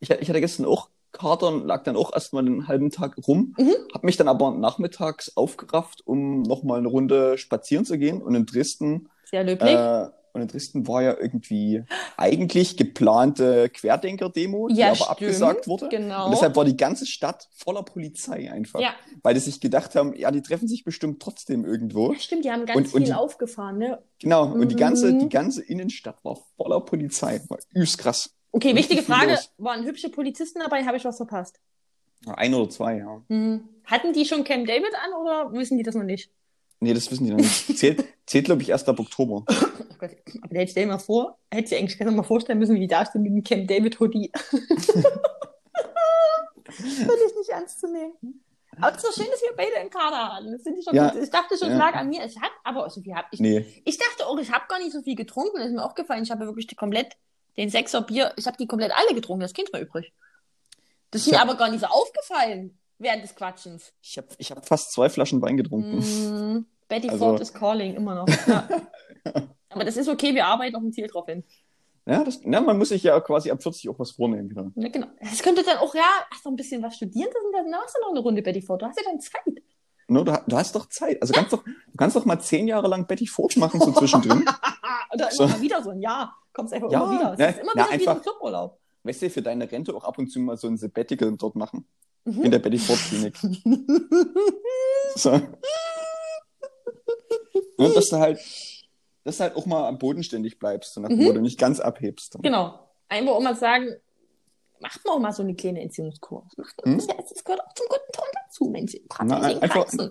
Ich, 0.02 0.10
ich 0.10 0.28
hatte 0.30 0.42
gestern 0.42 0.66
auch 0.66 0.90
Kater 1.14 1.48
und 1.48 1.66
lag 1.66 1.84
dann 1.84 1.96
auch 1.96 2.12
erstmal 2.14 2.46
einen 2.46 2.68
halben 2.68 2.90
Tag 2.92 3.16
rum, 3.26 3.56
Mhm. 3.58 3.74
hab 3.94 4.04
mich 4.04 4.18
dann 4.18 4.28
aber 4.28 4.52
nachmittags 4.52 5.32
aufgerafft, 5.38 6.06
um 6.06 6.42
nochmal 6.42 6.80
eine 6.80 6.90
Runde 6.90 7.38
spazieren 7.38 7.86
zu 7.86 7.98
gehen. 7.98 8.22
Und 8.22 8.36
in 8.36 8.46
Dresden, 8.46 9.10
sehr 9.24 9.46
löblich. 9.46 9.72
äh, 9.72 10.08
und 10.36 10.42
in 10.42 10.48
Dresden 10.48 10.88
war 10.88 11.02
ja 11.02 11.16
irgendwie 11.20 11.84
eigentlich 12.18 12.78
geplante 12.78 13.70
Querdenker-Demo, 13.70 14.68
die 14.68 14.76
Ja, 14.76 14.88
aber 14.88 14.96
stimmt. 14.96 15.10
abgesagt 15.12 15.68
wurde. 15.68 15.90
Genau. 15.90 16.26
Und 16.26 16.32
deshalb 16.32 16.56
war 16.56 16.66
die 16.66 16.78
ganze 16.78 17.06
Stadt 17.06 17.48
voller 17.56 17.84
Polizei 17.84 18.52
einfach. 18.52 18.80
ja. 18.82 18.94
Weil 19.24 19.34
die 19.34 19.40
sich 19.40 19.60
gedacht 19.62 19.96
haben, 19.96 20.14
ja, 20.16 20.30
die 20.32 20.42
treffen 20.42 20.68
sich 20.68 20.84
bestimmt 20.84 21.22
trotzdem 21.22 21.66
irgendwo. 21.66 22.12
ja, 22.14 22.20
stimmt. 22.20 22.46
Die 22.46 22.52
haben 22.52 22.66
ganz 22.66 22.78
Und- 22.78 22.86
und 22.86 22.92
viel 23.02 23.06
die- 23.08 23.14
aufgefahren, 23.14 23.78
ne? 23.78 24.04
Genau, 24.20 24.46
und 24.52 24.70
die 24.70 24.76
ganze, 24.76 25.12
Mhm. 25.12 25.20
die 25.20 25.30
ganze 25.30 25.64
Innenstadt 25.64 26.18
war 26.24 26.38
voller 26.58 26.82
Polizei. 26.82 27.42
War 27.48 27.58
übelst 27.74 27.98
krass. 27.98 28.30
Okay, 28.52 28.70
Richtig 28.72 28.98
wichtige 28.98 29.12
Frage. 29.14 29.32
los. 29.32 29.52
Waren 29.58 29.84
hübsche 29.86 30.10
Polizisten 30.10 30.60
dabei? 30.60 30.84
Habe 30.86 30.98
ich 30.98 31.06
was 31.06 31.18
verpasst? 31.18 31.60
Ein 32.26 32.54
oder 32.54 32.70
zwei, 32.70 32.98
ja. 32.98 33.22
Hm. 33.30 33.68
Hatten 33.86 34.14
die 34.14 34.26
schon 34.26 34.44
Camp 34.44 34.66
David 34.68 34.94
an 34.96 35.22
oder 35.22 35.52
wissen 35.54 35.78
die 35.78 35.84
das 35.84 35.94
noch 35.96 36.04
nicht? 36.04 36.32
Nee, 36.80 36.94
das 36.94 37.10
wissen 37.10 37.24
die 37.26 37.32
noch 37.32 37.38
nicht. 37.38 37.78
Zählt, 37.78 38.04
zählt 38.26 38.46
glaube 38.46 38.62
ich, 38.62 38.70
erst 38.70 38.88
ab 38.90 39.00
Oktober. 39.00 39.44
Oh 39.48 39.96
Gott, 39.98 40.12
aber 40.42 40.56
hätte 40.56 40.64
ich 40.70 40.74
dir 40.74 40.86
mal 40.88 40.98
vor, 41.00 41.38
hätte 41.52 41.74
ich 41.74 41.80
eigentlich 41.82 41.98
gerne 41.98 42.12
mal 42.12 42.24
vorstellen 42.24 42.60
müssen, 42.60 42.76
wie 42.76 42.88
da 42.88 43.06
steht 43.06 43.22
mit 43.22 43.32
dem 43.32 43.44
Camp 43.44 43.68
David 43.68 44.00
Hoodie. 44.00 44.32
Würde 46.66 47.22
ich 47.28 47.36
nicht 47.38 47.50
ernst 47.50 47.80
zu 47.80 47.88
nehmen. 47.92 48.14
Aber 48.82 48.92
es 48.92 48.98
ist 48.98 49.06
doch 49.06 49.14
schön, 49.24 49.32
dass 49.32 49.42
wir 49.42 49.56
beide 49.56 49.76
einen 49.78 49.90
Kader 49.90 50.34
hatten. 50.36 50.52
Das 50.52 50.62
finde 50.64 50.80
ich 50.80 50.86
schon 50.86 50.96
Ja. 50.96 51.10
gut. 51.10 51.24
Ich 51.24 51.30
dachte 51.30 51.58
schon, 51.58 51.70
es 51.70 51.78
Ja. 51.78 51.86
lag 51.86 51.94
an 51.96 52.10
mir. 52.10 52.22
Es 52.24 52.36
hat 52.38 52.52
aber 52.66 52.90
so 52.90 53.02
viel 53.02 53.14
hab 53.16 53.28
ich. 53.32 53.40
Nee. 53.40 53.66
Ich 53.86 53.98
dachte 53.98 54.28
auch, 54.28 54.38
ich 54.38 54.52
habe 54.52 54.66
gar 54.68 54.80
nicht 54.80 54.92
so 54.92 55.02
viel 55.02 55.16
getrunken. 55.16 55.58
Das 55.58 55.68
ist 55.68 55.74
mir 55.74 55.84
aufgefallen. 55.86 56.24
Ich 56.24 56.32
habe 56.32 56.46
wirklich 56.46 56.68
die 56.68 56.76
komplett 56.76 57.16
den 57.56 57.70
Sechser 57.70 58.02
Bier. 58.02 58.34
Ich 58.36 58.48
habe 58.48 58.58
die 58.58 58.68
komplett 58.68 58.92
alle 58.94 59.16
getrunken. 59.16 59.42
Das 59.42 59.54
Kind 59.54 59.72
war 59.72 59.80
übrig. 59.80 60.12
Das 61.12 61.22
ist 61.22 61.28
Ich 61.28 61.34
mir 61.34 61.40
hab- 61.40 61.48
aber 61.48 61.58
gar 61.58 61.70
nicht 61.70 61.80
so 61.80 61.86
aufgefallen 61.88 62.78
während 63.00 63.24
des 63.24 63.36
Quatschens. 63.36 63.94
Ich 64.02 64.18
habe 64.18 64.28
ich 64.38 64.52
hab 64.52 64.66
fast 64.66 64.92
zwei 64.92 65.10
Flaschen 65.10 65.42
Wein 65.42 65.58
getrunken. 65.58 65.98
Mm, 66.00 66.66
Betty 66.88 67.10
Also- 67.10 67.26
Ford 67.26 67.40
is 67.42 67.54
calling, 67.54 67.96
immer 67.96 68.16
noch. 68.16 68.28
Ja. 68.48 68.68
Aber 69.70 69.84
das 69.84 69.98
ist 69.98 70.08
okay, 70.08 70.34
wir 70.36 70.46
arbeiten 70.46 70.76
auf 70.76 70.84
ein 70.84 70.94
Ziel 70.94 71.08
drauf 71.08 71.26
hin. 71.26 71.44
Ja, 72.06 72.24
das, 72.24 72.40
na, 72.44 72.62
man 72.62 72.78
muss 72.78 72.90
sich 72.90 73.02
ja 73.04 73.20
quasi 73.20 73.50
ab 73.50 73.62
40 73.64 73.90
auch 73.90 73.98
was 73.98 74.12
vornehmen 74.12 74.50
wieder. 74.50 74.72
Ja, 74.76 74.90
genau. 74.90 75.08
Das 75.20 75.42
könnte 75.42 75.64
dann 75.64 75.78
auch, 75.80 75.96
ja, 75.96 76.04
hast 76.32 76.46
du 76.46 76.50
ein 76.52 76.56
bisschen 76.56 76.84
was 76.84 76.96
studieren, 76.96 77.30
dann 77.52 77.74
hast 77.74 77.96
du 77.98 78.02
noch 78.02 78.12
eine 78.12 78.20
Runde 78.20 78.42
Betty 78.44 78.62
Ford. 78.62 78.82
Du 78.82 78.86
hast 78.86 78.98
ja 79.00 79.04
dann 79.10 79.20
Zeit. 79.20 79.64
No, 80.08 80.24
du, 80.24 80.32
du 80.48 80.56
hast 80.56 80.76
doch 80.76 80.88
Zeit. 80.90 81.20
Also 81.20 81.34
kannst 81.34 81.52
doch, 81.52 81.64
du 81.64 81.98
kannst 81.98 82.16
doch 82.16 82.26
mal 82.26 82.40
zehn 82.40 82.68
Jahre 82.68 82.88
lang 82.88 83.08
Betty 83.08 83.26
Ford 83.26 83.58
machen, 83.58 83.80
so 83.82 83.92
zwischendrin. 83.92 84.46
Oder 85.14 85.32
So. 85.32 85.46
immer 85.46 85.54
mal 85.54 85.62
wieder 85.62 85.82
so 85.84 85.90
ein 85.90 86.00
Jahr. 86.00 86.38
Kommst 86.54 86.72
einfach 86.74 86.92
Ja, 86.92 87.04
immer 87.04 87.12
wieder. 87.20 87.34
Es 87.34 87.40
ne, 87.40 87.50
ist 87.50 87.60
immer 87.60 87.72
na, 87.76 87.82
wieder 87.82 87.90
wie 87.90 87.94
ein 87.94 88.00
einfach- 88.10 88.22
Cluburlaub. 88.22 88.80
Weißt 89.04 89.22
du, 89.24 89.30
für 89.32 89.42
deine 89.42 89.72
Rente 89.72 89.96
auch 89.96 90.04
ab 90.04 90.20
und 90.20 90.28
zu 90.32 90.40
mal 90.40 90.58
so 90.58 90.68
ein 90.68 90.78
Sabbatical 90.78 91.36
dort 91.38 91.56
machen. 91.56 91.88
Mhm. 92.26 92.44
In 92.44 92.52
der 92.52 92.60
Betty 92.60 92.78
Ford 92.80 93.00
Klinik. 93.00 93.36
So. 95.16 95.32
Und 97.78 97.96
dass 97.96 98.10
du 98.10 98.18
halt, 98.18 98.40
dass 99.24 99.38
du 99.38 99.44
halt 99.44 99.56
auch 99.56 99.66
mal 99.66 99.88
am 99.88 99.98
bodenständig 99.98 100.60
bleibst, 100.60 100.94
so 100.94 101.02
nach 101.02 101.10
Mhm. 101.10 101.24
Motto, 101.24 101.40
nicht 101.42 101.60
ganz 101.60 101.80
abhebst. 101.80 102.38
genau. 102.42 102.80
Einfach 103.08 103.34
auch 103.34 103.42
mal 103.42 103.56
sagen, 103.56 103.96
macht 104.80 105.06
man 105.06 105.16
auch 105.16 105.20
mal 105.20 105.32
so 105.32 105.44
eine 105.44 105.56
kleine 105.56 105.82
Entziehungskur. 105.82 106.44
Das, 106.50 106.58
macht, 106.58 106.86
Mhm. 106.86 106.98
das, 106.98 107.08
das 107.30 107.44
gehört 107.44 107.62
auch 107.62 107.74
zum 107.76 107.86
guten 107.88 108.12
Ton 108.12 108.26
dazu, 108.44 108.66
Mensch. 108.66 108.98
Na, 109.24 109.40
einfach-. 109.42 110.10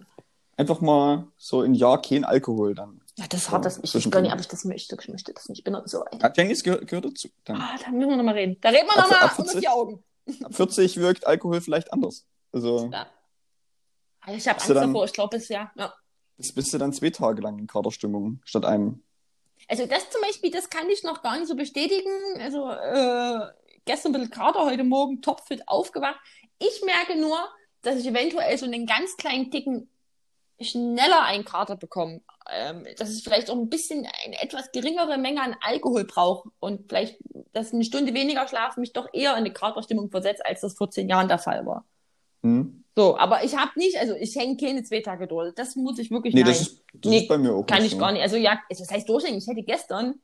Einfach 0.56 0.80
mal 0.80 1.26
so 1.36 1.62
ein 1.62 1.74
Jahr 1.74 2.00
kein 2.00 2.24
Alkohol 2.24 2.74
dann. 2.76 3.00
Ja, 3.16 3.24
das 3.28 3.46
so 3.46 3.50
hat 3.52 3.64
das. 3.64 3.80
Ich 3.82 3.92
weiß 3.94 4.08
gar 4.10 4.20
nicht, 4.20 4.32
ob 4.32 4.38
ich 4.40 4.46
das 4.48 4.64
möchte. 4.64 4.96
Ich 5.00 5.08
möchte 5.08 5.34
das 5.34 5.48
nicht. 5.48 5.58
Ich 5.58 5.64
bin 5.64 5.76
so 5.86 6.04
alt. 6.04 6.22
Ja, 6.22 6.28
gehört, 6.28 6.86
gehört 6.86 7.04
dazu. 7.04 7.28
Dann. 7.44 7.56
Ah, 7.60 7.76
da 7.84 7.90
müssen 7.90 8.10
wir 8.10 8.16
noch 8.16 8.24
mal 8.24 8.34
reden. 8.34 8.56
Da 8.60 8.68
reden 8.70 8.86
wir 8.86 8.92
Ab- 8.96 9.04
noch 9.04 9.10
mal 9.10 9.20
ab 9.20 9.38
unter 9.38 9.50
40? 9.50 9.60
die 9.60 9.68
Augen. 9.68 10.04
Ab 10.42 10.54
40 10.54 10.96
wirkt 10.98 11.26
Alkohol 11.26 11.60
vielleicht 11.60 11.92
anders. 11.92 12.26
Also 12.52 12.90
Ja. 12.92 13.06
Ich 14.28 14.48
habe 14.48 14.58
Angst 14.58 14.70
dann- 14.70 14.92
davor. 14.92 15.04
Ich 15.04 15.12
glaube, 15.12 15.36
es 15.36 15.48
ja. 15.48 15.70
ja. 15.76 15.92
bist, 16.36 16.54
bist 16.54 16.72
du 16.72 16.78
dann 16.78 16.92
zwei 16.92 17.10
Tage 17.10 17.42
lang 17.42 17.58
in 17.58 17.66
Katerstimmung 17.66 18.40
statt 18.44 18.64
einem. 18.64 19.02
Also 19.68 19.86
das 19.86 20.10
zum 20.10 20.20
Beispiel, 20.22 20.50
das 20.50 20.70
kann 20.70 20.88
ich 20.90 21.02
noch 21.04 21.22
gar 21.22 21.36
nicht 21.38 21.48
so 21.48 21.56
bestätigen. 21.56 22.10
Also 22.40 22.70
äh, 22.70 23.50
gestern 23.84 24.10
ein 24.14 24.20
bisschen 24.20 24.30
Kater, 24.30 24.64
heute 24.64 24.84
Morgen 24.84 25.20
topfit 25.22 25.66
aufgewacht. 25.68 26.18
Ich 26.58 26.82
merke 26.84 27.16
nur, 27.20 27.38
dass 27.82 27.96
ich 27.96 28.06
eventuell 28.06 28.56
so 28.56 28.64
einen 28.64 28.86
ganz 28.86 29.16
kleinen 29.16 29.50
Ticken 29.50 29.90
schneller 30.60 31.22
einen 31.24 31.44
Kater 31.44 31.76
bekomme. 31.76 32.20
Ähm, 32.50 32.84
dass 32.98 33.08
es 33.08 33.22
vielleicht 33.22 33.50
auch 33.50 33.56
ein 33.56 33.70
bisschen 33.70 34.06
eine 34.24 34.40
etwas 34.42 34.70
geringere 34.70 35.16
Menge 35.16 35.40
an 35.42 35.56
Alkohol 35.62 36.04
braucht 36.04 36.48
und 36.60 36.88
vielleicht, 36.88 37.16
dass 37.52 37.72
eine 37.72 37.84
Stunde 37.84 38.12
weniger 38.12 38.46
Schlaf 38.46 38.76
mich 38.76 38.92
doch 38.92 39.08
eher 39.14 39.30
in 39.32 39.38
eine 39.38 39.52
Katerstimmung 39.52 40.10
versetzt, 40.10 40.44
als 40.44 40.60
das 40.60 40.74
vor 40.74 40.90
zehn 40.90 41.08
Jahren 41.08 41.28
der 41.28 41.38
Fall 41.38 41.64
war. 41.64 41.84
Hm? 42.42 42.84
So, 42.96 43.16
aber 43.18 43.42
ich 43.42 43.56
habe 43.56 43.72
nicht, 43.76 43.98
also 43.98 44.14
ich 44.14 44.36
hänge 44.36 44.56
keine 44.56 44.84
zwei 44.84 45.00
Tage 45.00 45.26
durch. 45.26 45.54
Das 45.54 45.74
muss 45.74 45.98
ich 45.98 46.10
wirklich 46.10 46.34
Nee, 46.34 46.42
nein. 46.42 46.50
das, 46.52 46.60
ist, 46.60 46.84
das 46.92 47.10
Nee, 47.10 47.18
ist 47.20 47.28
bei 47.28 47.38
mir 47.38 47.52
auch 47.54 47.64
Kann 47.66 47.78
nicht 47.78 47.86
ich 47.86 47.92
so. 47.92 47.98
gar 47.98 48.12
nicht. 48.12 48.22
Also 48.22 48.36
ja, 48.36 48.60
also 48.70 48.84
das 48.84 48.92
heißt 48.92 49.08
durchhängen. 49.08 49.38
Ich 49.38 49.46
hätte 49.48 49.62
gestern, 49.62 50.20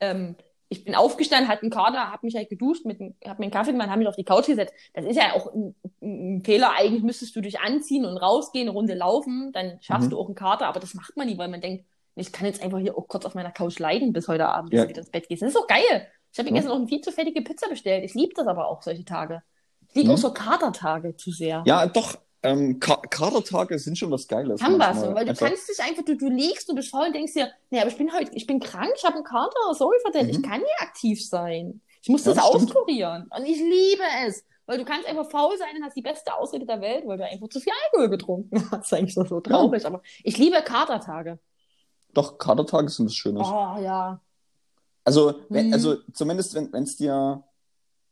ähm, 0.00 0.34
ich 0.72 0.84
bin 0.84 0.94
aufgestanden, 0.94 1.48
hatte 1.48 1.62
einen 1.62 1.70
Kater, 1.70 2.10
habe 2.12 2.24
mich 2.24 2.36
halt 2.36 2.48
geduscht, 2.48 2.86
mit, 2.86 3.00
einem- 3.00 3.14
hab 3.26 3.38
mir 3.40 3.44
einen 3.46 3.52
Kaffee 3.52 3.72
gemacht, 3.72 3.88
habe 3.90 3.98
mich 3.98 4.08
auf 4.08 4.16
die 4.16 4.24
Couch 4.24 4.46
gesetzt. 4.46 4.72
Das 4.94 5.04
ist 5.04 5.16
ja 5.16 5.34
auch 5.34 5.52
ein, 5.52 5.74
ein 6.00 6.42
Fehler. 6.44 6.72
Eigentlich 6.78 7.02
müsstest 7.02 7.34
du 7.36 7.40
dich 7.40 7.58
anziehen 7.60 8.04
und 8.06 8.16
rausgehen, 8.16 8.68
eine 8.68 8.76
Runde 8.76 8.94
laufen, 8.94 9.50
dann 9.52 9.78
schaffst 9.82 10.06
Mhm. 10.06 10.10
du 10.10 10.18
auch 10.20 10.26
einen 10.26 10.34
Kater. 10.36 10.66
Aber 10.68 10.80
das 10.80 10.94
macht 10.94 11.16
man 11.16 11.26
nie, 11.26 11.36
weil 11.36 11.48
man 11.48 11.60
denkt, 11.60 11.84
ich 12.14 12.32
kann 12.32 12.46
jetzt 12.46 12.62
einfach 12.62 12.78
hier 12.78 12.96
auch 12.96 13.08
kurz 13.08 13.24
auf 13.26 13.34
meiner 13.34 13.50
Couch 13.50 13.78
leiden 13.78 14.12
bis 14.12 14.28
heute 14.28 14.46
Abend, 14.48 14.70
bis 14.70 14.78
Ja. 14.78 14.84
du 14.84 14.90
wieder 14.90 15.00
ins 15.00 15.10
Bett 15.10 15.28
gehst. 15.28 15.42
Das 15.42 15.48
ist 15.48 15.56
doch 15.56 15.66
geil. 15.66 16.06
Ich 16.32 16.38
habe 16.38 16.44
mir 16.48 16.54
Ja. 16.56 16.60
gestern 16.60 16.70
noch 16.72 16.78
eine 16.78 16.88
viel 16.88 17.00
zu 17.00 17.10
fettige 17.12 17.42
Pizza 17.42 17.68
bestellt. 17.68 18.04
Ich 18.04 18.14
liebe 18.14 18.32
das 18.34 18.46
aber 18.46 18.68
auch, 18.68 18.82
solche 18.82 19.04
Tage. 19.04 19.42
Ich 19.88 19.94
liebe 19.96 20.08
Mhm. 20.08 20.14
auch 20.14 20.18
so 20.18 20.32
Katertage 20.32 21.16
zu 21.16 21.32
sehr. 21.32 21.64
Ja, 21.66 21.86
doch. 21.86 22.16
Ähm, 22.42 22.80
Ka 22.80 22.96
Kadertage 22.96 23.78
sind 23.78 23.98
schon 23.98 24.10
was 24.10 24.26
Geiles. 24.26 24.62
Haben 24.62 24.78
was, 24.78 24.96
manchmal. 24.96 25.14
weil 25.14 25.24
du 25.26 25.30
Einfach- 25.32 25.46
kannst 25.48 25.68
dich 25.68 25.78
einfach, 25.82 26.02
du, 26.04 26.16
du 26.16 26.28
liegst, 26.30 26.68
du 26.68 26.74
bist 26.74 26.90
faul 26.90 27.06
und 27.08 27.14
denkst 27.14 27.34
dir, 27.34 27.50
nee, 27.70 27.80
aber 27.80 27.90
ich 27.90 27.96
bin 27.98 28.10
heute, 28.14 28.30
ich 28.34 28.46
bin 28.46 28.60
krank, 28.60 28.90
ich 28.96 29.04
habe 29.04 29.16
einen 29.16 29.24
Kater, 29.24 29.74
sorry 29.74 29.96
für 30.04 30.10
das, 30.12 30.22
Mhm. 30.24 30.30
ich 30.30 30.42
kann 30.42 30.60
nicht 30.60 30.80
aktiv 30.80 31.26
sein. 31.26 31.82
Ich 32.02 32.08
muss 32.08 32.24
Ja, 32.24 32.32
das 32.32 32.42
das 32.42 32.54
auskurieren. 32.54 33.28
Und 33.36 33.44
ich 33.44 33.58
liebe 33.58 34.02
es. 34.26 34.44
Weil 34.64 34.78
du 34.78 34.84
kannst 34.84 35.06
einfach 35.06 35.28
faul 35.28 35.58
sein 35.58 35.76
und 35.76 35.84
hast 35.84 35.96
die 35.96 36.00
beste 36.02 36.32
Ausrede 36.32 36.64
der 36.64 36.80
Welt, 36.80 37.04
weil 37.06 37.18
du 37.18 37.26
einfach 37.26 37.48
zu 37.48 37.60
viel 37.60 37.72
Alkohol 37.86 38.08
getrunken 38.08 38.50
hast. 38.70 38.72
Das 38.72 38.86
ist 38.86 38.92
eigentlich 38.94 39.14
so, 39.14 39.24
so 39.24 39.40
traurig. 39.40 39.84
Aber 39.84 40.00
ich 40.22 40.38
liebe 40.38 40.62
Katertage. 40.62 41.38
Doch, 42.14 42.38
Kadertage 42.38 42.88
sind 42.88 43.06
was 43.06 43.14
Schönes. 43.14 43.46
Oh, 43.46 43.76
ja. 43.82 44.20
Also, 45.04 45.40
wenn, 45.48 45.68
Mhm. 45.68 45.72
also 45.74 45.96
zumindest 46.14 46.54
wenn 46.54 46.82
es 46.84 46.96
dir, 46.96 47.42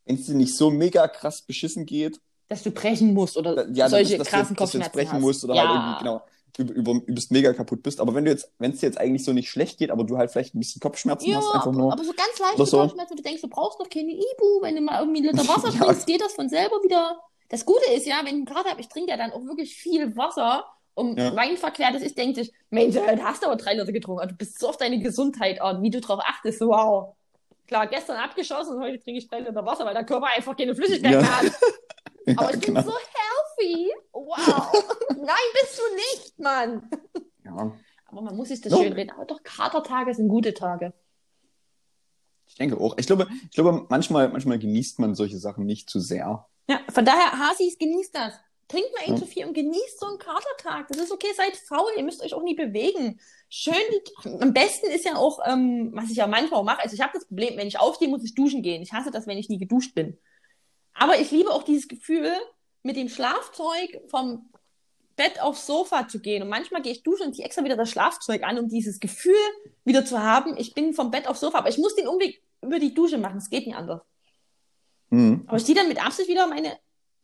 wenn's 0.05 0.27
dir 0.27 0.35
nicht 0.35 0.55
so 0.57 0.71
mega 0.71 1.07
krass 1.09 1.43
beschissen 1.43 1.87
geht, 1.87 2.21
Dass 2.49 2.63
du 2.63 2.71
brechen 2.71 3.13
musst 3.13 3.37
oder 3.37 3.69
ja, 3.73 3.89
solche 3.89 4.17
dass, 4.19 4.29
krassen 4.29 4.57
dass, 4.57 4.73
du 4.73 4.79
jetzt 4.79 4.93
Kopfschmerzen 4.93 4.93
brechen 4.93 5.13
hast. 5.13 5.21
musst 5.21 5.45
oder 5.45 5.55
ja. 5.55 5.69
halt 5.69 5.81
irgendwie, 5.81 5.99
genau, 6.05 6.23
über, 6.59 6.75
über, 6.75 7.07
übelst 7.07 7.31
mega 7.31 7.53
kaputt 7.53 7.83
bist. 7.83 8.01
Aber 8.01 8.15
wenn 8.15 8.25
du 8.25 8.31
jetzt, 8.31 8.51
wenn 8.59 8.73
es 8.73 8.81
dir 8.81 8.87
jetzt 8.87 8.99
eigentlich 8.99 9.25
so 9.25 9.33
nicht 9.33 9.49
schlecht 9.51 9.79
geht, 9.79 9.91
aber 9.91 10.05
du 10.05 10.17
halt 10.17 10.31
vielleicht 10.31 10.55
ein 10.55 10.59
bisschen 10.59 10.81
Kopfschmerzen 10.81 11.31
Ja, 11.31 11.37
hast, 11.37 11.47
einfach 11.55 11.67
aber, 11.69 11.77
nur. 11.77 11.93
aber 11.93 12.05
so 12.05 12.13
ganz 12.13 12.39
leichte 12.39 12.67
so. 12.67 12.79
Kopfschmerzen, 12.81 13.17
du 13.17 13.23
denkst, 13.23 13.43
du 13.43 13.49
brauchst 13.49 13.79
noch 13.79 13.89
keine 13.89 14.13
Ibu, 14.13 14.63
wenn 14.63 14.75
du 14.75 14.81
mal 14.81 15.01
irgendwie 15.01 15.29
einen 15.29 15.37
Liter 15.37 15.49
Wasser 15.55 15.71
Ja. 15.71 15.85
trinkst, 15.85 16.07
geht 16.07 16.21
das 16.21 16.33
von 16.33 16.49
selber 16.49 16.77
wieder. 16.83 17.19
Das 17.51 17.65
Gute 17.65 17.93
ist 17.93 18.07
ja, 18.07 18.21
wenn 18.25 18.41
ich 18.41 18.47
Kater 18.47 18.71
habe, 18.71 18.81
ich 18.81 18.89
trinke 18.89 19.11
ja 19.11 19.17
dann 19.17 19.33
auch 19.33 19.45
wirklich 19.45 19.75
viel 19.75 20.17
Wasser 20.17 20.65
und 20.95 21.17
Ja. 21.19 21.35
Wein 21.37 21.57
verklärt 21.57 21.95
ist, 21.95 22.19
denke 22.19 22.41
ich, 22.41 22.53
Mensch, 22.71 22.97
äh, 22.97 23.17
du 23.17 23.23
hast 23.23 23.45
aber 23.45 23.57
drei 23.57 23.75
Liter 23.75 23.93
getrunken, 23.93 24.29
du 24.29 24.35
bist 24.35 24.59
so 24.59 24.69
auf 24.69 24.77
deine 24.77 24.99
Gesundheit 24.99 25.61
und 25.63 25.83
wie 25.83 25.91
du 25.91 26.01
drauf 26.01 26.21
achtest, 26.27 26.61
wow. 26.61 27.15
Klar, 27.69 27.87
gestern 27.87 28.17
abgeschossen 28.17 28.77
und 28.77 28.83
heute 28.83 28.99
trinke 28.99 29.19
ich 29.19 29.29
drei 29.29 29.41
Liter 29.41 29.65
Wasser, 29.65 29.85
weil 29.85 29.95
der 29.95 30.05
Körper 30.05 30.27
einfach 30.35 30.57
keine 30.57 30.75
Flüssigkeit 30.75 31.13
mehr 31.13 31.39
hat. 31.41 31.47
Ja, 32.29 32.39
Aber 32.39 32.55
ich 32.55 32.61
genau. 32.61 32.83
bin 32.83 32.91
so 32.91 32.97
healthy. 32.99 33.93
Wow. 34.13 34.73
Nein, 35.17 35.37
bist 35.61 35.79
du 35.79 35.95
nicht, 35.95 36.39
Mann. 36.39 36.91
ja, 37.45 37.73
Aber 38.07 38.23
man 38.23 38.37
muss 38.37 38.49
sich 38.49 38.61
das 38.61 38.73
No. 38.73 38.79
schön 38.83 38.93
reden. 38.93 39.11
Aber 39.11 39.25
doch, 39.25 39.43
Katertage 39.43 40.15
sind 40.15 40.29
gute 40.29 40.55
Tage. 40.55 40.93
ich 42.47 42.55
denke 42.57 42.79
auch. 42.81 42.97
Ich 42.99 43.07
glaube, 43.07 43.27
ich 43.45 43.51
glaube, 43.57 43.87
manchmal, 43.89 44.29
manchmal 44.29 44.59
genießt 44.59 44.99
man 45.01 45.15
solche 45.15 45.39
Sachen 45.39 45.67
nicht 45.67 45.89
zu 45.91 46.01
sehr. 46.01 46.47
Ja, 46.69 46.81
von 46.91 47.05
daher, 47.05 47.33
Hasis, 47.33 47.79
genießt 47.79 48.15
das. 48.15 48.35
Trinkt 48.69 48.91
mal 48.95 49.11
nicht 49.11 49.23
zu 49.25 49.27
viel 49.27 49.47
und 49.47 49.55
genießt 49.55 49.99
so 49.99 50.07
einen 50.07 50.19
Katertag. 50.19 50.89
Das 50.89 50.99
ist 50.99 51.11
okay, 51.11 51.29
seid 51.35 51.57
faul, 51.57 51.91
ihr 51.97 52.03
müsst 52.05 52.23
euch 52.23 52.35
auch 52.35 52.43
nie 52.43 52.55
bewegen. 52.55 53.19
Schön, 53.49 53.73
am 54.41 54.53
besten 54.53 54.89
ist 54.91 55.07
ja 55.07 55.17
auch, 55.17 55.41
ähm, 55.47 55.91
was 55.95 56.11
ich 56.11 56.19
ja 56.19 56.27
manchmal 56.27 56.61
auch 56.61 56.65
mache, 56.65 56.83
also 56.83 56.95
ich 56.95 57.01
habe 57.01 57.13
das 57.15 57.25
Problem, 57.27 57.57
wenn 57.57 57.67
ich 57.67 57.79
aufstehe, 57.79 58.09
muss 58.09 58.23
ich 58.25 58.35
duschen 58.35 58.63
gehen. 58.63 58.83
Ich 58.83 58.93
hasse 58.93 59.11
das, 59.11 59.27
wenn 59.27 59.39
ich 59.39 59.49
nie 59.49 59.57
geduscht 59.57 59.95
bin. 59.95 60.19
Aber 60.99 61.19
ich 61.19 61.31
liebe 61.31 61.51
auch 61.51 61.63
dieses 61.63 61.89
Gefühl, 61.89 62.33
mit 62.83 62.97
dem 62.97 63.09
Schlafzeug 63.09 64.01
vom 64.09 64.51
Bett 65.17 65.41
aufs 65.43 65.67
Sofa 65.67 66.09
zu 66.09 66.21
gehen. 66.21 66.43
Und 66.43 66.49
manchmal 66.49 66.81
gehe 66.81 66.93
ich 66.93 67.03
duschen 67.03 67.27
und 67.27 67.35
ziehe 67.35 67.45
extra 67.45 67.65
wieder 67.65 67.77
das 67.77 67.91
Schlafzeug 67.91 68.45
an, 68.45 68.59
um 68.59 68.69
dieses 68.69 69.01
Gefühl 69.01 69.35
wieder 69.85 70.05
zu 70.05 70.23
haben. 70.23 70.57
Ich 70.57 70.75
bin 70.75 70.95
vom 70.95 71.11
Bett 71.11 71.27
aufs 71.27 71.41
Sofa, 71.41 71.59
aber 71.59 71.69
ich 71.69 71.79
muss 71.79 71.97
den 71.97 72.09
Umweg 72.09 72.43
über 72.63 72.79
die 72.79 72.95
Dusche 72.95 73.19
machen. 73.19 73.39
Es 73.39 73.51
geht 73.51 73.67
nicht 73.67 73.77
anders. 73.77 74.01
Mhm. 75.11 75.45
Aber 75.47 75.57
ich 75.57 75.65
ziehe 75.65 75.77
dann 75.77 75.89
mit 75.89 76.05
Absicht 76.05 76.29
wieder 76.29 76.47
meine 76.47 76.79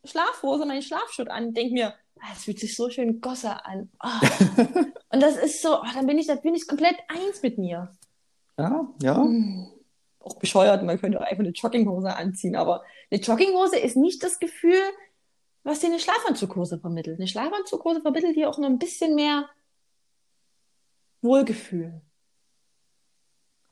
Schlafhose, 0.04 0.66
meinen 0.66 0.82
Schlafschutt 0.82 1.28
an 1.28 1.46
und 1.46 1.56
denke 1.56 1.72
mir, 1.72 1.94
ah, 2.20 2.26
das 2.30 2.44
fühlt 2.44 2.58
sich 2.58 2.74
so 2.74 2.90
schön 2.90 3.20
Gosse 3.20 3.64
an. 3.64 3.90
Ah. 4.00 4.20
und 5.10 5.20
das 5.20 5.36
ist 5.36 5.62
so, 5.62 5.76
ah, 5.76 5.90
dann 5.94 6.06
bin 6.06 6.18
ich, 6.18 6.26
dann 6.26 6.42
bin 6.42 6.54
ich 6.54 6.66
komplett 6.66 6.96
eins 7.08 7.42
mit 7.42 7.58
mir. 7.58 7.90
Ja, 8.58 8.88
ja. 9.02 9.16
Hm. 9.16 9.68
Auch 10.24 10.38
bescheuert, 10.38 10.82
man 10.82 10.98
könnte 10.98 11.20
auch 11.20 11.24
einfach 11.24 11.40
eine 11.44 11.50
Jogginghose 11.50 12.14
anziehen, 12.16 12.56
aber 12.56 12.82
eine 13.10 13.20
Jogginghose 13.20 13.78
ist 13.78 13.94
nicht 13.96 14.22
das 14.22 14.38
Gefühl, 14.38 14.80
was 15.64 15.80
dir 15.80 15.88
eine 15.88 16.00
Schlafanzughose 16.00 16.78
vermittelt. 16.78 17.18
Eine 17.18 17.28
Schlafanzughose 17.28 18.00
vermittelt 18.00 18.34
dir 18.34 18.48
auch 18.48 18.56
nur 18.58 18.68
ein 18.68 18.78
bisschen 18.78 19.14
mehr 19.14 19.48
Wohlgefühl. 21.20 22.00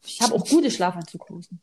Ich 0.04 0.20
habe 0.20 0.34
auch 0.34 0.46
gute 0.46 0.70
Schlafanzughosen. 0.70 1.60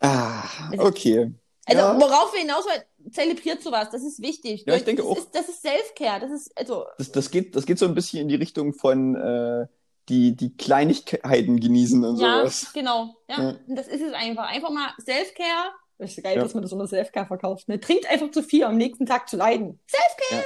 Ah, 0.00 0.44
okay. 0.78 1.32
Also, 1.66 1.80
Ja. 1.82 2.00
worauf 2.00 2.32
wir 2.32 2.40
hinaus 2.40 2.64
wollen, 2.64 3.12
zelebriert 3.12 3.62
sowas, 3.62 3.90
das 3.90 4.02
ist 4.02 4.20
wichtig. 4.22 4.64
Ja, 4.66 4.74
ich 4.74 4.84
denke 4.84 5.02
das 5.02 5.10
auch. 5.10 5.18
Ist, 5.18 5.34
das 5.34 5.48
ist 5.48 5.60
Self-Care, 5.62 6.20
das 6.20 6.30
ist, 6.32 6.58
also, 6.58 6.86
Das, 6.98 7.12
das, 7.12 7.30
geht, 7.30 7.54
das 7.54 7.66
geht 7.66 7.78
so 7.78 7.86
ein 7.86 7.94
bisschen 7.94 8.20
in 8.22 8.28
die 8.28 8.34
Richtung 8.34 8.72
von 8.72 9.14
äh, 9.14 9.66
die, 10.10 10.36
die 10.36 10.54
Kleinigkeiten 10.56 11.58
genießen 11.60 12.04
und 12.04 12.18
ja, 12.20 12.40
sowas. 12.40 12.72
genau. 12.74 13.14
Ja, 13.28 13.42
Ja. 13.42 13.54
Und 13.66 13.76
das 13.76 13.88
ist 13.88 14.02
es 14.02 14.12
einfach. 14.12 14.44
Einfach 14.48 14.70
mal 14.70 14.90
Self-Care. 15.00 15.70
Das 15.98 16.10
ist 16.16 16.22
geil, 16.22 16.36
Ja. 16.36 16.42
dass 16.42 16.52
man 16.54 16.62
das 16.62 16.72
unter 16.72 16.86
Self-Care 16.88 17.26
verkauft. 17.26 17.68
Ne? 17.68 17.78
Trinkt 17.80 18.10
einfach 18.10 18.30
zu 18.30 18.42
viel, 18.42 18.64
am 18.64 18.76
nächsten 18.76 19.06
Tag 19.06 19.28
zu 19.28 19.36
leiden. 19.36 19.78
Self-Care! 19.88 20.44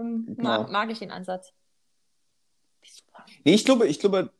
Ähm, 0.00 0.24
Genau. 0.26 0.42
mag, 0.42 0.70
mag 0.70 0.90
ich 0.90 0.98
den 0.98 1.10
Ansatz. 1.10 1.52
Nee, 3.44 3.54
ich 3.54 3.64
glaube, 3.64 3.86
ich 3.86 3.98
glaube, 4.00 4.30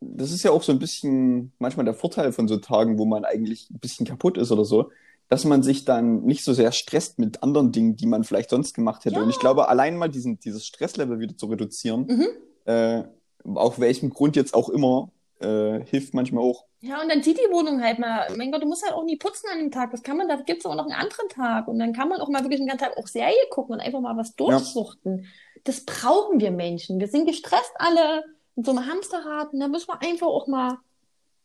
das 0.00 0.30
ist 0.32 0.42
ja 0.42 0.50
auch 0.50 0.62
so 0.62 0.72
ein 0.72 0.78
bisschen 0.78 1.52
manchmal 1.58 1.84
der 1.84 1.94
Vorteil 1.94 2.32
von 2.32 2.48
so 2.48 2.56
Tagen, 2.56 2.98
wo 2.98 3.04
man 3.04 3.24
eigentlich 3.24 3.68
ein 3.70 3.78
bisschen 3.80 4.06
kaputt 4.06 4.38
ist 4.38 4.50
oder 4.52 4.64
so, 4.64 4.90
dass 5.28 5.44
man 5.44 5.62
sich 5.62 5.84
dann 5.84 6.22
nicht 6.24 6.42
so 6.44 6.52
sehr 6.52 6.72
stresst 6.72 7.18
mit 7.18 7.42
anderen 7.42 7.70
Dingen, 7.72 7.96
die 7.96 8.06
man 8.06 8.24
vielleicht 8.24 8.50
sonst 8.50 8.74
gemacht 8.74 9.04
hätte. 9.04 9.16
Ja. 9.16 9.22
Und 9.22 9.30
ich 9.30 9.38
glaube, 9.38 9.68
allein 9.68 9.96
mal 9.96 10.08
diesen, 10.08 10.38
dieses 10.40 10.66
Stresslevel 10.66 11.20
wieder 11.20 11.36
zu 11.36 11.46
reduzieren, 11.46 12.06
Mhm. 12.06 12.26
äh, 12.64 13.04
auf 13.44 13.80
welchem 13.80 14.10
Grund 14.10 14.36
jetzt 14.36 14.54
auch 14.54 14.68
immer, 14.68 15.10
äh, 15.40 15.80
hilft 15.84 16.14
manchmal 16.14 16.44
auch. 16.44 16.64
Ja, 16.80 17.02
und 17.02 17.10
dann 17.10 17.22
sieht 17.22 17.38
die 17.38 17.52
Wohnung 17.52 17.82
halt 17.82 17.98
mal. 17.98 18.26
Mein 18.36 18.50
Gott, 18.50 18.62
du 18.62 18.66
musst 18.66 18.84
halt 18.84 18.94
auch 18.94 19.04
nie 19.04 19.16
putzen 19.16 19.48
an 19.52 19.58
dem 19.58 19.70
Tag. 19.70 19.90
Das 19.90 20.02
kann 20.02 20.16
man, 20.16 20.28
da 20.28 20.36
gibt's 20.36 20.64
auch 20.64 20.74
noch 20.74 20.84
einen 20.84 20.94
anderen 20.94 21.28
Tag. 21.28 21.68
Und 21.68 21.78
dann 21.78 21.92
kann 21.92 22.08
man 22.08 22.20
auch 22.20 22.28
mal 22.28 22.42
wirklich 22.42 22.60
einen 22.60 22.68
ganzen 22.68 22.84
Tag 22.84 22.96
auch 22.96 23.06
Serie 23.06 23.34
gucken 23.50 23.74
und 23.74 23.80
einfach 23.80 24.00
mal 24.00 24.16
was 24.16 24.34
durchsuchten. 24.34 25.26
Das 25.64 25.84
brauchen 25.84 26.40
wir 26.40 26.50
Menschen. 26.50 26.98
Wir 26.98 27.08
sind 27.08 27.26
gestresst 27.26 27.72
alle 27.76 28.24
in 28.56 28.64
so 28.64 28.70
einem 28.70 28.86
Hamsterrad. 28.86 29.52
Und 29.52 29.60
da 29.60 29.68
müssen 29.68 29.88
wir 29.88 30.00
einfach 30.00 30.26
auch 30.26 30.46
mal. 30.46 30.78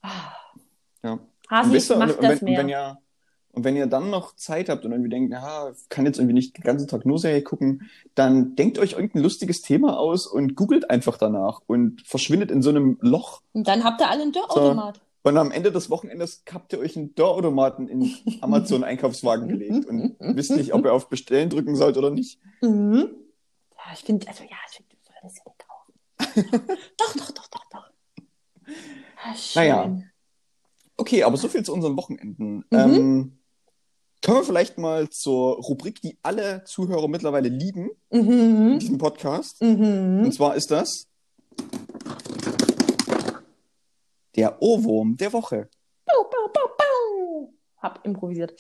Ah. 0.02 0.34
Ja. 1.04 1.20
Hasi, 1.50 1.96
macht 1.96 2.16
und, 2.16 2.24
das 2.24 2.42
wenn, 2.42 2.48
und 2.50 2.58
wenn 2.58 2.66
mehr. 2.68 3.02
Und 3.56 3.64
wenn 3.64 3.76
ihr 3.76 3.88
dann 3.88 4.10
noch 4.10 4.36
Zeit 4.36 4.70
habt 4.70 4.86
und 4.86 4.92
irgendwie 4.92 5.10
denkt, 5.10 5.32
ja, 5.32 5.72
kann 5.90 6.06
jetzt 6.06 6.18
irgendwie 6.18 6.34
nicht 6.34 6.58
den 6.58 6.64
ganzen 6.64 6.88
Tag 6.88 7.06
nur 7.06 7.20
Serie 7.20 7.42
gucken, 7.42 7.90
dann 8.14 8.56
denkt 8.56 8.78
euch 8.78 8.94
irgendein 8.94 9.24
lustiges 9.24 9.62
Thema 9.62 9.98
aus 9.98 10.28
und 10.28 10.56
googelt 10.56 10.90
einfach 10.90 11.18
danach 11.18 11.62
und 11.66 12.02
verschwindet 12.06 12.52
in 12.52 12.62
so 12.62 12.70
einem 12.70 12.98
Loch. 13.02 13.42
Und 13.54 13.68
dann 13.68 13.84
habt 13.84 14.02
ihr 14.02 14.10
alle 14.10 14.24
einen 14.24 14.34
Dörrautomat. 14.34 15.02
Und 15.24 15.38
am 15.38 15.52
Ende 15.52 15.72
des 15.72 15.90
Wochenendes 15.90 16.44
habt 16.54 16.72
ihr 16.74 16.80
euch 16.80 16.96
einen 16.96 17.16
Dörrautomaten 17.16 17.88
in 17.88 18.14
Amazon-Einkaufswagen 18.42 19.48
gelegt 19.48 19.86
und 19.88 20.16
wisst 20.20 20.56
nicht, 20.56 20.74
ob 20.74 20.86
ihr 20.86 20.94
auf 20.94 21.10
Bestellen 21.10 21.50
drücken 21.50 21.76
sollt 21.76 21.98
oder 21.98 22.12
nicht. 22.12 22.40
Mhm. 22.62 23.10
Ja, 23.72 23.94
ich 23.94 24.02
finde, 24.02 24.28
also 24.28 24.44
ja, 24.44 24.58
ich 24.70 24.78
finde, 24.78 24.92
du 24.92 24.98
solltest 25.02 25.40
ja 25.40 25.44
nicht 25.46 26.52
kaufen. 26.52 26.78
doch, 26.98 27.14
doch, 27.14 27.32
doch, 27.32 27.48
doch, 27.48 27.66
doch. 27.72 27.90
Ah, 29.24 29.36
schön. 29.36 29.64
Naja. 29.64 29.98
Okay, 30.98 31.24
aber 31.24 31.38
so 31.38 31.48
viel 31.48 31.64
zu 31.64 31.74
unseren 31.74 31.98
Wochenenden. 31.98 32.58
Mhm. 32.58 32.64
Ähm, 32.72 33.38
kommen 34.26 34.40
wir 34.40 34.44
vielleicht 34.44 34.78
mal 34.80 35.08
zur 35.10 35.56
Rubrik, 35.58 36.02
die 36.02 36.18
alle 36.24 36.64
Zuhörer 36.66 37.08
mittlerweile 37.08 37.48
lieben 37.50 37.90
in 38.10 38.26
Mhm. 38.74 38.80
diesem 38.80 38.98
Podcast. 38.98 39.62
Und 39.62 40.22
Mhm. 40.24 40.32
zwar 40.32 40.56
ist 40.56 40.72
das 40.72 41.06
der 44.36 44.62
Ohrwurm 44.62 45.16
der 45.18 45.32
Woche. 45.32 45.70
Bau, 46.06 46.24
bau, 46.24 46.52
bau, 46.54 46.70
bau. 46.78 47.54
Hab 47.78 48.06
improvisiert. 48.06 48.60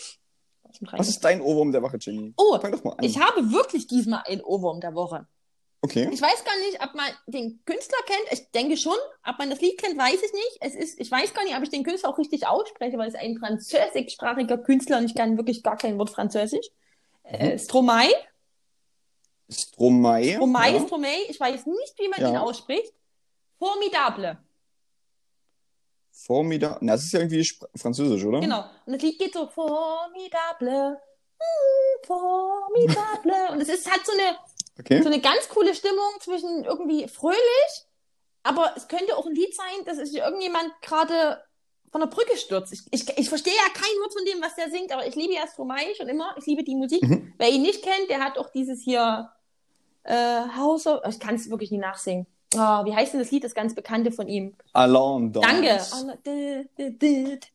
Was 0.91 1.07
ist 1.09 1.24
dein 1.24 1.41
Ohrwurm 1.41 1.72
der 1.72 1.82
Woche, 1.82 1.97
Jenny? 1.99 2.34
Oh, 2.38 2.59
Fang 2.59 2.72
doch 2.72 2.84
mal 2.84 2.93
an. 2.93 3.03
ich 3.03 3.18
habe 3.20 3.51
wirklich 3.51 3.88
diesmal 3.88 4.24
einen 4.26 4.41
Ohrwurm 4.41 4.82
der 4.82 4.93
Woche. 4.93 5.26
Okay. 5.86 6.09
Ich 6.11 6.21
weiß 6.21 6.43
gar 6.43 6.57
nicht, 6.59 6.81
ob 6.83 6.95
man 6.95 7.05
den 7.27 7.63
Künstler 7.65 7.97
kennt. 8.07 8.31
Ich 8.31 8.49
denke 8.51 8.75
schon. 8.75 8.97
Ob 9.27 9.38
man 9.38 9.49
das 9.51 9.61
Lied 9.61 9.77
kennt, 9.79 9.97
weiß 9.97 10.15
ich 10.23 10.33
nicht. 10.33 10.57
Es 10.61 10.73
ist, 10.73 10.99
ich 10.99 11.11
weiß 11.11 11.33
gar 11.33 11.43
nicht, 11.43 11.55
ob 11.55 11.61
ich 11.63 11.69
den 11.69 11.83
Künstler 11.83 12.09
auch 12.09 12.17
richtig 12.17 12.47
ausspreche, 12.47 12.97
weil 12.97 13.07
es 13.09 13.15
ein 13.15 13.38
französischsprachiger 13.38 14.57
Künstler 14.57 14.97
und 14.97 15.05
ich 15.05 15.13
kann 15.15 15.38
wirklich 15.38 15.61
gar 15.63 15.77
kein 15.77 15.97
Wort 15.99 16.09
Französisch. 16.09 16.67
Äh, 17.23 17.57
Stromae. 17.59 18.09
Stromae. 19.49 20.33
Stromae, 20.33 20.73
ja. 20.73 20.79
Stromae. 20.86 21.21
Ich 21.29 21.39
weiß 21.39 21.65
nicht, 21.67 21.93
wie 21.99 22.07
man 22.09 22.19
Ja. 22.21 22.29
ihn 22.29 22.38
ausspricht. 22.38 22.91
Formidable. 23.59 24.38
Formida. 26.11 26.77
Na, 26.81 26.93
das 26.93 27.03
ist 27.03 27.13
ja 27.13 27.19
irgendwie 27.19 27.43
Spr 27.43 27.67
Französisch, 27.75 28.23
oder? 28.23 28.39
Genau. 28.39 28.63
Und 28.86 28.93
das 28.93 29.01
Lied 29.01 29.19
geht 29.19 29.33
so 29.33 29.47
Formidable. 29.47 30.97
mm, 31.38 32.05
Formidable. 32.07 33.51
Und 33.51 33.61
es 33.61 33.69
ist, 33.69 33.91
hat 33.91 34.05
so 34.05 34.11
eine, 34.13 34.38
Okay. 34.80 35.01
so 35.01 35.07
eine 35.07 35.21
ganz 35.21 35.47
coole 35.49 35.73
Stimmung 35.73 36.19
zwischen 36.19 36.65
irgendwie 36.65 37.07
fröhlich, 37.07 37.86
aber 38.43 38.73
es 38.76 38.88
könnte 38.88 39.17
auch 39.17 39.26
ein 39.26 39.36
Lied 39.36 39.55
sein, 39.55 39.86
dass 39.86 39.97
sich 39.97 40.17
irgendjemand 40.17 40.71
gerade 40.82 41.41
von 41.91 42.01
der 42.01 42.07
Brücke 42.07 42.36
stürzt. 42.36 42.73
Ich, 42.73 42.82
ich, 42.91 43.17
ich 43.17 43.30
verstehe 43.30 43.53
ja 43.53 43.73
kein 43.73 44.01
Wort 44.01 44.11
von 44.13 44.26
dem, 44.26 44.41
was 44.41 44.55
der 44.55 44.69
singt, 44.69 44.91
aber 44.91 45.07
ich 45.07 45.15
liebe 45.15 45.34
ja 45.34 45.47
Stromae 45.47 45.95
schon 45.95 46.09
immer. 46.09 46.36
Ich 46.38 46.45
liebe 46.45 46.61
die 46.63 46.76
Musik. 46.76 47.01
Mhm. 47.01 47.34
Wer 47.38 47.49
ihn 47.49 47.61
nicht 47.61 47.84
kennt, 47.84 48.09
der 48.09 48.19
hat 48.19 48.38
auch 48.38 48.49
dieses 48.49 48.82
hier 48.82 49.30
äh, 50.03 50.41
House 50.57 50.88
of... 50.88 50.99
Ich 51.09 51.19
kann 51.21 51.36
es 51.36 51.49
wirklich 51.49 51.71
nie 51.71 51.78
nachsingen. 51.78 52.28
Ah, 52.53 52.84
wie 52.86 52.93
heißt 52.93 53.13
denn 53.13 53.21
das 53.21 53.32
Lied, 53.32 53.43
das 53.43 53.55
ganz 53.55 53.73
bekannte 53.76 54.11
von 54.11 54.28
ihm? 54.28 54.55
Dance. 55.32 55.49
Danke. 55.49 56.69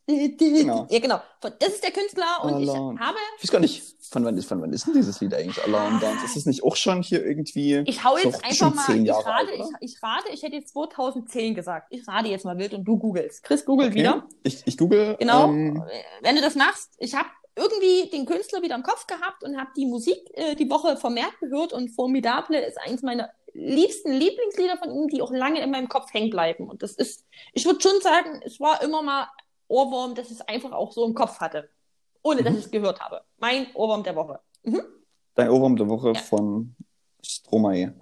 Genau. 0.06 0.86
Ja, 0.90 0.98
genau. 0.98 1.20
Das 1.40 1.68
ist 1.68 1.84
der 1.84 1.90
Künstler 1.90 2.42
und 2.42 2.62
ich 2.62 2.70
Alain. 2.70 2.98
habe... 2.98 3.18
Ich 3.36 3.44
weiß 3.44 3.52
gar 3.52 3.60
nicht, 3.60 3.99
von 4.10 4.24
wann 4.24 4.36
ist, 4.36 4.46
von 4.48 4.60
wann 4.60 4.72
ist 4.72 4.86
denn 4.86 4.94
dieses 4.94 5.20
Lied 5.20 5.34
eigentlich? 5.34 5.62
Alain 5.64 6.00
Dance. 6.00 6.24
Ist 6.24 6.36
das 6.36 6.46
nicht 6.46 6.64
auch 6.64 6.76
schon 6.76 7.02
hier 7.02 7.24
irgendwie. 7.24 7.82
Ich 7.86 8.02
hau 8.04 8.16
jetzt 8.16 8.44
einfach 8.44 8.52
schon 8.52 8.74
mal, 8.74 8.84
zehn 8.84 9.02
ich 9.02 9.08
Jahre 9.08 9.24
rate, 9.26 9.50
alt, 9.52 9.60
ich, 9.80 9.92
ich 9.92 10.02
rate, 10.02 10.28
ich 10.32 10.42
hätte 10.42 10.56
jetzt 10.56 10.72
2010 10.72 11.54
gesagt. 11.54 11.86
Ich 11.90 12.06
rate 12.06 12.28
jetzt 12.28 12.44
mal 12.44 12.58
wild 12.58 12.74
und 12.74 12.84
du 12.84 12.98
googelst. 12.98 13.42
Chris 13.42 13.64
googelt 13.64 13.90
Okay. 13.90 14.00
wieder. 14.00 14.28
Ich, 14.42 14.62
ich 14.66 14.76
google. 14.76 15.16
Genau. 15.18 15.44
Ähm, 15.44 15.82
Wenn 16.22 16.36
du 16.36 16.42
das 16.42 16.54
machst, 16.56 16.94
ich 16.98 17.14
habe 17.14 17.28
irgendwie 17.56 18.08
den 18.10 18.26
Künstler 18.26 18.62
wieder 18.62 18.74
im 18.74 18.82
Kopf 18.82 19.06
gehabt 19.06 19.44
und 19.44 19.56
habe 19.58 19.70
die 19.76 19.86
Musik 19.86 20.18
äh, 20.34 20.54
die 20.54 20.70
Woche 20.70 20.96
vermehrt 20.96 21.38
gehört 21.40 21.72
und 21.72 21.90
Formidable 21.90 22.58
ist 22.64 22.78
eins 22.78 23.02
meiner 23.02 23.30
liebsten 23.52 24.12
Lieblingslieder 24.12 24.76
von 24.78 24.90
ihm, 24.92 25.08
die 25.08 25.22
auch 25.22 25.32
lange 25.32 25.60
in 25.60 25.70
meinem 25.70 25.88
Kopf 25.88 26.12
hängen 26.12 26.30
bleiben. 26.30 26.68
Und 26.68 26.82
das 26.82 26.92
ist, 26.92 27.26
ich 27.52 27.64
würde 27.64 27.80
schon 27.80 28.00
sagen, 28.00 28.40
es 28.44 28.60
war 28.60 28.82
immer 28.82 29.02
mal 29.02 29.28
Ohrwurm, 29.68 30.14
dass 30.14 30.26
ich 30.26 30.38
es 30.38 30.40
einfach 30.42 30.72
auch 30.72 30.92
so 30.92 31.04
im 31.04 31.14
Kopf 31.14 31.40
hatte, 31.40 31.68
ohne 32.22 32.42
dass 32.42 32.52
Mhm. 32.52 32.58
ich 32.58 32.64
es 32.66 32.70
gehört 32.70 33.00
habe. 33.00 33.22
Mein 33.38 33.66
Ohrwurm 33.74 34.02
der 34.02 34.14
Woche. 34.16 34.40
Mhm. 34.64 34.82
Dein 35.34 35.48
Ohrwurm 35.50 35.76
der 35.76 35.88
Woche 35.88 36.12
Ja. 36.12 36.20
von 36.20 36.74
Stromae. 37.22 37.92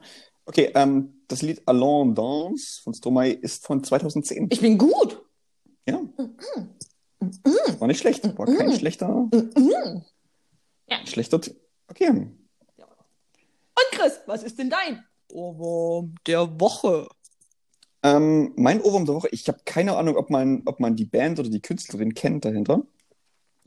Okay, 0.46 0.72
ähm, 0.74 1.22
das 1.28 1.42
Lied 1.42 1.60
Alain 1.66 2.14
Dance 2.14 2.80
von 2.82 2.94
Stromae 2.94 3.30
ist 3.32 3.66
von 3.66 3.84
2010. 3.84 4.48
Ich 4.50 4.60
bin 4.60 4.78
gut. 4.78 5.22
Ja. 5.86 6.00
War 7.78 7.86
nicht 7.88 8.00
schlecht. 8.00 8.24
War 8.38 8.46
kein 8.46 8.72
schlechter, 8.78 9.08
Mhm. 9.32 10.02
schlechter. 11.04 11.40
T 11.40 11.54
okay. 11.90 12.08
Und 12.10 12.32
Chris, 13.92 14.20
was 14.26 14.42
ist 14.42 14.58
denn 14.58 14.70
dein 14.70 15.04
Ohrwurm 15.32 16.14
der 16.26 16.60
Woche? 16.60 17.08
Ähm, 18.02 18.52
mein 18.56 18.80
Ohrwurm 18.80 19.04
der 19.06 19.14
Woche, 19.16 19.28
ich 19.32 19.46
habe 19.48 19.58
keine 19.64 19.96
Ahnung, 19.96 20.16
ob 20.16 20.30
man, 20.30 20.62
ob 20.66 20.78
man 20.80 20.94
die 20.96 21.04
Band 21.04 21.38
oder 21.40 21.48
die 21.50 21.60
Künstlerin 21.60 22.14
kennt 22.14 22.44
dahinter. 22.44 22.82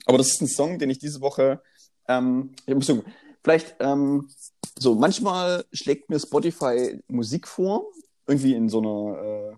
Aber 0.06 0.18
das 0.18 0.28
ist 0.32 0.41
ein 0.41 0.47
Song, 0.47 0.80
den 0.80 0.89
ich 0.89 0.99
diese 0.99 1.22
Woche, 1.22 1.62
ähm, 2.08 2.52
ich 2.66 2.86
sagen, 2.86 3.04
vielleicht, 3.43 3.76
ähm, 3.80 4.30
so, 4.78 4.95
manchmal 4.95 5.66
schlägt 5.72 6.10
mir 6.10 6.20
Spotify 6.20 6.99
Musik 7.08 7.47
vor, 7.47 7.86
irgendwie 8.28 8.54
in 8.54 8.70
so 8.70 8.80
einer, 8.80 9.22
äh, 9.22 9.56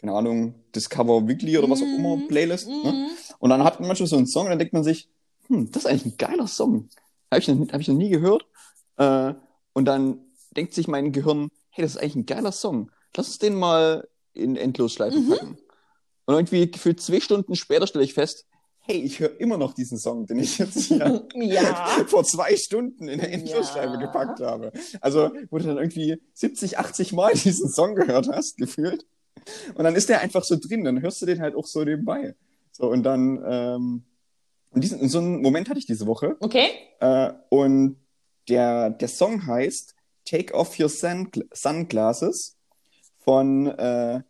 keine 0.00 0.12
Ahnung, 0.12 0.54
Discover 0.74 1.26
Weekly 1.26 1.58
oder 1.58 1.68
was 1.70 1.80
auch 1.80 1.86
immer, 1.86 2.16
Mhm. 2.16 2.28
Playlist. 2.28 2.68
Ne? 2.68 2.92
Mhm. 2.92 3.06
Und 3.38 3.50
dann 3.50 3.64
hat 3.64 3.80
man 3.80 3.88
manchmal 3.88 4.06
so 4.08 4.16
einen 4.16 4.26
Song 4.26 4.44
und 4.44 4.50
dann 4.50 4.58
denkt 4.58 4.74
man 4.74 4.84
sich, 4.84 5.08
hm, 5.48 5.70
das 5.72 5.84
ist 5.84 5.90
eigentlich 5.90 6.06
ein 6.06 6.16
geiler 6.18 6.46
Song. 6.46 6.88
Habe 7.30 7.40
ich, 7.40 7.48
noch- 7.48 7.68
hab 7.72 7.80
ich 7.80 7.88
noch 7.88 7.94
nie 7.96 8.10
gehört. 8.10 8.46
Äh, 8.96 9.34
und 9.72 9.84
dann 9.86 10.20
denkt 10.56 10.74
sich 10.74 10.88
mein 10.88 11.12
Gehirn, 11.12 11.48
hey, 11.70 11.82
das 11.82 11.92
ist 11.92 11.98
eigentlich 12.02 12.16
ein 12.16 12.26
geiler 12.26 12.52
Song. 12.52 12.90
Lass 13.16 13.28
uns 13.28 13.38
den 13.38 13.54
mal 13.54 14.08
in 14.34 14.56
Endlosschleife 14.56 15.18
Mhm. 15.18 15.28
packen. 15.30 15.58
Und 16.26 16.34
irgendwie 16.34 16.70
gefühlt 16.70 17.00
zwei 17.00 17.20
Stunden 17.20 17.54
später 17.56 17.86
stelle 17.86 18.04
ich 18.04 18.14
fest, 18.14 18.46
hey, 18.88 19.00
ich 19.02 19.20
höre 19.20 19.38
immer 19.38 19.58
noch 19.58 19.74
diesen 19.74 19.98
Song, 19.98 20.26
den 20.26 20.38
ich 20.38 20.56
jetzt 20.58 20.84
hier 20.86 21.26
Ja. 21.34 21.86
vor 22.06 22.24
zwei 22.24 22.56
Stunden 22.56 23.06
in 23.06 23.18
der 23.20 23.30
Endlosschleife 23.32 23.94
Ja. 23.94 24.00
gepackt 24.00 24.40
habe. 24.40 24.72
Also, 25.00 25.30
wo 25.50 25.58
du 25.58 25.64
dann 25.64 25.76
irgendwie 25.76 26.20
70, 26.32 26.78
80 26.78 27.12
Mal 27.12 27.32
diesen 27.34 27.68
Song 27.68 27.94
gehört 27.94 28.28
hast, 28.28 28.56
gefühlt. 28.56 29.06
Und 29.74 29.84
dann 29.84 29.94
ist 29.94 30.08
der 30.08 30.20
einfach 30.20 30.42
so 30.42 30.56
drin, 30.56 30.84
dann 30.84 31.02
hörst 31.02 31.20
du 31.22 31.26
den 31.26 31.40
halt 31.40 31.54
auch 31.54 31.66
so 31.66 31.84
nebenbei. 31.84 32.34
So, 32.72 32.90
und 32.90 33.02
dann, 33.02 33.42
ähm, 33.46 34.04
und 34.70 34.84
diesen, 34.84 35.06
so 35.08 35.18
einen 35.18 35.42
Moment 35.42 35.68
hatte 35.68 35.78
ich 35.78 35.86
diese 35.86 36.06
Woche. 36.06 36.36
Okay. 36.40 36.68
Äh, 37.00 37.32
und 37.50 37.96
der, 38.48 38.90
der 38.90 39.08
Song 39.08 39.46
heißt 39.46 39.94
Take 40.24 40.54
Off 40.54 40.78
Your 40.80 40.88
Sun 40.88 41.30
Sunglasses 41.52 42.56
von 43.18 43.66
äh, 43.66 44.20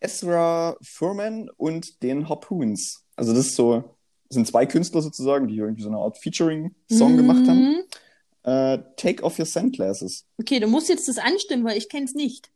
Ezra 0.00 0.76
Furman 0.82 1.50
und 1.56 2.02
den 2.02 2.28
Harpoons. 2.28 3.04
Also 3.20 3.34
das 3.34 3.46
ist 3.48 3.56
so, 3.56 3.84
das 4.28 4.34
sind 4.34 4.46
zwei 4.46 4.66
Künstler 4.66 5.02
sozusagen, 5.02 5.46
die 5.48 5.56
irgendwie 5.56 5.82
so 5.82 5.88
eine 5.88 5.98
Art 5.98 6.18
Featuring-Song 6.18 7.16
gemacht 7.16 7.46
haben. 7.46 7.72
Mhm. 7.72 7.82
Äh, 8.42 8.78
Take 8.96 9.22
Off 9.22 9.38
Your 9.38 9.46
Sunglasses. 9.46 10.24
Okay, 10.38 10.60
du 10.60 10.66
musst 10.66 10.88
jetzt 10.88 11.08
das 11.08 11.18
anstimmen, 11.18 11.64
weil 11.64 11.76
ich 11.76 11.88
kenn's 11.88 12.14
nicht. 12.14 12.50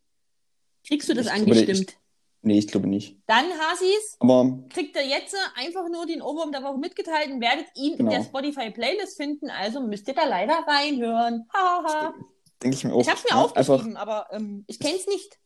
Kriegst 0.87 1.09
du 1.09 1.15
das 1.15 1.27
Ich 1.27 1.33
glaube, 1.33 1.51
angestimmt? 1.53 1.95
Nee, 2.43 2.59
ich 2.59 2.69
glaube 2.69 2.87
nicht. 2.87 3.17
Dann, 3.27 3.45
Hasis, 3.47 4.17
Aber 4.21 4.59
kriegt 4.69 4.95
er 4.97 5.07
jetzt 5.07 5.35
einfach 5.57 5.89
nur 5.91 6.05
den 6.07 6.21
Ohrwurm 6.21 6.53
der 6.53 6.63
Woche 6.63 6.79
mitgeteilt 6.79 7.31
und 7.31 7.41
werdet 7.41 7.67
ihn 7.75 7.97
Genau. 7.97 8.11
in 8.11 8.19
der 8.19 8.25
Spotify-Playlist 8.25 9.17
finden. 9.17 9.49
Also 9.51 9.81
müsst 9.81 10.09
ihr 10.09 10.15
da 10.15 10.25
leider 10.27 10.55
reinhören. 10.67 11.47
Haha. 11.55 12.15
denke 12.63 12.77
ich 12.77 12.85
mir 12.85 12.93
auch. 12.95 13.01
Ich 13.01 13.09
hab's 13.09 13.25
mir 13.25 13.31
ja, 13.31 13.45
Einfach, 13.45 13.59
aufgeschrieben, 13.75 13.97
aber 13.97 14.27
ähm, 14.31 14.65
ich 14.67 14.79
kenn's 14.79 15.07
nicht. 15.07 15.39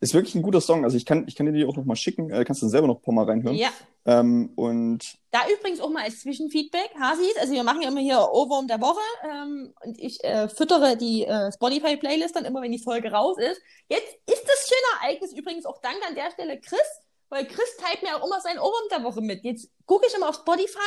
Ist 0.00 0.14
wirklich 0.14 0.34
ein 0.34 0.42
guter 0.42 0.60
Song. 0.60 0.84
Also 0.84 0.96
ich 0.96 1.06
kann, 1.06 1.24
ich 1.26 1.34
kann 1.34 1.46
dir 1.46 1.52
die 1.52 1.64
auch 1.64 1.76
noch 1.76 1.84
mal 1.84 1.96
schicken. 1.96 2.30
Äh, 2.30 2.44
kannst 2.44 2.62
du 2.62 2.68
selber 2.68 2.86
noch 2.86 2.96
ein 2.96 3.02
paar 3.02 3.14
Mal 3.14 3.24
reinhören. 3.24 3.56
Ja. 3.56 3.70
Ähm, 4.06 4.52
und 4.56 5.16
Da 5.30 5.40
übrigens 5.48 5.80
auch 5.80 5.88
mal 5.88 6.04
als 6.04 6.20
Zwischenfeedback, 6.20 6.90
Hasis, 7.00 7.36
also 7.40 7.54
wir 7.54 7.64
machen 7.64 7.80
ja 7.80 7.88
immer 7.88 8.00
hier 8.00 8.18
Ohrwurm 8.18 8.68
der 8.68 8.80
Woche 8.80 9.00
ähm, 9.24 9.72
und 9.82 9.98
ich 9.98 10.22
äh, 10.22 10.48
füttere 10.48 10.96
die 10.96 11.24
äh, 11.24 11.50
Spotify-Playlist 11.52 12.36
dann 12.36 12.44
immer, 12.44 12.60
wenn 12.60 12.72
die 12.72 12.78
Folge 12.78 13.10
raus 13.10 13.38
ist. 13.38 13.62
Jetzt 13.88 14.14
ist 14.30 14.44
das 14.44 14.68
schöne 14.68 15.02
Ereignis 15.02 15.32
übrigens 15.32 15.64
auch 15.64 15.80
Dank 15.80 15.96
an 16.06 16.14
der 16.14 16.30
Stelle 16.32 16.60
Chris, 16.60 16.80
weil 17.30 17.46
Chris 17.46 17.76
teilt 17.78 18.02
mir 18.02 18.14
auch 18.16 18.26
immer 18.26 18.40
seinen 18.42 18.58
Ohrwurm 18.58 18.88
der 18.90 19.04
Woche 19.04 19.22
mit. 19.22 19.42
Jetzt 19.42 19.70
gucke 19.86 20.06
ich 20.06 20.14
immer 20.14 20.28
auf 20.28 20.36
Spotify 20.36 20.78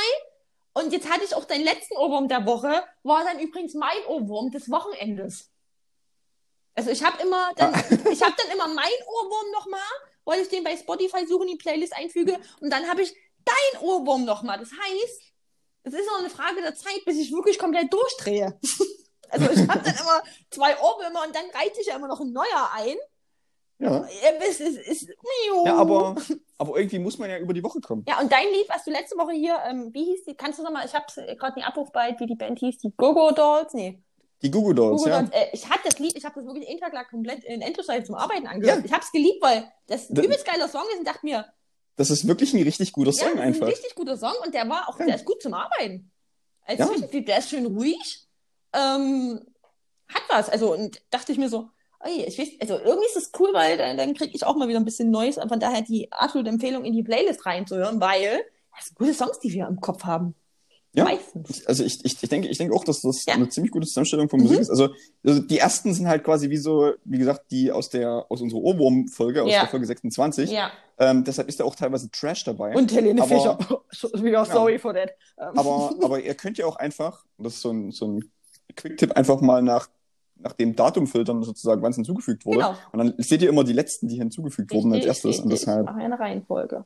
und 0.74 0.94
jetzt 0.94 1.10
hatte 1.12 1.24
ich 1.26 1.34
auch 1.34 1.46
deinen 1.46 1.64
letzten 1.64 1.98
Ohrwurm 1.98 2.28
der 2.28 2.46
Woche, 2.46 2.84
war 3.02 3.24
dann 3.24 3.40
übrigens 3.40 3.74
mein 3.74 3.98
Ohrwurm 4.08 4.52
des 4.52 4.70
Wochenendes. 4.70 5.50
Also 6.78 6.92
ich 6.92 7.04
habe 7.04 7.22
immer 7.24 7.52
dann, 7.56 7.74
ich 8.12 8.22
habe 8.22 8.36
dann 8.38 8.52
immer 8.54 8.68
meinen 8.68 9.04
Ohrwurm 9.08 9.52
nochmal, 9.52 9.82
weil 10.26 10.42
ich 10.42 10.50
den 10.50 10.64
bei 10.64 10.78
Spotify 10.78 11.26
suche 11.26 11.42
und 11.42 11.48
die 11.48 11.56
Playlist 11.56 11.96
einfüge 11.98 12.38
und 12.62 12.70
dann 12.72 12.88
habe 12.88 13.02
ich 13.02 13.16
dein 13.44 13.82
Ohrwurm 13.82 14.26
nochmal. 14.26 14.60
Das 14.60 14.70
heißt, 14.70 15.22
es 15.84 15.94
ist 15.94 16.06
noch 16.06 16.20
eine 16.20 16.30
Frage 16.30 16.62
der 16.62 16.76
Zeit, 16.76 17.04
bis 17.06 17.18
ich 17.18 17.32
wirklich 17.32 17.58
komplett 17.60 17.92
durchdrehe. 17.92 18.60
Also 19.30 19.52
ich 19.52 19.60
habe 19.68 19.82
dann 19.84 19.94
immer 19.94 20.24
zwei 20.52 20.80
Ohrwürmer 20.80 21.24
und 21.28 21.36
dann 21.36 21.44
reiche 21.54 21.82
ich 21.82 21.88
ja 21.88 21.98
immer 21.98 22.08
noch 22.08 22.22
ein 22.22 22.32
neuer 22.32 22.70
ein. 22.74 22.96
ja. 23.78 24.08
Es 24.40 24.62
ist, 24.62 24.78
es 24.78 25.02
ist, 25.02 25.10
Ja, 25.66 25.76
aber, 25.76 26.16
aber 26.58 26.78
irgendwie 26.78 27.00
muss 27.00 27.18
man 27.18 27.30
ja 27.30 27.38
über 27.38 27.54
die 27.54 27.62
Woche 27.62 27.82
kommen. 27.82 28.06
Ja, 28.08 28.22
und 28.22 28.32
dein 28.32 28.48
Lied, 28.48 28.70
was 28.70 28.86
du 28.86 28.92
letzte 28.92 29.18
Woche 29.18 29.34
hier, 29.34 29.60
ähm, 29.66 29.94
wie 29.94 30.06
hieß 30.06 30.24
die, 30.24 30.36
kannst 30.36 30.60
du 30.60 30.64
nochmal, 30.64 30.86
ich 30.86 30.94
habe 30.94 31.06
gerade 31.36 31.56
nicht 31.56 31.68
abrufbar, 31.68 32.18
wie 32.18 32.26
die 32.26 32.36
Band 32.36 32.60
hieß, 32.60 32.78
die 32.78 32.94
Gogo 32.96 33.32
Dolls? 33.32 33.74
Nee, 33.74 34.02
Die 34.44 34.52
Google 34.52 34.76
Dolls, 34.76 35.00
Gogo 35.04 35.10
ja. 35.10 35.22
Dolls. 35.24 35.34
Äh, 35.34 35.48
ich 35.54 35.68
hatte 35.70 35.82
das 35.86 35.98
Lied, 36.00 36.16
ich 36.16 36.24
habe 36.26 36.36
das 36.36 36.46
wirklich 36.46 36.70
einen 36.70 36.80
Tag 36.80 36.94
lang 36.94 37.06
komplett 37.10 37.44
in 37.44 37.62
Endlosschleife 37.62 38.06
zum 38.06 38.16
Arbeiten 38.16 38.46
angehört. 38.48 38.80
Ja. 38.80 38.86
Ich 38.86 38.92
habe 38.94 39.04
es 39.04 39.12
geliebt, 39.12 39.42
weil 39.42 39.72
das 39.88 40.10
ein 40.10 40.16
Da- 40.16 40.22
übelst 40.24 40.46
geiler 40.46 40.68
Song 40.68 40.84
ist 40.94 41.00
und 41.00 41.08
dachte 41.08 41.26
mir, 41.26 41.46
Das 41.96 42.10
ist 42.12 42.28
wirklich 42.28 42.54
ein 42.54 42.62
richtig 42.62 42.92
guter 42.94 43.10
ja, 43.12 43.18
Song 43.18 43.30
das 43.30 43.36
ist 43.40 43.42
einfach. 43.42 43.62
ein 43.68 43.74
richtig 43.74 43.96
guter 43.96 44.18
Song 44.18 44.34
und 44.46 44.54
der 44.54 44.70
war 44.70 44.88
auch, 44.90 45.00
Ja. 45.00 45.06
der 45.08 45.16
ist 45.16 45.26
gut 45.26 45.42
zum 45.42 45.54
Arbeiten. 45.56 46.12
Als 46.66 46.80
Ja. 46.80 46.90
Der 47.22 47.38
ist 47.40 47.50
schön 47.50 47.66
ruhig, 47.66 48.28
ähm, 48.74 49.40
hat 50.08 50.24
was. 50.30 50.50
Also, 50.50 50.74
und 50.74 51.02
dachte 51.10 51.32
ich 51.32 51.38
mir 51.38 51.50
so, 51.50 51.70
ey, 52.02 52.26
ich 52.26 52.38
weiß, 52.38 52.50
also 52.62 52.78
irgendwie 52.80 53.08
ist 53.08 53.16
das 53.16 53.32
cool, 53.40 53.50
weil 53.54 53.78
dann, 53.78 53.98
dann 53.98 54.14
kriege 54.14 54.34
ich 54.36 54.46
auch 54.46 54.56
mal 54.56 54.68
wieder 54.68 54.80
ein 54.80 54.86
bisschen 54.86 55.10
Neues. 55.10 55.36
Von 55.36 55.60
daher 55.60 55.82
die 55.82 56.12
absolute 56.12 56.50
Empfehlung, 56.50 56.86
in 56.86 56.94
die 56.94 57.04
Playlist 57.04 57.46
reinzuhören, 57.46 58.00
weil 58.00 58.44
das 58.76 58.86
sind 58.86 58.98
gute 58.98 59.14
Songs, 59.14 59.40
die 59.40 59.52
wir 59.52 59.66
im 59.68 59.82
Kopf 59.82 60.04
haben. 60.04 60.36
Ja. 60.98 61.04
Meistens. 61.04 61.66
Also 61.68 61.84
ich, 61.84 62.04
ich, 62.04 62.22
ich, 62.24 62.30
denke, 62.30 62.48
ich 62.48 62.58
denke 62.58 62.74
auch, 62.76 62.84
dass 62.84 63.02
das 63.02 63.26
Ja. 63.26 63.36
eine 63.36 63.48
ziemlich 63.50 63.72
gute 63.72 63.86
Zusammenstellung 63.86 64.30
von 64.30 64.40
Mhm. 64.40 64.46
Musik 64.48 64.60
ist. 64.62 64.70
Also, 64.72 64.90
also 65.24 65.42
die 65.42 65.60
ersten 65.60 65.94
sind 65.94 66.08
halt 66.08 66.24
quasi 66.24 66.50
wie 66.50 66.58
so, 66.58 66.94
wie 67.06 67.20
gesagt, 67.20 67.52
die 67.52 67.72
aus 67.72 67.90
der 67.90 68.26
aus 68.30 68.42
unserer 68.42 68.62
Ohrwurm-Folge, 68.62 69.44
aus 69.44 69.52
Ja. 69.52 69.62
der 69.62 69.70
Folge 69.70 69.86
26. 69.86 70.50
Ja. 70.52 70.72
Ähm, 70.98 71.24
deshalb 71.24 71.48
ist 71.50 71.60
da 71.60 71.66
auch 71.66 71.76
teilweise 71.76 72.10
Trash 72.10 72.44
dabei. 72.46 72.76
Und 72.76 72.92
Helene 72.92 73.22
Aber- 73.22 73.30
Fischer. 73.30 73.60
Wieder 74.24 74.44
sorry 74.46 74.80
for 74.80 74.94
that. 74.96 75.12
Ähm, 75.40 75.58
aber, 75.58 75.94
aber 76.02 76.20
ihr 76.20 76.34
könnt 76.34 76.58
ja 76.58 76.66
auch 76.66 76.78
einfach, 76.78 77.26
und 77.38 77.44
das 77.46 77.54
ist 77.54 77.62
so 77.62 77.72
ein, 77.72 77.92
so 77.92 78.08
ein 78.08 78.32
Quick-Tipp, 78.76 79.12
einfach 79.14 79.40
mal 79.42 79.62
nach 79.62 79.90
nach 80.40 80.54
dem 80.54 80.76
Datum 80.76 81.08
filtern, 81.08 81.42
sozusagen, 81.42 81.82
wann 81.82 81.90
es 81.90 81.96
hinzugefügt 81.96 82.46
wurde. 82.46 82.60
Genau. 82.60 82.76
Und 82.92 83.00
dann 83.00 83.14
seht 83.18 83.42
ihr 83.42 83.50
immer 83.50 83.64
die 83.64 83.74
letzten, 83.74 84.08
die 84.08 84.18
hinzugefügt 84.18 84.72
wurden 84.72 84.94
als 84.94 85.04
erstes. 85.04 85.40
Und 85.40 85.52
richtig. 85.52 85.66
deshalb 85.66 85.88
Ach, 85.90 85.96
eine 85.96 86.20
Reihenfolge. 86.20 86.84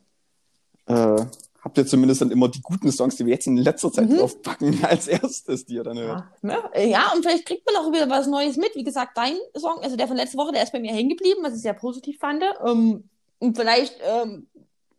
äh, 0.86 1.16
habt 1.64 1.78
ihr 1.78 1.86
zumindest 1.86 2.20
dann 2.20 2.30
immer 2.30 2.48
die 2.48 2.60
guten 2.60 2.90
Songs, 2.90 3.16
die 3.16 3.24
wir 3.26 3.34
jetzt 3.34 3.46
in 3.46 3.56
letzter 3.56 3.92
Zeit 3.92 4.08
Mhm. 4.08 4.18
draufpacken, 4.18 4.84
als 4.84 5.06
erstes, 5.08 5.64
die 5.64 5.74
ihr 5.74 5.84
dann 5.84 5.98
hört. 5.98 6.24
Ja, 6.42 6.48
ne? 6.74 6.90
Ja, 6.90 7.12
und 7.14 7.22
vielleicht 7.22 7.46
kriegt 7.46 7.64
man 7.66 7.76
auch 7.76 7.90
wieder 7.92 8.08
was 8.10 8.26
Neues 8.26 8.56
mit. 8.56 8.74
Wie 8.74 8.84
gesagt, 8.84 9.16
dein 9.16 9.36
Song, 9.56 9.78
also 9.80 9.96
der 9.96 10.08
von 10.08 10.16
letzter 10.16 10.38
Woche, 10.38 10.52
der 10.52 10.62
ist 10.64 10.72
bei 10.72 10.80
mir 10.80 10.92
hängen 10.92 11.10
geblieben, 11.10 11.40
was 11.42 11.54
ich 11.54 11.62
sehr 11.62 11.74
positiv 11.74 12.18
fand. 12.18 12.42
Ähm, 12.66 13.08
und 13.38 13.56
vielleicht 13.56 13.96
ähm, 14.04 14.48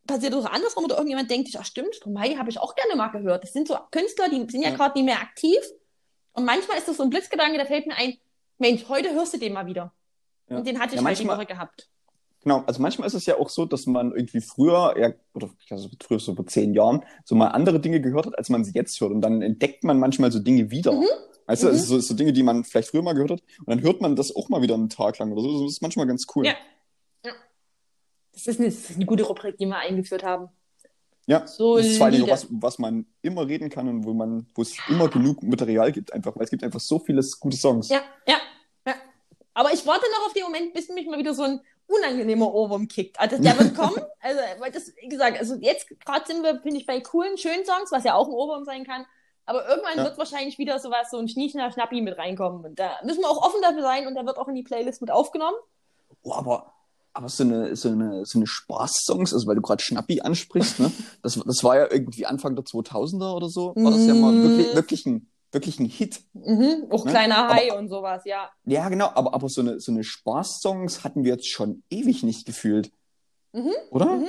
passiert 0.07 0.33
es 0.33 0.45
auch 0.45 0.51
andersrum 0.51 0.85
oder 0.85 0.95
irgendjemand 0.95 1.29
denkt 1.31 1.47
sich, 1.47 1.59
ach 1.59 1.65
stimmt, 1.65 1.95
Stromae 1.95 2.37
habe 2.37 2.49
ich 2.49 2.59
auch 2.59 2.75
gerne 2.75 2.95
mal 2.95 3.07
gehört. 3.09 3.43
Das 3.43 3.53
sind 3.53 3.67
so 3.67 3.77
Künstler, 3.91 4.29
die 4.29 4.37
sind 4.49 4.61
ja, 4.63 4.69
Ja. 4.69 4.75
gerade 4.75 4.97
nicht 4.97 5.05
mehr 5.05 5.19
aktiv. 5.21 5.57
Und 6.33 6.45
manchmal 6.45 6.77
ist 6.77 6.87
das 6.87 6.97
so 6.97 7.03
ein 7.03 7.09
Blitzgedanke, 7.09 7.57
da 7.57 7.65
fällt 7.65 7.87
mir 7.87 7.95
ein, 7.97 8.17
Mensch, 8.57 8.85
heute 8.89 9.13
hörst 9.13 9.33
du 9.33 9.37
den 9.37 9.53
mal 9.53 9.65
wieder. 9.65 9.93
Ja. 10.49 10.57
Und 10.57 10.67
den 10.67 10.79
hatte 10.79 10.95
ich 10.95 11.01
Ja, 11.01 11.05
halt 11.07 11.19
die 11.19 11.23
manchmal- 11.25 11.37
Woche 11.37 11.45
gehabt. 11.45 11.89
Genau, 12.43 12.63
also 12.67 12.81
manchmal 12.81 13.07
ist 13.07 13.13
es 13.13 13.25
ja 13.25 13.37
auch 13.39 13.49
so, 13.49 13.65
dass 13.65 13.85
man 13.85 14.11
irgendwie 14.13 14.41
früher, 14.41 14.95
ja, 14.99 15.13
oder 15.33 15.49
also 15.69 15.89
früher 16.01 16.19
so 16.19 16.35
vor 16.35 16.45
zehn 16.47 16.73
Jahren, 16.73 17.03
so 17.23 17.35
mal 17.35 17.47
andere 17.47 17.79
Dinge 17.79 18.01
gehört 18.01 18.25
hat, 18.25 18.37
als 18.37 18.49
man 18.49 18.63
sie 18.65 18.73
jetzt 18.73 18.99
hört. 18.99 19.11
Und 19.11 19.21
dann 19.21 19.41
entdeckt 19.41 19.83
man 19.83 19.99
manchmal 19.99 20.31
so 20.31 20.39
Dinge 20.39 20.69
wieder. 20.71 20.91
Mhm. 20.93 21.05
Weißt 21.45 21.63
du, 21.63 21.67
Mhm. 21.67 21.73
also 21.73 21.85
so, 21.95 21.99
so 22.01 22.13
Dinge, 22.13 22.33
die 22.33 22.43
man 22.43 22.63
vielleicht 22.63 22.89
früher 22.89 23.01
mal 23.01 23.13
gehört 23.13 23.31
hat. 23.31 23.43
Und 23.59 23.69
dann 23.69 23.81
hört 23.81 24.01
man 24.01 24.15
das 24.15 24.35
auch 24.35 24.49
mal 24.49 24.61
wieder 24.61 24.73
einen 24.75 24.89
Tag 24.89 25.17
lang 25.19 25.31
oder 25.31 25.41
so. 25.41 25.63
Das 25.63 25.73
ist 25.73 25.81
manchmal 25.81 26.05
ganz 26.07 26.25
cool. 26.35 26.45
Ja. 26.45 26.53
Das 28.33 28.47
ist, 28.47 28.59
eine, 28.59 28.69
das 28.69 28.89
ist 28.89 28.95
eine 28.95 29.05
gute 29.05 29.23
Rubrik, 29.23 29.57
die 29.57 29.65
wir 29.67 29.77
eingeführt 29.77 30.23
haben. 30.23 30.49
Ja, 31.27 31.45
So 31.47 31.77
das 31.77 31.85
ist 31.85 31.97
vor 31.99 32.09
Lieder. 32.09 32.27
was, 32.27 32.47
was 32.49 32.79
man 32.79 33.05
immer 33.21 33.47
reden 33.47 33.69
kann 33.69 33.87
und 33.87 34.03
wo 34.05 34.13
man, 34.13 34.47
wo 34.55 34.63
es 34.63 34.75
immer 34.89 35.07
genug 35.07 35.41
Material 35.43 35.91
gibt, 35.91 36.11
einfach, 36.11 36.35
weil 36.35 36.43
es 36.43 36.49
gibt 36.49 36.63
einfach 36.63 36.79
so 36.81 36.99
viele 36.99 37.21
gute 37.39 37.55
Songs. 37.55 37.87
Ja, 37.89 38.01
ja, 38.27 38.37
ja. 38.85 38.95
Aber 39.53 39.71
ich 39.71 39.85
warte 39.85 40.05
noch 40.19 40.25
auf 40.27 40.33
den 40.33 40.43
Moment, 40.43 40.73
bis 40.73 40.89
mich 40.89 41.05
mal 41.07 41.17
wieder 41.19 41.33
so 41.33 41.43
ein 41.43 41.61
unangenehmer 41.97 42.53
Ohrwurm 42.53 42.87
kickt. 42.87 43.19
Also 43.19 43.37
der 43.41 43.57
wird 43.59 43.75
kommen. 43.77 43.95
Also, 44.21 44.39
weil 44.59 44.71
das, 44.71 44.91
wie 45.01 45.07
gesagt, 45.09 45.37
also 45.39 45.55
jetzt 45.55 45.87
gerade 46.05 46.25
sind 46.25 46.43
wir, 46.43 46.53
bin 46.55 46.75
ich 46.75 46.85
bei 46.85 46.99
coolen, 47.01 47.37
schönen 47.37 47.65
Songs, 47.65 47.91
was 47.91 48.03
ja 48.03 48.15
auch 48.15 48.27
ein 48.27 48.33
Ohrwurm 48.33 48.63
sein 48.65 48.85
kann. 48.85 49.05
Aber 49.45 49.67
irgendwann 49.67 49.97
Ja. 49.97 50.03
wird 50.05 50.17
wahrscheinlich 50.17 50.57
wieder 50.57 50.79
sowas, 50.79 51.09
so 51.11 51.17
ein 51.17 51.27
Schnieschner 51.27 51.71
Schnappi 51.71 51.99
mit 52.01 52.17
reinkommen. 52.17 52.63
Und 52.63 52.79
da 52.79 52.91
müssen 53.03 53.21
wir 53.21 53.29
auch 53.29 53.45
offen 53.45 53.61
dafür 53.61 53.81
sein 53.81 54.07
und 54.07 54.15
der 54.15 54.25
wird 54.25 54.37
auch 54.37 54.47
in 54.47 54.55
die 54.55 54.63
Playlist 54.63 55.01
mit 55.01 55.11
aufgenommen. 55.11 55.57
Oh, 56.21 56.31
aber, 56.33 56.73
aber 57.11 57.27
so 57.27 57.43
eine, 57.43 57.75
so 57.75 57.89
eine, 57.89 58.25
so 58.25 58.39
eine 58.39 58.47
Spaß-Songs, 58.47 59.33
also 59.33 59.45
weil 59.47 59.55
du 59.55 59.61
gerade 59.61 59.83
Schnappi 59.83 60.21
ansprichst, 60.21 60.79
ne? 60.79 60.89
Das, 61.21 61.37
das 61.45 61.63
war 61.63 61.75
ja 61.77 61.91
irgendwie 61.91 62.25
Anfang 62.25 62.55
der 62.55 62.63
2000er 62.63 63.35
oder 63.35 63.49
so, 63.49 63.73
war 63.75 63.91
das 63.91 64.05
ja 64.07 64.13
mal 64.13 64.31
Mm. 64.31 64.43
wirklich, 64.43 64.75
wirklich 64.75 65.05
ein, 65.05 65.29
wirklich 65.53 65.79
ein 65.79 65.85
Hit. 65.85 66.21
Mhm. 66.33 66.87
Auch 66.89 67.05
Ne? 67.05 67.11
kleiner 67.11 67.37
Aber- 67.45 67.53
Hai 67.55 67.77
und 67.77 67.89
sowas, 67.89 68.23
ja. 68.25 68.49
Ja, 68.65 68.89
genau, 68.89 69.09
aber, 69.13 69.33
aber 69.33 69.49
so 69.49 69.61
eine, 69.61 69.79
so 69.79 69.91
eine 69.91 70.03
Spaß-Songs 70.03 71.03
hatten 71.03 71.23
wir 71.23 71.33
jetzt 71.33 71.47
schon 71.49 71.83
ewig 71.89 72.23
nicht 72.23 72.45
gefühlt. 72.45 72.91
Mhm. 73.53 73.71
Oder? 73.91 74.05
Mhm. 74.07 74.27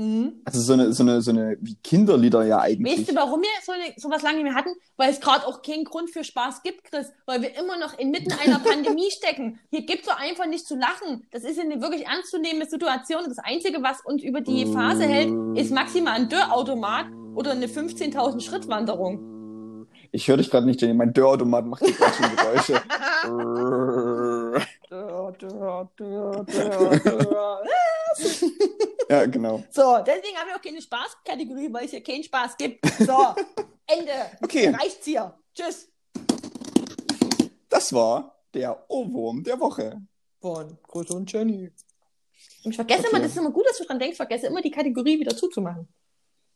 Mhm. 0.00 0.40
Also 0.46 0.62
so 0.62 0.72
eine, 0.72 0.94
so 0.94 1.02
eine, 1.02 1.20
so 1.20 1.30
eine, 1.30 1.58
wie 1.60 1.74
Kinderlieder 1.74 2.42
ja 2.46 2.60
eigentlich. 2.60 3.00
Weißt 3.00 3.10
du, 3.10 3.14
warum 3.14 3.42
wir 3.42 3.48
so, 3.62 3.72
eine, 3.72 3.92
so 3.98 4.08
was 4.08 4.22
lange 4.22 4.36
nicht 4.36 4.44
mehr 4.44 4.54
hatten? 4.54 4.70
Weil 4.96 5.10
es 5.10 5.20
gerade 5.20 5.46
auch 5.46 5.60
keinen 5.60 5.84
Grund 5.84 6.08
für 6.08 6.24
Spaß 6.24 6.62
gibt, 6.62 6.84
Chris. 6.84 7.12
Weil 7.26 7.42
wir 7.42 7.54
immer 7.58 7.78
noch 7.78 7.98
inmitten 7.98 8.32
einer 8.42 8.58
Pandemie 8.64 9.10
stecken. 9.10 9.60
Hier 9.68 9.84
gibt's 9.84 10.08
doch 10.08 10.18
einfach 10.18 10.46
nicht 10.46 10.66
zu 10.66 10.74
lachen. 10.74 11.26
Das 11.32 11.44
ist 11.44 11.60
eine 11.60 11.82
wirklich 11.82 12.06
ernstzunehmende 12.06 12.66
Situation. 12.66 13.24
Das 13.28 13.40
Einzige, 13.40 13.82
was 13.82 14.00
uns 14.02 14.22
über 14.22 14.40
die 14.40 14.64
Phase 14.64 15.04
hält, 15.04 15.34
ist 15.58 15.70
maximal 15.70 16.14
ein 16.14 16.30
Dörrautomat 16.30 17.08
oder 17.34 17.50
eine 17.50 17.66
15.000 17.66 18.40
Schrittwanderung. 18.40 19.86
Ich 20.12 20.26
höre 20.26 20.38
dich 20.38 20.50
gerade 20.50 20.64
nicht, 20.64 20.80
Jenny. 20.80 20.94
Mein 20.94 21.12
Dörrautomat 21.12 21.66
macht 21.66 21.86
die 21.86 21.92
schon 21.92 22.36
Geräusche. 22.36 22.80
Dörr, 24.90 25.32
dörr, 25.38 25.90
dörr, 25.98 26.44
dörr, 26.46 26.98
dörr. 26.98 27.62
Ja, 29.08 29.26
genau. 29.26 29.62
So, 29.70 29.98
deswegen 30.06 30.36
haben 30.36 30.48
wir 30.48 30.56
auch 30.56 30.62
keine 30.62 30.80
Spaßkategorie, 30.82 31.72
weil 31.72 31.84
es 31.84 31.90
hier 31.90 32.02
keinen 32.02 32.24
Spaß 32.24 32.56
gibt. 32.56 32.84
So, 32.98 33.34
Ende. 33.86 34.12
Okay. 34.42 34.68
Reicht's 34.68 35.04
hier. 35.04 35.34
Tschüss. 35.54 35.88
Das 37.68 37.92
war 37.92 38.36
der 38.54 38.84
Ohrwurm 38.90 39.42
der 39.44 39.58
Woche. 39.60 40.00
Von 40.40 40.78
Chris 40.88 41.10
und 41.10 41.30
Jenny. 41.30 41.70
Und 42.64 42.70
ich 42.70 42.76
vergesse 42.76 43.00
Okay. 43.00 43.08
immer, 43.10 43.20
das 43.20 43.32
ist 43.32 43.36
immer 43.38 43.50
gut, 43.50 43.66
dass 43.68 43.76
du 43.78 43.84
dran 43.84 43.98
denkst, 43.98 44.16
vergesse 44.16 44.46
immer 44.46 44.62
die 44.62 44.70
Kategorie 44.70 45.20
wieder 45.20 45.36
zuzumachen. 45.36 45.86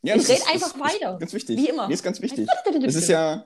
Ja, 0.02 0.14
Ich 0.16 0.22
das 0.22 0.30
red 0.30 0.38
ist- 0.38 0.48
einfach 0.48 0.74
ist 0.74 0.80
weiter. 0.80 1.18
Ganz 1.18 1.32
wichtig. 1.34 1.57
Wie 1.59 1.68
immer. 1.68 1.86
Nee, 1.88 1.94
ist 1.94 2.02
ganz 2.02 2.20
wichtig. 2.20 2.48
Das 2.82 2.94
ist 2.94 3.09
ja, 3.09 3.44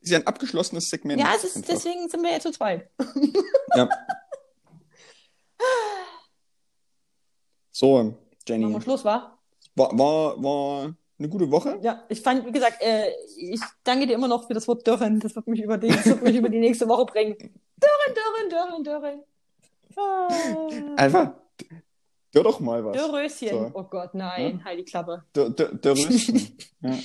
ist 0.00 0.10
ja 0.10 0.18
ein 0.18 0.26
abgeschlossenes 0.26 0.88
Segment. 0.90 1.20
Ja, 1.20 1.32
es 1.36 1.44
ist, 1.44 1.68
deswegen 1.68 2.08
sind 2.08 2.22
wir 2.22 2.30
jetzt 2.32 2.42
zu 2.44 2.50
zweit. 2.52 2.90
Ja. 3.74 3.88
So, 7.78 7.96
Machen 8.02 8.16
Jenny. 8.44 8.72
wir 8.72 8.80
Schluss, 8.80 9.04
wa? 9.04 9.38
War, 9.76 9.96
war, 9.96 10.42
war 10.42 10.96
eine 11.16 11.28
gute 11.28 11.48
Woche? 11.48 11.78
Ja, 11.80 12.02
ich 12.08 12.20
fand, 12.20 12.44
wie 12.44 12.50
gesagt, 12.50 12.82
äh, 12.82 13.12
ich 13.36 13.60
danke 13.84 14.08
dir 14.08 14.14
immer 14.14 14.26
noch 14.26 14.48
für 14.48 14.54
das 14.54 14.66
Wort 14.66 14.84
Dörren. 14.84 15.20
Das 15.20 15.36
wird 15.36 15.46
mich 15.46 15.62
über 15.62 15.78
die, 15.78 15.90
wird 15.90 16.20
mich 16.20 16.34
über 16.34 16.48
die 16.48 16.58
nächste 16.58 16.88
Woche 16.88 17.04
bringen. 17.04 17.36
Dörren, 17.38 18.16
Dörren, 18.16 18.50
Dörren, 18.50 18.82
Dörren. 18.82 19.22
Ah, 19.96 20.96
Einfach, 20.96 21.34
hör 22.32 22.42
doch 22.42 22.58
mal 22.58 22.84
was. 22.84 22.96
Dörröschen. 22.96 23.48
So. 23.50 23.70
Oh 23.74 23.84
Gott, 23.84 24.12
nein, 24.12 24.60
halt 24.64 24.80
die 24.80 24.84
Klappe. 24.84 25.22
Rösten. 25.36 26.58
ja. 26.82 26.98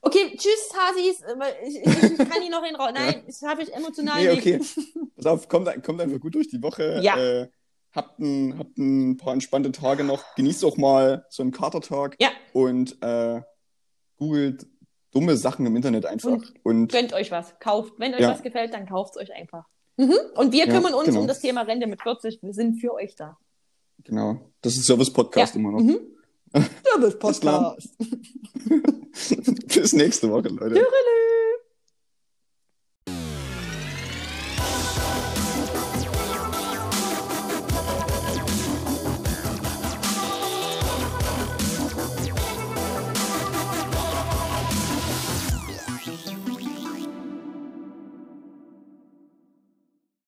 Okay, 0.00 0.36
tschüss, 0.36 0.72
Hasis. 0.76 1.24
Ich, 1.66 1.76
ich, 1.76 2.02
ich 2.12 2.18
kann 2.18 2.40
die 2.40 2.48
noch 2.48 2.64
in 2.64 2.76
Raum. 2.76 2.90
Nein, 2.94 3.24
das 3.26 3.42
habe 3.42 3.64
ich 3.64 3.74
emotional 3.74 4.22
Nee, 4.22 4.30
okay. 4.30 4.60
Pass 5.16 5.26
auf, 5.26 5.48
kommt, 5.48 5.68
kommt 5.84 6.00
einfach 6.00 6.20
gut 6.20 6.36
durch 6.36 6.48
die 6.48 6.62
Woche. 6.62 7.00
Ja. 7.02 7.16
Äh, 7.16 7.48
habt, 7.92 8.18
ein, 8.18 8.58
habt 8.58 8.76
ein 8.78 9.16
paar 9.16 9.32
entspannte 9.32 9.72
Tage 9.72 10.04
noch. 10.04 10.22
Genießt 10.36 10.64
auch 10.64 10.76
mal 10.76 11.26
so 11.28 11.42
einen 11.42 11.52
Katertag. 11.52 12.16
Ja. 12.20 12.30
Und 12.52 13.00
äh, 13.02 13.40
googelt 14.16 14.66
dumme 15.12 15.36
Sachen 15.36 15.66
im 15.66 15.74
Internet 15.76 16.06
einfach. 16.06 16.30
Und 16.30 16.54
Und, 16.62 16.92
Gönnt 16.92 17.12
euch 17.12 17.30
was. 17.30 17.58
Kauft. 17.58 17.94
Wenn 17.98 18.14
euch 18.14 18.20
Ja. 18.20 18.30
was 18.30 18.42
gefällt, 18.42 18.72
dann 18.74 18.86
kauft 18.86 19.16
es 19.16 19.22
euch 19.22 19.34
einfach. 19.34 19.64
Mhm. 19.96 20.14
Und 20.36 20.52
wir 20.52 20.66
Ja, 20.66 20.72
kümmern 20.72 20.94
uns 20.94 21.06
genau. 21.06 21.20
um 21.22 21.26
das 21.26 21.40
Thema 21.40 21.62
Rente 21.62 21.86
mit 21.86 22.00
40. 22.00 22.38
Wir 22.42 22.52
sind 22.54 22.80
für 22.80 22.92
euch 22.94 23.16
da. 23.16 23.36
genau. 24.04 24.38
Das 24.62 24.74
ist 24.76 24.86
Service-Podcast 24.86 25.56
immer 25.56 25.72
noch. 25.72 25.80
Mhm. 25.80 25.98
Service 26.84 27.18
Bis 27.18 27.40
klar. 27.40 27.76
Bis 29.74 29.92
nächste 29.92 30.30
Woche, 30.30 30.48
Leute. 30.48 30.74
Tschüss. 30.76 30.84